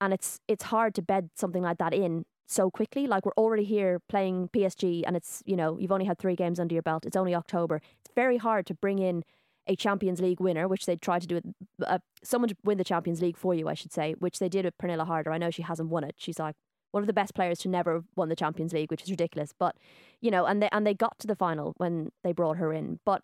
And 0.00 0.12
it's 0.12 0.40
it's 0.48 0.64
hard 0.64 0.94
to 0.96 1.02
bed 1.02 1.30
something 1.36 1.62
like 1.62 1.78
that 1.78 1.94
in 1.94 2.24
so 2.46 2.70
quickly. 2.70 3.06
Like 3.06 3.24
we're 3.24 3.32
already 3.36 3.64
here 3.64 4.00
playing 4.08 4.48
PSG 4.48 5.04
and 5.06 5.16
it's 5.16 5.42
you 5.46 5.56
know 5.56 5.78
you've 5.78 5.92
only 5.92 6.06
had 6.06 6.18
3 6.18 6.34
games 6.34 6.58
under 6.58 6.74
your 6.74 6.82
belt. 6.82 7.06
It's 7.06 7.16
only 7.16 7.34
October. 7.34 7.80
It's 8.00 8.12
very 8.14 8.38
hard 8.38 8.66
to 8.66 8.74
bring 8.74 8.98
in 8.98 9.22
a 9.68 9.76
Champions 9.76 10.20
League 10.20 10.40
winner 10.40 10.66
which 10.66 10.86
they 10.86 10.96
tried 10.96 11.22
to 11.22 11.28
do 11.28 11.36
with 11.36 11.44
uh, 11.86 11.98
someone 12.24 12.48
to 12.48 12.56
win 12.64 12.78
the 12.78 12.84
Champions 12.84 13.22
League 13.22 13.36
for 13.36 13.54
you 13.54 13.68
I 13.68 13.74
should 13.74 13.92
say 13.92 14.14
which 14.18 14.40
they 14.40 14.48
did 14.48 14.64
with 14.64 14.76
Pernille 14.76 15.06
Harder. 15.06 15.30
I 15.30 15.38
know 15.38 15.50
she 15.50 15.62
hasn't 15.62 15.88
won 15.88 16.02
it. 16.02 16.16
She's 16.18 16.40
like 16.40 16.56
one 16.92 17.02
of 17.02 17.06
the 17.08 17.12
best 17.12 17.34
players 17.34 17.58
to 17.58 17.68
never 17.68 17.94
have 17.94 18.04
won 18.16 18.28
the 18.28 18.36
Champions 18.36 18.72
League 18.72 18.90
which 18.90 19.02
is 19.02 19.10
ridiculous 19.10 19.52
but 19.58 19.76
you 20.20 20.30
know 20.30 20.46
and 20.46 20.62
they 20.62 20.68
and 20.72 20.86
they 20.86 20.94
got 20.94 21.18
to 21.18 21.26
the 21.26 21.36
final 21.36 21.74
when 21.78 22.10
they 22.24 22.32
brought 22.32 22.56
her 22.58 22.72
in 22.72 23.00
but 23.04 23.22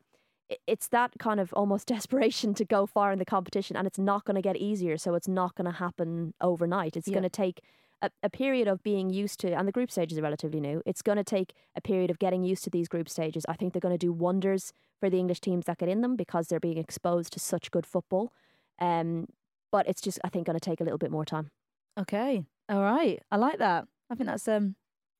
it's 0.66 0.89
that 0.89 1.12
kind 1.19 1.41
of 1.41 1.53
almost 1.53 1.87
desperation 1.97 2.55
to 2.55 2.64
go 2.64 2.87
far 2.87 3.12
in 3.12 3.19
the 3.19 3.25
competition 3.25 3.77
and 3.77 3.87
it's 3.87 3.99
not 3.99 4.25
going 4.25 4.35
to 4.35 4.43
get 4.43 4.57
easier 4.57 4.97
so 4.99 5.14
it's 5.14 5.29
not 5.29 5.55
going 5.55 5.66
to 5.71 5.79
happen 5.79 6.35
overnight 6.41 6.97
it's 6.97 7.07
Yeah. 7.09 7.14
going 7.14 7.23
to 7.25 7.31
take 7.31 7.61
a, 8.01 8.11
a 8.23 8.31
period 8.31 8.69
of 8.69 8.83
being 8.83 9.11
used 9.11 9.41
to 9.41 9.53
and 9.53 9.66
the 9.66 9.73
group 9.73 9.91
stages 9.91 10.19
are 10.19 10.23
relatively 10.23 10.61
new 10.61 10.81
it's 10.87 11.03
going 11.03 11.19
to 11.19 11.25
take 11.25 11.53
a 11.75 11.81
period 11.81 12.11
of 12.11 12.19
getting 12.21 12.45
used 12.45 12.62
to 12.64 12.71
these 12.71 12.89
group 12.89 13.09
stages 13.09 13.45
i 13.49 13.55
think 13.55 13.73
they're 13.73 13.81
going 13.89 13.93
to 13.93 13.99
do 14.07 14.12
wonders 14.12 14.73
for 15.01 15.11
the 15.11 15.19
english 15.19 15.41
teams 15.41 15.64
that 15.66 15.79
get 15.79 15.89
in 15.89 16.01
them 16.01 16.14
because 16.16 16.47
they're 16.47 16.61
being 16.61 16.79
exposed 16.79 17.33
to 17.33 17.41
such 17.41 17.71
good 17.73 17.85
football 17.85 18.33
um 18.81 19.27
but 19.73 19.87
it's 19.89 20.01
just 20.01 20.19
i 20.25 20.29
think 20.29 20.47
going 20.47 20.59
to 20.59 20.61
take 20.71 20.81
a 20.81 20.85
little 20.85 20.99
bit 20.99 21.11
more 21.11 21.25
time 21.25 21.51
Okay. 21.99 22.45
All 22.69 22.83
right. 22.83 23.21
I 23.31 23.37
like 23.37 23.59
that. 23.59 23.87
I 24.11 24.14
think 24.14 24.29
that's 24.29 24.47
um. 24.49 24.75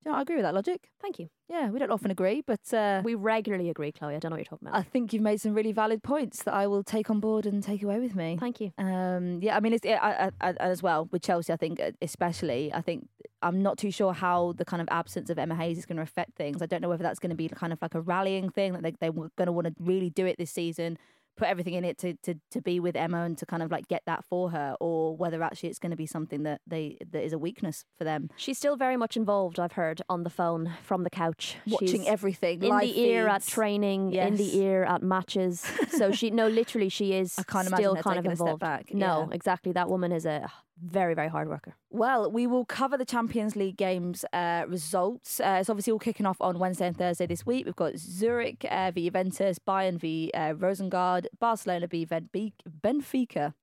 Do 0.05 0.11
you 0.11 0.13
know, 0.13 0.19
I 0.19 0.23
agree 0.23 0.37
with 0.37 0.45
that 0.45 0.55
logic. 0.55 0.91
thank 1.03 1.19
you 1.19 1.29
Yeah, 1.49 1.71
we 1.71 1.81
don't 1.81 1.91
often 1.91 2.13
agree, 2.13 2.41
but 2.47 2.73
uh, 2.73 3.03
we 3.05 3.17
regularly 3.17 3.69
agree 3.69 3.91
chloe 3.91 4.15
i 4.15 4.19
don't 4.21 4.31
know 4.31 4.37
what 4.37 4.39
you're 4.39 4.45
talking 4.45 4.69
about 4.69 4.79
I 4.79 4.83
think 4.85 5.13
you've 5.13 5.25
made 5.25 5.41
some 5.41 5.55
really 5.55 5.73
valid 5.73 6.05
points 6.05 6.45
that 6.45 6.55
I 6.55 6.69
will 6.69 6.85
take 6.85 7.11
on 7.11 7.19
board 7.19 7.47
and 7.47 7.61
take 7.65 7.83
away 7.83 7.99
with 7.99 8.15
me. 8.15 8.37
thank 8.39 8.61
you 8.61 8.71
Um, 8.79 9.41
yeah, 9.43 9.57
I 9.57 9.61
mean, 9.61 9.73
it's 9.73 9.85
I, 9.85 10.31
I, 10.41 10.51
I, 10.51 10.53
as 10.61 10.85
well 10.85 11.09
with 11.11 11.23
Chelsea. 11.23 11.53
I 11.53 11.57
think, 11.57 11.81
uh, 11.81 11.91
especially, 12.01 12.73
I 12.73 12.81
think 12.81 13.09
I'm 13.43 13.61
not 13.61 13.77
too 13.77 13.91
sure 13.91 14.13
how 14.13 14.53
the 14.53 14.65
kind 14.65 14.81
of 14.81 14.89
absence 14.93 15.31
of 15.31 15.37
Emma 15.39 15.57
Hayes 15.57 15.79
is 15.79 15.85
going 15.85 15.97
to 15.97 16.03
affect 16.03 16.37
things. 16.37 16.63
I 16.63 16.67
don't 16.67 16.81
know 16.81 16.89
whether 16.89 17.03
that's 17.03 17.19
going 17.19 17.31
to 17.31 17.37
be 17.37 17.49
kind 17.49 17.73
of 17.73 17.83
like 17.83 17.97
a 17.97 18.01
rallying 18.01 18.51
thing 18.51 18.75
that 18.75 18.83
they 18.85 18.93
they 19.01 19.11
were 19.11 19.31
going 19.37 19.47
to 19.47 19.53
want 19.53 19.67
to 19.67 19.75
really 19.81 20.11
do 20.11 20.27
it 20.27 20.37
this 20.39 20.53
season, 20.53 20.97
put 21.39 21.49
everything 21.49 21.75
in 21.75 21.85
it 21.85 21.97
to, 21.99 22.15
to 22.25 22.35
to 22.51 22.61
be 22.61 22.81
with 22.81 22.97
Emma 22.97 23.23
and 23.23 23.39
to 23.39 23.47
kind 23.47 23.63
of 23.63 23.71
like 23.71 23.89
get 23.89 24.03
that 24.07 24.25
for 24.25 24.51
her, 24.51 24.77
or 24.81 25.17
whether 25.17 25.43
actually 25.43 25.71
it's 25.71 25.79
going 25.79 25.91
to 25.91 25.97
be 25.97 26.07
something 26.07 26.43
that 26.43 26.61
they 26.67 26.99
that 27.13 27.25
is 27.25 27.33
a 27.33 27.39
weakness 27.39 27.85
for 27.97 28.05
them. 28.05 28.29
She's 28.37 28.59
still 28.59 28.77
very 28.77 28.97
much 28.97 29.17
involved, 29.17 29.59
I've 29.59 29.73
heard, 29.73 30.03
on 30.09 30.25
the 30.25 30.31
phone 30.31 30.73
from 30.83 31.05
the 31.05 31.11
couch. 31.11 31.57
Watching 31.67 31.89
She's 32.03 32.07
everything, 32.07 32.63
in 32.63 32.77
the 32.77 33.01
ear 33.01 33.29
at 33.29 33.43
feeds. 33.43 33.53
training, 33.55 34.13
in 34.13 34.37
the 34.37 34.59
ear 34.59 34.85
at 34.85 35.03
matches. 35.03 35.65
So 35.97 36.13
she, 36.13 36.31
no, 36.31 36.49
literally, 36.49 36.89
she 36.89 37.13
is 37.21 37.39
I 37.39 37.43
can't 37.45 37.67
imagine 37.69 37.85
still 37.85 37.97
kind 37.97 38.19
of 38.19 38.25
taking 38.25 38.33
a 38.33 38.37
step 38.37 38.45
involved. 38.47 38.61
back, 38.61 38.95
No, 38.95 39.27
yeah. 39.31 39.35
exactly. 39.35 39.73
That 39.73 39.89
woman 39.89 40.13
is 40.13 40.27
a 40.27 40.51
very, 40.83 41.15
very 41.15 41.29
hard 41.29 41.49
worker. 41.49 41.75
Well, 41.91 42.31
we 42.31 42.47
will 42.47 42.65
cover 42.65 42.97
the 42.97 43.05
Champions 43.05 43.57
League 43.57 43.77
games 43.77 44.25
uh, 44.33 44.65
results. 44.69 45.41
Uh, 45.41 45.59
it's 45.61 45.71
obviously 45.71 45.93
all 45.93 45.99
kicking 45.99 46.27
off 46.27 46.41
on 46.41 46.59
Wednesday 46.59 46.87
and 46.87 46.97
Thursday 46.97 47.27
this 47.27 47.45
week. 47.45 47.67
We've 47.67 47.77
got 47.77 47.97
Zurich 47.97 48.65
uh, 48.71 48.91
v 48.91 49.05
Juventus, 49.05 49.59
Bayern 49.59 49.99
v 49.99 50.31
uh, 50.35 50.55
Rosengard, 50.55 51.27
Barcelona 51.39 51.87
v 51.87 52.07
Benfica. 52.07 53.55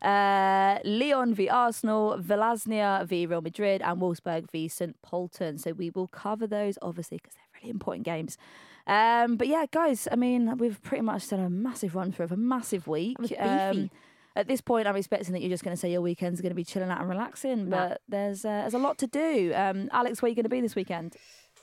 Uh, 0.00 0.78
Leon 0.84 1.34
v 1.34 1.48
Arsenal, 1.48 2.18
Vllaznia 2.18 3.06
v 3.06 3.26
Real 3.26 3.40
Madrid, 3.40 3.80
and 3.82 4.00
Wolfsburg 4.00 4.50
v 4.50 4.68
St 4.68 4.96
Polten. 5.02 5.58
So 5.60 5.72
we 5.72 5.90
will 5.90 6.08
cover 6.08 6.46
those 6.46 6.78
obviously 6.82 7.18
because 7.18 7.34
they're 7.34 7.60
really 7.60 7.70
important 7.70 8.04
games. 8.04 8.36
Um, 8.86 9.36
but 9.36 9.46
yeah, 9.46 9.66
guys, 9.70 10.08
I 10.10 10.16
mean, 10.16 10.56
we've 10.58 10.82
pretty 10.82 11.02
much 11.02 11.28
done 11.28 11.40
a 11.40 11.50
massive 11.50 11.94
run 11.94 12.10
through 12.10 12.24
of 12.24 12.32
a 12.32 12.36
massive 12.36 12.88
week. 12.88 13.18
beefy. 13.18 13.36
Um, 13.36 13.90
at 14.36 14.48
this 14.48 14.60
point, 14.60 14.86
I'm 14.86 14.96
expecting 14.96 15.32
that 15.34 15.40
you're 15.40 15.50
just 15.50 15.64
going 15.64 15.76
to 15.76 15.80
say 15.80 15.90
your 15.92 16.00
weekend's 16.00 16.40
are 16.40 16.42
going 16.42 16.50
to 16.50 16.56
be 16.56 16.64
chilling 16.64 16.90
out 16.90 17.00
and 17.00 17.08
relaxing, 17.08 17.68
Nah. 17.68 17.88
but 17.88 18.00
there's 18.08 18.44
uh, 18.44 18.48
there's 18.62 18.74
a 18.74 18.78
lot 18.78 18.98
to 18.98 19.06
do. 19.06 19.52
Um, 19.54 19.88
Alex, 19.92 20.20
where 20.22 20.26
are 20.28 20.30
you 20.30 20.34
going 20.36 20.44
to 20.44 20.48
be 20.48 20.60
this 20.60 20.74
weekend? 20.74 21.16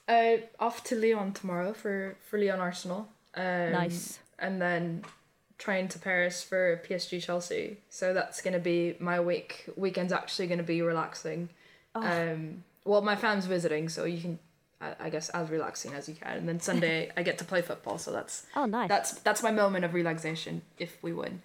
Uh, 0.08 0.38
off 0.60 0.84
to 0.86 0.96
Lyon 0.96 1.34
tomorrow 1.34 1.74
for 1.74 2.18
for 2.30 2.40
Lyon 2.40 2.60
Arsenal. 2.60 3.08
Um, 3.36 3.72
Nice. 3.72 4.20
And 4.40 4.62
then 4.62 5.04
train 5.58 5.88
to 5.90 6.00
Paris 6.00 6.42
for 6.44 6.82
PSG 6.88 7.22
Chelsea. 7.22 7.78
So 7.90 8.14
that's 8.14 8.42
gonna 8.42 8.60
be 8.60 8.96
my 9.00 9.20
week. 9.20 9.66
Weekend's 9.76 10.14
actually 10.14 10.48
gonna 10.48 10.64
be 10.64 10.82
relaxing. 10.82 11.50
Oh. 11.94 12.02
Um, 12.02 12.64
well, 12.86 13.02
my 13.02 13.16
fam's 13.18 13.46
visiting, 13.46 13.90
so 13.90 14.06
you 14.06 14.22
can, 14.22 14.40
I, 14.82 14.96
I 15.00 15.10
guess, 15.10 15.28
as 15.30 15.50
relaxing 15.50 15.94
as 15.94 16.08
you 16.08 16.16
can. 16.16 16.38
And 16.38 16.48
then 16.48 16.60
Sunday 16.70 17.12
I 17.18 17.24
get 17.24 17.38
to 17.40 17.44
play 17.46 17.62
football, 17.62 17.98
so 17.98 18.12
that's 18.14 18.46
Oh, 18.56 18.66
nice. 18.66 18.88
that's 18.88 19.12
that's 19.20 19.44
my 19.44 19.52
moment 19.52 19.84
of 19.86 19.94
relaxation 19.94 20.62
if 20.78 20.98
we 21.04 21.12
win. 21.14 21.42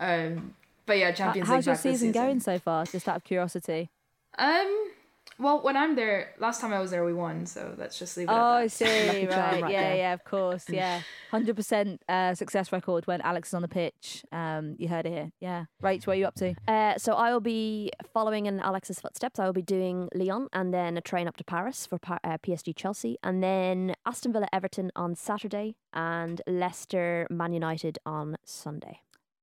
Um, 0.00 0.54
but 0.92 0.98
yeah, 0.98 1.06
How- 1.06 1.12
Champions 1.12 1.48
How's 1.48 1.56
League 1.56 1.66
your 1.66 1.74
back 1.74 1.82
this 1.82 1.92
season 1.92 2.12
going 2.12 2.40
so 2.40 2.58
far? 2.58 2.84
Just 2.84 3.08
out 3.08 3.16
of 3.16 3.24
curiosity. 3.24 3.88
Um, 4.36 4.90
well, 5.38 5.62
when 5.62 5.74
I'm 5.74 5.96
there, 5.96 6.34
last 6.38 6.60
time 6.60 6.70
I 6.70 6.80
was 6.80 6.90
there, 6.90 7.02
we 7.02 7.14
won, 7.14 7.46
so 7.46 7.74
let's 7.78 7.98
just 7.98 8.14
leave 8.18 8.28
it. 8.28 8.32
Oh, 8.32 8.34
at 8.34 8.40
I 8.40 8.62
that. 8.64 8.70
see. 8.70 8.84
Lucky 9.06 9.26
right. 9.26 9.62
right 9.62 9.72
yeah, 9.72 9.82
there. 9.82 9.96
yeah, 9.96 10.12
of 10.12 10.24
course. 10.24 10.66
Yeah. 10.72 11.00
100% 11.32 11.98
uh, 12.10 12.34
success 12.34 12.72
record 12.72 13.06
when 13.06 13.22
Alex 13.22 13.48
is 13.48 13.54
on 13.54 13.62
the 13.62 13.68
pitch. 13.68 14.22
Um, 14.32 14.76
you 14.78 14.86
heard 14.86 15.06
it 15.06 15.12
here. 15.12 15.32
Yeah. 15.40 15.64
Rach, 15.82 16.06
what 16.06 16.16
are 16.16 16.18
you 16.18 16.26
up 16.26 16.34
to? 16.34 16.54
Uh, 16.68 16.98
so 16.98 17.14
I 17.14 17.32
will 17.32 17.40
be 17.40 17.90
following 18.12 18.44
in 18.44 18.60
Alex's 18.60 19.00
footsteps. 19.00 19.38
I 19.38 19.46
will 19.46 19.54
be 19.54 19.62
doing 19.62 20.10
Lyon 20.14 20.48
and 20.52 20.74
then 20.74 20.98
a 20.98 21.00
train 21.00 21.26
up 21.26 21.38
to 21.38 21.44
Paris 21.44 21.86
for 21.86 21.98
Pa- 21.98 22.18
uh, 22.22 22.36
PSG 22.36 22.76
Chelsea, 22.76 23.16
and 23.22 23.42
then 23.42 23.94
Aston 24.04 24.34
Villa 24.34 24.48
Everton 24.52 24.92
on 24.94 25.14
Saturday 25.14 25.76
and 25.94 26.42
Leicester 26.46 27.26
Man 27.30 27.54
United 27.54 27.98
on 28.04 28.36
Sunday. 28.44 29.00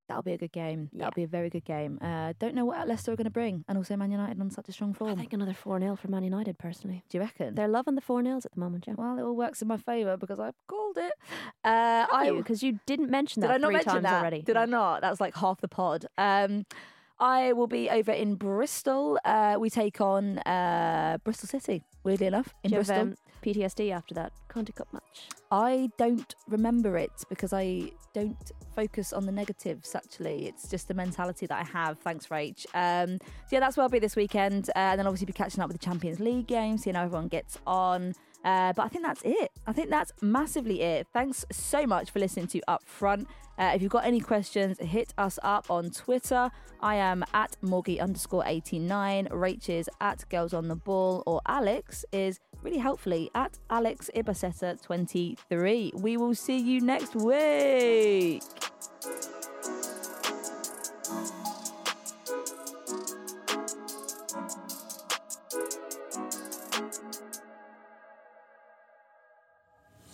That'll 0.10 0.24
be 0.24 0.34
a 0.34 0.38
good 0.38 0.52
game. 0.52 0.90
Yeah. 0.92 1.06
That'll 1.06 1.16
be 1.16 1.24
a 1.24 1.28
very 1.28 1.50
good 1.50 1.64
game. 1.64 1.98
Uh, 2.02 2.34
don't 2.40 2.56
know 2.56 2.66
what 2.66 2.86
Leicester 2.88 3.12
are 3.14 3.16
going 3.16 3.26
to 3.26 3.30
bring, 3.32 3.64
and 3.70 3.78
also 3.78 3.96
Man 3.96 4.12
United 4.12 4.42
on 4.42 4.50
such 4.50 4.68
a 4.68 4.72
strong 4.74 4.94
form. 4.94 5.12
I 5.12 5.16
think 5.16 5.32
another 5.34 5.54
4 5.54 5.80
0 5.80 5.96
for 5.96 6.08
Man 6.10 6.24
United, 6.24 6.58
personally. 6.58 7.04
Do 7.10 7.18
you 7.18 7.24
reckon? 7.24 7.56
They're 7.56 7.68
loving 7.68 7.96
the 7.96 8.02
4 8.02 8.22
0s 8.24 8.44
at 8.46 8.52
the 8.54 8.60
moment, 8.60 8.86
yeah. 8.88 8.96
Well, 8.98 9.18
it 9.18 9.22
all 9.22 9.36
works 9.36 9.62
in 9.62 9.68
my 9.70 9.78
favour 9.78 10.18
because 10.18 10.40
I've 10.40 10.56
called 10.68 10.98
it. 10.98 11.14
Uh, 11.64 12.06
I 12.12 12.32
Because 12.32 12.64
you 12.64 12.80
didn't 12.86 13.10
mention 13.12 13.42
did 13.42 13.50
that 13.50 13.56
I 13.56 13.58
not 13.58 13.74
mention 13.74 13.92
times 13.92 14.04
that? 14.04 14.22
already. 14.22 14.42
Did 14.42 14.56
I 14.58 14.66
not? 14.66 15.02
That's 15.02 15.20
like 15.20 15.36
half 15.36 15.60
the 15.62 15.68
pod. 15.68 16.06
Um, 16.18 16.66
I 17.20 17.54
will 17.54 17.68
be 17.68 17.90
over 17.90 18.12
in 18.12 18.36
Bristol. 18.36 19.20
Uh, 19.26 19.58
we 19.60 19.70
take 19.70 20.00
on 20.00 20.40
uh, 20.40 21.18
Bristol 21.24 21.48
City. 21.48 21.84
Weirdly 22.04 22.28
enough, 22.28 22.54
in 22.64 22.72
you 22.72 22.78
have, 22.78 22.88
Bristol. 22.88 23.08
um, 23.10 23.16
PTSD 23.44 23.92
after 23.92 24.14
that 24.16 24.32
County 24.48 24.72
Cup 24.72 24.88
match. 24.94 25.28
I 25.52 25.90
don't 25.98 26.34
remember 26.48 26.98
it 26.98 27.12
because 27.30 27.52
I 27.54 27.92
don't 28.14 28.52
focus 28.76 29.12
on 29.12 29.26
the 29.26 29.32
negatives. 29.32 29.96
Actually, 29.96 30.48
it's 30.48 30.70
just 30.70 30.88
the 30.88 30.94
mentality 30.94 31.46
that 31.48 31.60
I 31.60 31.64
have. 31.64 32.00
Thanks, 32.00 32.28
Rach. 32.28 32.66
Um, 32.74 33.18
so 33.22 33.28
yeah, 33.52 33.60
that's 33.60 33.76
where 33.76 33.84
I'll 33.84 33.90
be 33.90 34.00
this 34.00 34.16
weekend, 34.16 34.70
uh, 34.70 34.80
and 34.80 35.00
then 35.00 35.08
obviously 35.08 35.26
be 35.26 35.34
catching 35.34 35.62
up 35.62 35.68
with 35.68 35.80
the 35.80 35.86
Champions 35.86 36.20
League 36.20 36.48
games, 36.48 36.84
seeing 36.84 36.96
how 36.96 37.04
everyone 37.04 37.28
gets 37.28 37.58
on. 37.68 38.14
Uh, 38.44 38.74
but 38.74 38.84
I 38.84 38.88
think 38.88 39.06
that's 39.06 39.22
it. 39.24 39.52
I 39.68 39.74
think 39.74 39.90
that's 39.90 40.14
massively 40.22 40.82
it. 40.82 41.08
Thanks 41.14 41.46
so 41.52 41.86
much 41.86 42.12
for 42.12 42.20
listening 42.20 42.48
to 42.48 42.62
Up 42.68 42.84
Front. 42.86 43.28
Uh, 43.58 43.72
if 43.76 43.82
you've 43.82 43.92
got 43.92 44.06
any 44.06 44.22
questions, 44.22 44.80
hit 44.80 45.14
us 45.18 45.38
up 45.44 45.70
on 45.70 45.92
Twitter. 45.92 46.50
I 46.82 46.96
am 46.96 47.26
at 47.34 47.58
Morgie 47.62 48.00
underscore 48.00 48.44
89. 48.46 49.28
Rach 49.28 49.70
is 49.70 49.90
at 50.00 50.24
Girls 50.30 50.54
on 50.54 50.70
the 50.70 50.78
Ball, 50.78 51.24
or 51.26 51.42
Alex 51.46 52.06
is 52.14 52.40
really 52.62 52.78
helpfully 52.78 53.30
at 53.36 53.60
Alex 53.70 54.10
Ibaseta 54.16 54.82
23. 54.82 55.92
We 55.96 56.16
will 56.16 56.36
see 56.36 56.58
you 56.58 56.80
next 56.80 57.16
week. 57.16 58.44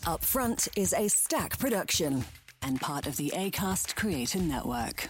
Up 0.07 0.23
Front 0.23 0.67
is 0.77 0.93
a 0.93 1.07
stack 1.07 1.57
production 1.57 2.23
and 2.61 2.79
part 2.79 3.07
of 3.07 3.17
the 3.17 3.31
ACAST 3.35 3.95
Creator 3.95 4.37
Network. 4.37 5.09